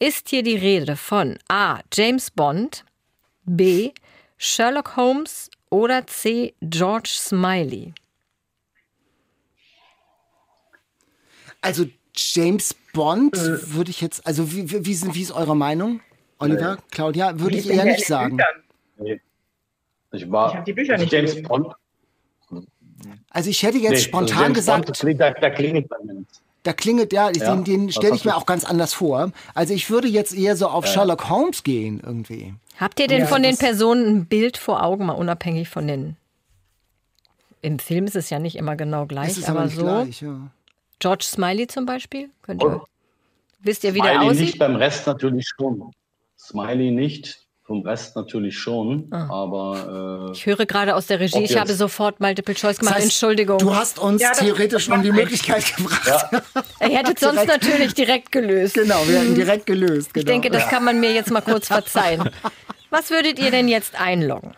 [0.00, 1.78] Ist hier die Rede von A.
[1.92, 2.84] James Bond,
[3.44, 3.92] B.
[4.36, 6.54] Sherlock Holmes oder C.
[6.60, 7.94] George Smiley?
[11.60, 13.74] Also James Bond äh.
[13.74, 16.00] würde ich jetzt, also wie, wie, wie, wie ist eure Meinung,
[16.38, 16.76] Oliver, äh.
[16.90, 17.38] Claudia?
[17.38, 18.38] Würde ich, ich eher nicht sagen.
[18.98, 19.20] Nee.
[20.12, 21.74] Ich war ich die Bücher also nicht James Bond.
[23.30, 25.00] Also ich hätte jetzt nee, spontan also gesagt.
[25.00, 26.42] Bond, da, da klingelt bei mir nichts.
[26.64, 29.32] Da klingelt, ja, ja den, den stelle ich mir auch ganz anders vor.
[29.54, 30.92] Also ich würde jetzt eher so auf ja.
[30.92, 32.54] Sherlock Holmes gehen irgendwie.
[32.78, 36.16] Habt ihr denn ja, von den Personen ein Bild vor Augen, mal unabhängig von den...
[37.62, 39.82] Im Film ist es ja nicht immer genau gleich, aber, aber so.
[39.82, 40.50] Gleich, ja.
[41.02, 42.30] George Smiley zum Beispiel?
[42.42, 42.86] Könnt ihr, oh.
[43.58, 44.40] Wisst ihr, wie Smiley der aussieht?
[44.40, 45.90] nicht, beim Rest natürlich schon.
[46.38, 47.40] Smiley nicht.
[47.64, 49.28] Vom Rest natürlich schon, ah.
[49.30, 50.28] aber.
[50.30, 52.96] Äh, ich höre gerade aus der Regie, ich habe sofort Multiple Choice gemacht.
[52.96, 53.58] Das heißt, Entschuldigung.
[53.58, 56.06] Du hast uns ja, theoretisch um die Möglichkeit gebracht.
[56.06, 56.42] Ja.
[56.88, 57.62] Ihr hättet sonst direkt.
[57.62, 58.74] natürlich direkt gelöst.
[58.74, 60.12] Genau, wir hätten direkt gelöst.
[60.12, 60.22] Genau.
[60.22, 62.30] Ich denke, das kann man mir jetzt mal kurz verzeihen.
[62.90, 64.52] Was würdet ihr denn jetzt einloggen?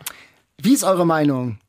[0.61, 1.59] Wie ist eure Meinung?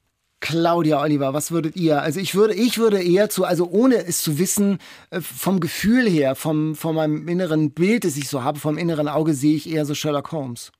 [0.47, 2.01] Claudia Oliver, was würdet ihr?
[2.03, 4.79] Also ich würde, ich würde eher zu, also ohne es zu wissen,
[5.11, 9.09] äh, vom Gefühl her, vom, von meinem inneren Bild, das ich so habe, vom inneren
[9.09, 10.71] Auge sehe ich eher so Sherlock Holmes.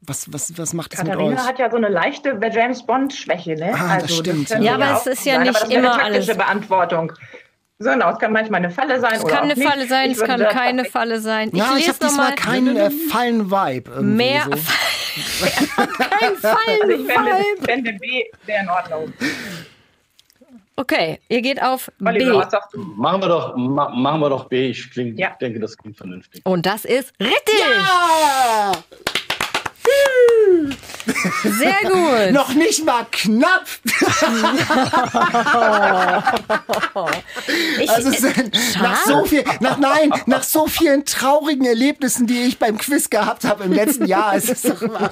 [0.00, 1.46] Was, was, was macht das Katharina mit euch?
[1.46, 3.72] hat ja so eine leichte James Bond-Schwäche, ne?
[3.74, 6.32] Ah, das stimmt, könnte Ja, aber es ist ja sein, nicht das immer eine taktische
[6.32, 7.12] alles- Beantwortung.
[7.78, 9.12] So, Genau, es kann manchmal eine Falle sein.
[9.14, 9.68] Es oder kann eine nicht.
[9.68, 11.50] Falle sein, Ich es kann keine Falle sein.
[11.54, 13.90] ja, ich lese habe diesmal keinen äh, Fallen-Vibe.
[13.90, 14.58] irgendwie mehr so.
[15.18, 19.12] Kein Also ich fände, fände B wäre in Ordnung.
[20.76, 22.78] Okay, ihr geht auf Oliver, B.
[22.96, 24.68] Machen wir doch, ma machen wir doch B.
[24.70, 25.36] Ich kling, Ja.
[25.40, 26.40] denke, das klingt vernünftig.
[26.44, 27.64] Und das ist richtig.
[27.84, 28.72] Ah,
[31.42, 32.32] Sehr gut.
[32.32, 33.64] noch nicht mal knapp.
[37.80, 38.10] Ich, Also
[38.80, 43.44] nach so viel, nach nein, nach so vielen traurigen Erlebnissen, die ich beim Quiz gehabt
[43.44, 45.10] habe im letzten Jahr, ist es doch mal.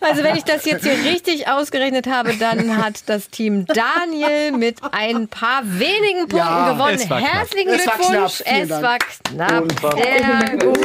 [0.00, 4.78] also wenn ich das jetzt hier richtig ausgerechnet habe, dann hat das Team Daniel mit
[4.92, 6.98] ein paar wenigen Punkten Ja, gewonnen.
[6.98, 8.42] Herzlichen Es war Glückwunsch.
[8.44, 8.62] knapp.
[8.62, 9.64] Es war knapp.
[9.96, 10.78] Sehr gut.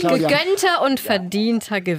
[0.00, 0.28] Claudia.
[0.28, 1.93] Gegönnter und verdienter Gewinn.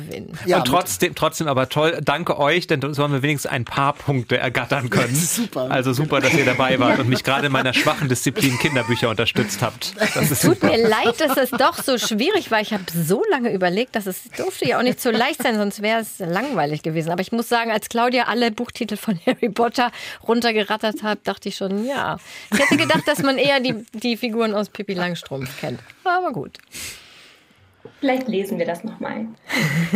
[0.46, 2.00] Ja, und trotzdem, trotzdem aber toll.
[2.04, 5.16] Danke euch, denn so haben wir wenigstens ein paar Punkte ergattern können.
[5.36, 5.70] Super.
[5.70, 9.62] Also super, dass ihr dabei wart und mich gerade in meiner schwachen Disziplin Kinderbücher unterstützt
[9.62, 9.96] habt.
[10.16, 10.68] Das ist Tut super.
[10.68, 12.62] mir leid, dass es doch so schwierig war.
[12.62, 15.82] Ich habe so lange überlegt, dass es durfte ja auch nicht so leicht sein, sonst
[15.82, 17.12] wäre es langweilig gewesen.
[17.12, 19.92] Aber ich muss sagen, als Claudia alle Buchtitel von Harry Potter
[20.28, 22.18] runtergerattert hat, dachte ich schon, ja.
[22.52, 25.80] Ich hätte gedacht, dass man eher die, die Figuren aus Pippi Langstrumpf kennt.
[26.04, 26.60] Aber gut.
[28.06, 29.26] Vielleicht lesen wir das nochmal.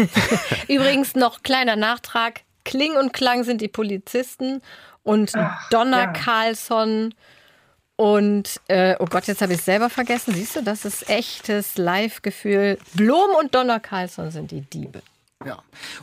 [0.67, 2.41] Übrigens noch kleiner Nachtrag.
[2.65, 4.63] Kling und Klang sind die Polizisten
[5.03, 5.33] und
[5.69, 6.07] Donna ja.
[6.07, 7.13] Carlson
[7.97, 10.33] und, äh, oh Gott, jetzt habe ich es selber vergessen.
[10.33, 12.79] Siehst du, das ist echtes Live-Gefühl.
[12.95, 15.03] Blom und Donna Carlson sind die Diebe.
[15.45, 15.59] Ja.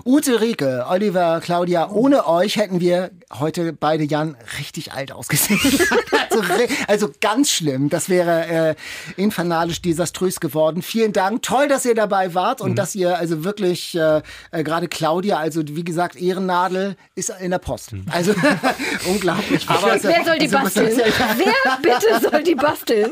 [0.07, 5.61] Ute Rieke, Oliver, Claudia, ohne euch hätten wir heute beide Jan richtig alt ausgesehen.
[6.31, 6.43] also,
[6.89, 7.91] also ganz schlimm.
[7.91, 8.75] Das wäre äh,
[9.21, 10.81] infernalisch desaströs geworden.
[10.81, 11.43] Vielen Dank.
[11.43, 14.23] Toll, dass ihr dabei wart und dass ihr also wirklich äh,
[14.53, 17.91] äh, gerade Claudia, also wie gesagt, Ehrennadel ist in der Post.
[18.11, 18.33] Also
[19.07, 19.69] unglaublich.
[19.69, 20.97] Aber wer soll die Also, basteln?
[21.37, 23.11] Wer bitte soll die basteln?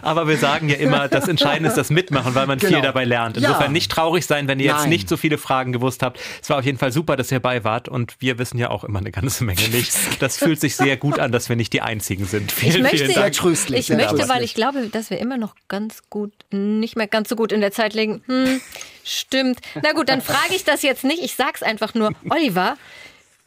[0.00, 2.72] Aber wir sagen ja immer, das Entscheidende ist das Mitmachen, weil man Genau.
[2.72, 3.36] viel dabei lernt.
[3.36, 3.68] Insofern Ja.
[3.68, 4.88] nicht traurig sein, wenn ihr jetzt Nein.
[4.88, 6.18] nicht so viele Fragen gewusst habt.
[6.40, 8.84] Es war auf jeden Fall super, dass ihr dabei wart und wir wissen ja auch
[8.84, 9.92] immer eine ganze Menge nicht.
[10.20, 12.52] Das fühlt sich sehr gut an, dass wir nicht die Einzigen sind.
[12.52, 13.34] Vielen, Ich möchte, vielen Dank.
[13.34, 13.80] tröstlich.
[13.80, 17.28] ich sehr möchte, weil ich glaube, dass wir immer noch ganz gut, nicht mehr ganz
[17.28, 18.22] so gut in der Zeit liegen.
[18.26, 18.60] Hm,
[19.04, 19.58] stimmt.
[19.82, 21.22] Na gut, dann frage ich das jetzt nicht.
[21.22, 22.12] Ich sag's einfach nur.
[22.28, 22.76] Oliver,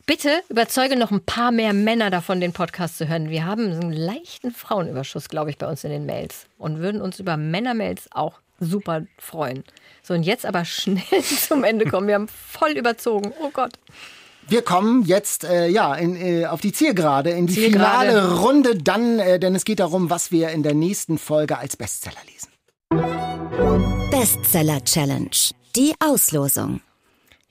[0.05, 3.29] bitte überzeuge noch ein paar mehr Männer davon, den Podcast zu hören.
[3.29, 7.19] Wir haben einen leichten Frauenüberschuss, glaube ich, bei uns in den Mails und würden uns
[7.19, 9.63] über Männermails auch super freuen.
[10.05, 12.07] So, und jetzt aber schnell zum Ende kommen.
[12.07, 13.33] Wir haben voll überzogen.
[13.41, 13.71] Oh Gott.
[14.47, 18.09] Wir kommen jetzt äh, ja in, äh, auf die Zielgerade, in die Zielgerade.
[18.09, 21.77] finale Runde dann, äh, denn es geht darum, was wir in der nächsten Folge als
[21.77, 22.49] Bestseller lesen.
[24.11, 25.29] Bestseller Challenge.
[25.77, 26.81] Die Auslosung.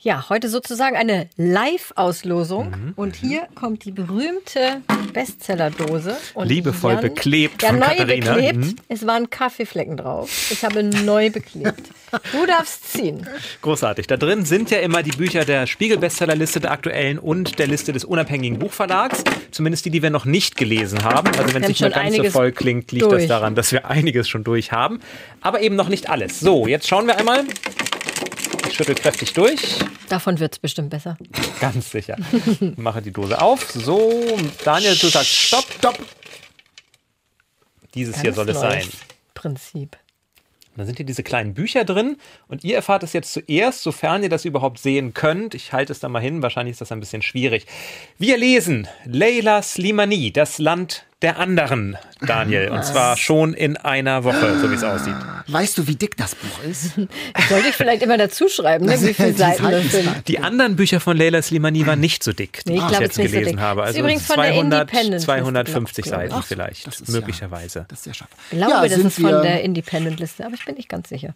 [0.05, 2.93] Ja, heute sozusagen eine Live-Auslosung.
[2.97, 6.17] Und hier kommt die berühmte Bestseller-Dose.
[6.35, 8.35] Und Liebevoll Jan- beklebt ja, von neu Katharina.
[8.35, 8.59] beklebt.
[8.59, 8.77] Mhm.
[8.89, 10.29] Es waren Kaffeeflecken drauf.
[10.51, 11.83] Ich habe neu beklebt.
[12.33, 13.29] Du darfst ziehen.
[13.63, 14.09] Großartig.
[14.09, 18.05] Da drin sind ja immer die Bücher der Spiegel-Bestsellerliste der aktuellen und der Liste des
[18.05, 19.23] unabhängigen Buchverlags.
[19.53, 21.29] Zumindest die, die wir noch nicht gelesen haben.
[21.39, 23.29] Also wenn es nicht mehr ganz so voll klingt, liegt das durch.
[23.29, 24.99] daran, dass wir einiges schon durch haben.
[25.43, 26.41] Aber eben noch nicht alles.
[26.41, 27.45] So, jetzt schauen wir einmal.
[28.73, 29.61] Schüttel kräftig durch.
[30.09, 31.17] Davon wird es bestimmt besser.
[31.61, 32.17] Ganz sicher.
[32.77, 33.71] Mache die Dose auf.
[33.71, 35.67] So, Daniel, du sagst Stopp.
[35.79, 35.99] Stopp.
[37.95, 38.89] Dieses hier Ganz soll es sein.
[39.35, 39.97] Prinzip.
[40.75, 42.17] Da sind hier diese kleinen Bücher drin
[42.49, 45.55] und ihr erfahrt es jetzt zuerst, sofern ihr das überhaupt sehen könnt.
[45.55, 47.67] Ich halte es da mal hin, wahrscheinlich ist das ein bisschen schwierig.
[48.17, 52.69] Wir lesen Leila Slimani, das Land der anderen, Daniel.
[52.71, 55.15] Und zwar schon in einer Woche, so wie es aussieht.
[55.47, 56.93] Weißt du, wie dick das Buch ist?
[57.35, 60.29] Das sollte ich vielleicht immer dazu schreiben, ne, wie viele Die Seiten das sind.
[60.29, 63.15] Die anderen Bücher von Leila Slimani waren nicht so dick, die Nee, ich ich jetzt
[63.17, 63.61] so gelesen dick.
[63.61, 63.81] habe.
[63.83, 66.31] Ist Also übrigens von der 200, Independent-Liste, 250 glaube ich.
[66.31, 67.87] Seiten Ach, vielleicht, das ist ja- möglicherweise.
[67.89, 68.29] Das ist sehr scharf.
[68.51, 71.35] Ich glaube, ja, das ist von der Independent-Liste, aber ich bin nicht ganz sicher.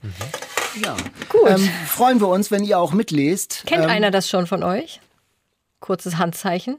[0.85, 0.97] ja.
[1.29, 1.49] Gut.
[1.49, 3.63] Ähm, freuen wir uns, wenn ihr auch mitlest.
[3.67, 5.01] Kennt ähm, einer das schon von euch?
[5.81, 6.77] Kurzes Handzeichen.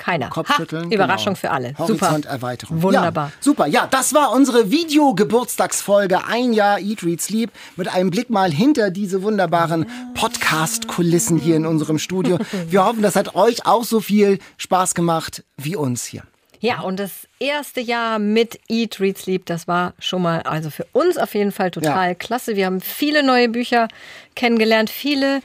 [0.00, 0.30] Keiner.
[0.30, 0.86] Kopfschütteln.
[0.86, 1.40] Ha, Überraschung genau.
[1.40, 1.74] für alle.
[1.76, 2.06] Super.
[2.06, 2.82] Horizonterweiterung.
[2.82, 3.26] Wunderbar.
[3.26, 3.66] Ja, super.
[3.66, 8.90] Ja, das war unsere Videogeburtstagsfolge Ein Jahr Eat, Read, Sleep mit einem Blick mal hinter
[8.90, 12.38] diese wunderbaren Podcast-Kulissen hier in unserem Studio.
[12.68, 16.22] Wir hoffen, das hat euch auch so viel Spaß gemacht wie uns hier.
[16.60, 20.86] Ja, und das erste Jahr mit Eat, Read, Sleep, das war schon mal, also für
[20.92, 22.14] uns auf jeden Fall total ja.
[22.14, 22.56] klasse.
[22.56, 23.88] Wir haben viele neue Bücher
[24.34, 25.42] kennengelernt, viele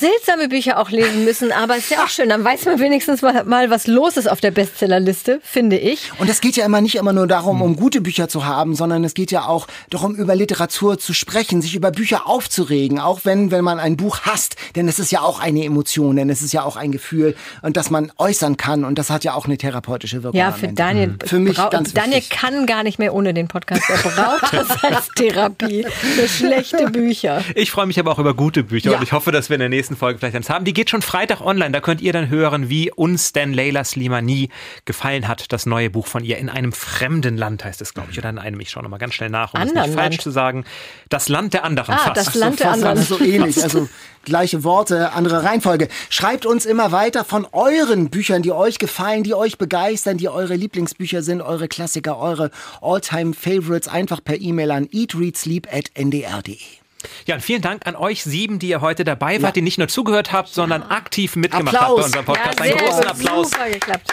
[0.00, 3.22] seltsame Bücher auch lesen müssen, aber es ist ja auch schön, dann weiß man wenigstens
[3.22, 6.10] mal, was los ist auf der Bestsellerliste, finde ich.
[6.18, 9.04] Und es geht ja immer nicht immer nur darum, um gute Bücher zu haben, sondern
[9.04, 13.50] es geht ja auch darum, über Literatur zu sprechen, sich über Bücher aufzuregen, auch wenn,
[13.50, 16.52] wenn man ein Buch hasst, denn es ist ja auch eine Emotion, denn es ist
[16.52, 19.58] ja auch ein Gefühl und das man äußern kann und das hat ja auch eine
[19.58, 20.38] therapeutische Wirkung.
[20.38, 21.18] Ja, für Daniel, mhm.
[21.24, 22.38] für mich ganz Daniel wichtig.
[22.38, 23.82] kann gar nicht mehr ohne den Podcast.
[23.88, 27.44] Er braucht das als Therapie für schlechte Bücher.
[27.54, 28.96] Ich freue mich aber auch über gute Bücher ja.
[28.96, 30.64] und ich hoffe, dass wir in der nächsten nächsten Folge vielleicht eins haben.
[30.64, 31.72] Die geht schon Freitag online.
[31.72, 34.48] Da könnt ihr dann hören, wie uns denn Leila Slimani
[34.84, 35.52] gefallen hat.
[35.52, 36.38] Das neue Buch von ihr.
[36.38, 38.18] In einem fremden Land heißt es, glaube ich.
[38.18, 40.64] Oder in einem, ich schaue nochmal ganz schnell nach, um es nicht falsch zu sagen.
[41.08, 42.16] Das Land der anderen ah, fast.
[42.16, 43.02] Das Land der anderen.
[43.02, 43.62] So ähnlich.
[43.62, 43.88] Also
[44.24, 45.88] gleiche Worte, andere Reihenfolge.
[46.08, 50.54] Schreibt uns immer weiter von euren Büchern, die euch gefallen, die euch begeistern, die eure
[50.54, 52.50] Lieblingsbücher sind, eure Klassiker, eure
[52.80, 56.79] Alltime favorites einfach per E-Mail an eatreadsleep.ndr.de.
[57.26, 59.52] Ja, und vielen Dank an euch sieben, die ihr heute dabei wart, ja.
[59.52, 61.88] die nicht nur zugehört habt, sondern aktiv mitgemacht Applaus.
[61.88, 62.58] habt bei unserem Podcast.
[62.58, 63.50] Ja, Einen großen Applaus.
[63.50, 64.12] Super geklappt.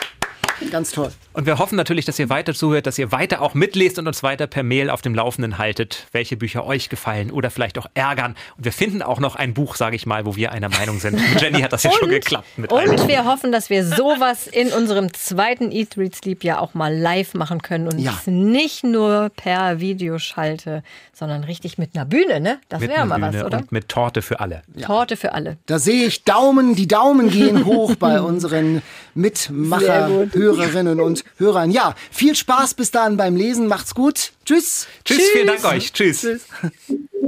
[0.71, 1.11] Ganz toll.
[1.33, 4.23] Und wir hoffen natürlich, dass ihr weiter zuhört, dass ihr weiter auch mitlest und uns
[4.23, 8.35] weiter per Mail auf dem Laufenden haltet, welche Bücher euch gefallen oder vielleicht auch ärgern.
[8.57, 11.19] Und wir finden auch noch ein Buch, sage ich mal, wo wir einer Meinung sind.
[11.39, 12.47] Jenny hat das ja und, schon geklappt.
[12.57, 13.07] Mit und einem.
[13.07, 17.33] wir hoffen, dass wir sowas in unserem zweiten Eat, Read, Sleep ja auch mal live
[17.33, 18.17] machen können und ja.
[18.25, 22.59] nicht nur per Videoschalte, sondern richtig mit einer Bühne, ne?
[22.69, 23.57] Das wäre mal Bühne was, oder?
[23.59, 24.63] Und mit Torte für alle.
[24.75, 24.87] Ja.
[24.87, 25.57] Torte für alle.
[25.65, 28.81] Da sehe ich Daumen, die Daumen gehen hoch bei unseren
[29.13, 31.71] Mitmacher, Hörerinnen und Hörern.
[31.71, 33.67] Ja, viel Spaß bis dahin beim Lesen.
[33.67, 34.31] Macht's gut.
[34.45, 34.87] Tschüss.
[35.03, 35.29] Tschüss, Tschüss.
[35.33, 35.91] vielen Dank euch.
[35.91, 36.21] Tschüss.
[36.21, 36.41] Tschüss.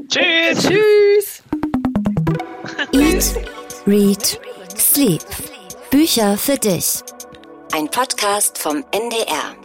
[0.10, 0.64] Tschüss.
[0.64, 1.44] Tschüss.
[2.94, 3.36] Eat,
[3.86, 4.40] Read,
[4.78, 5.22] Sleep.
[5.92, 7.02] Bücher für dich.
[7.74, 9.56] Ein Podcast vom NDR.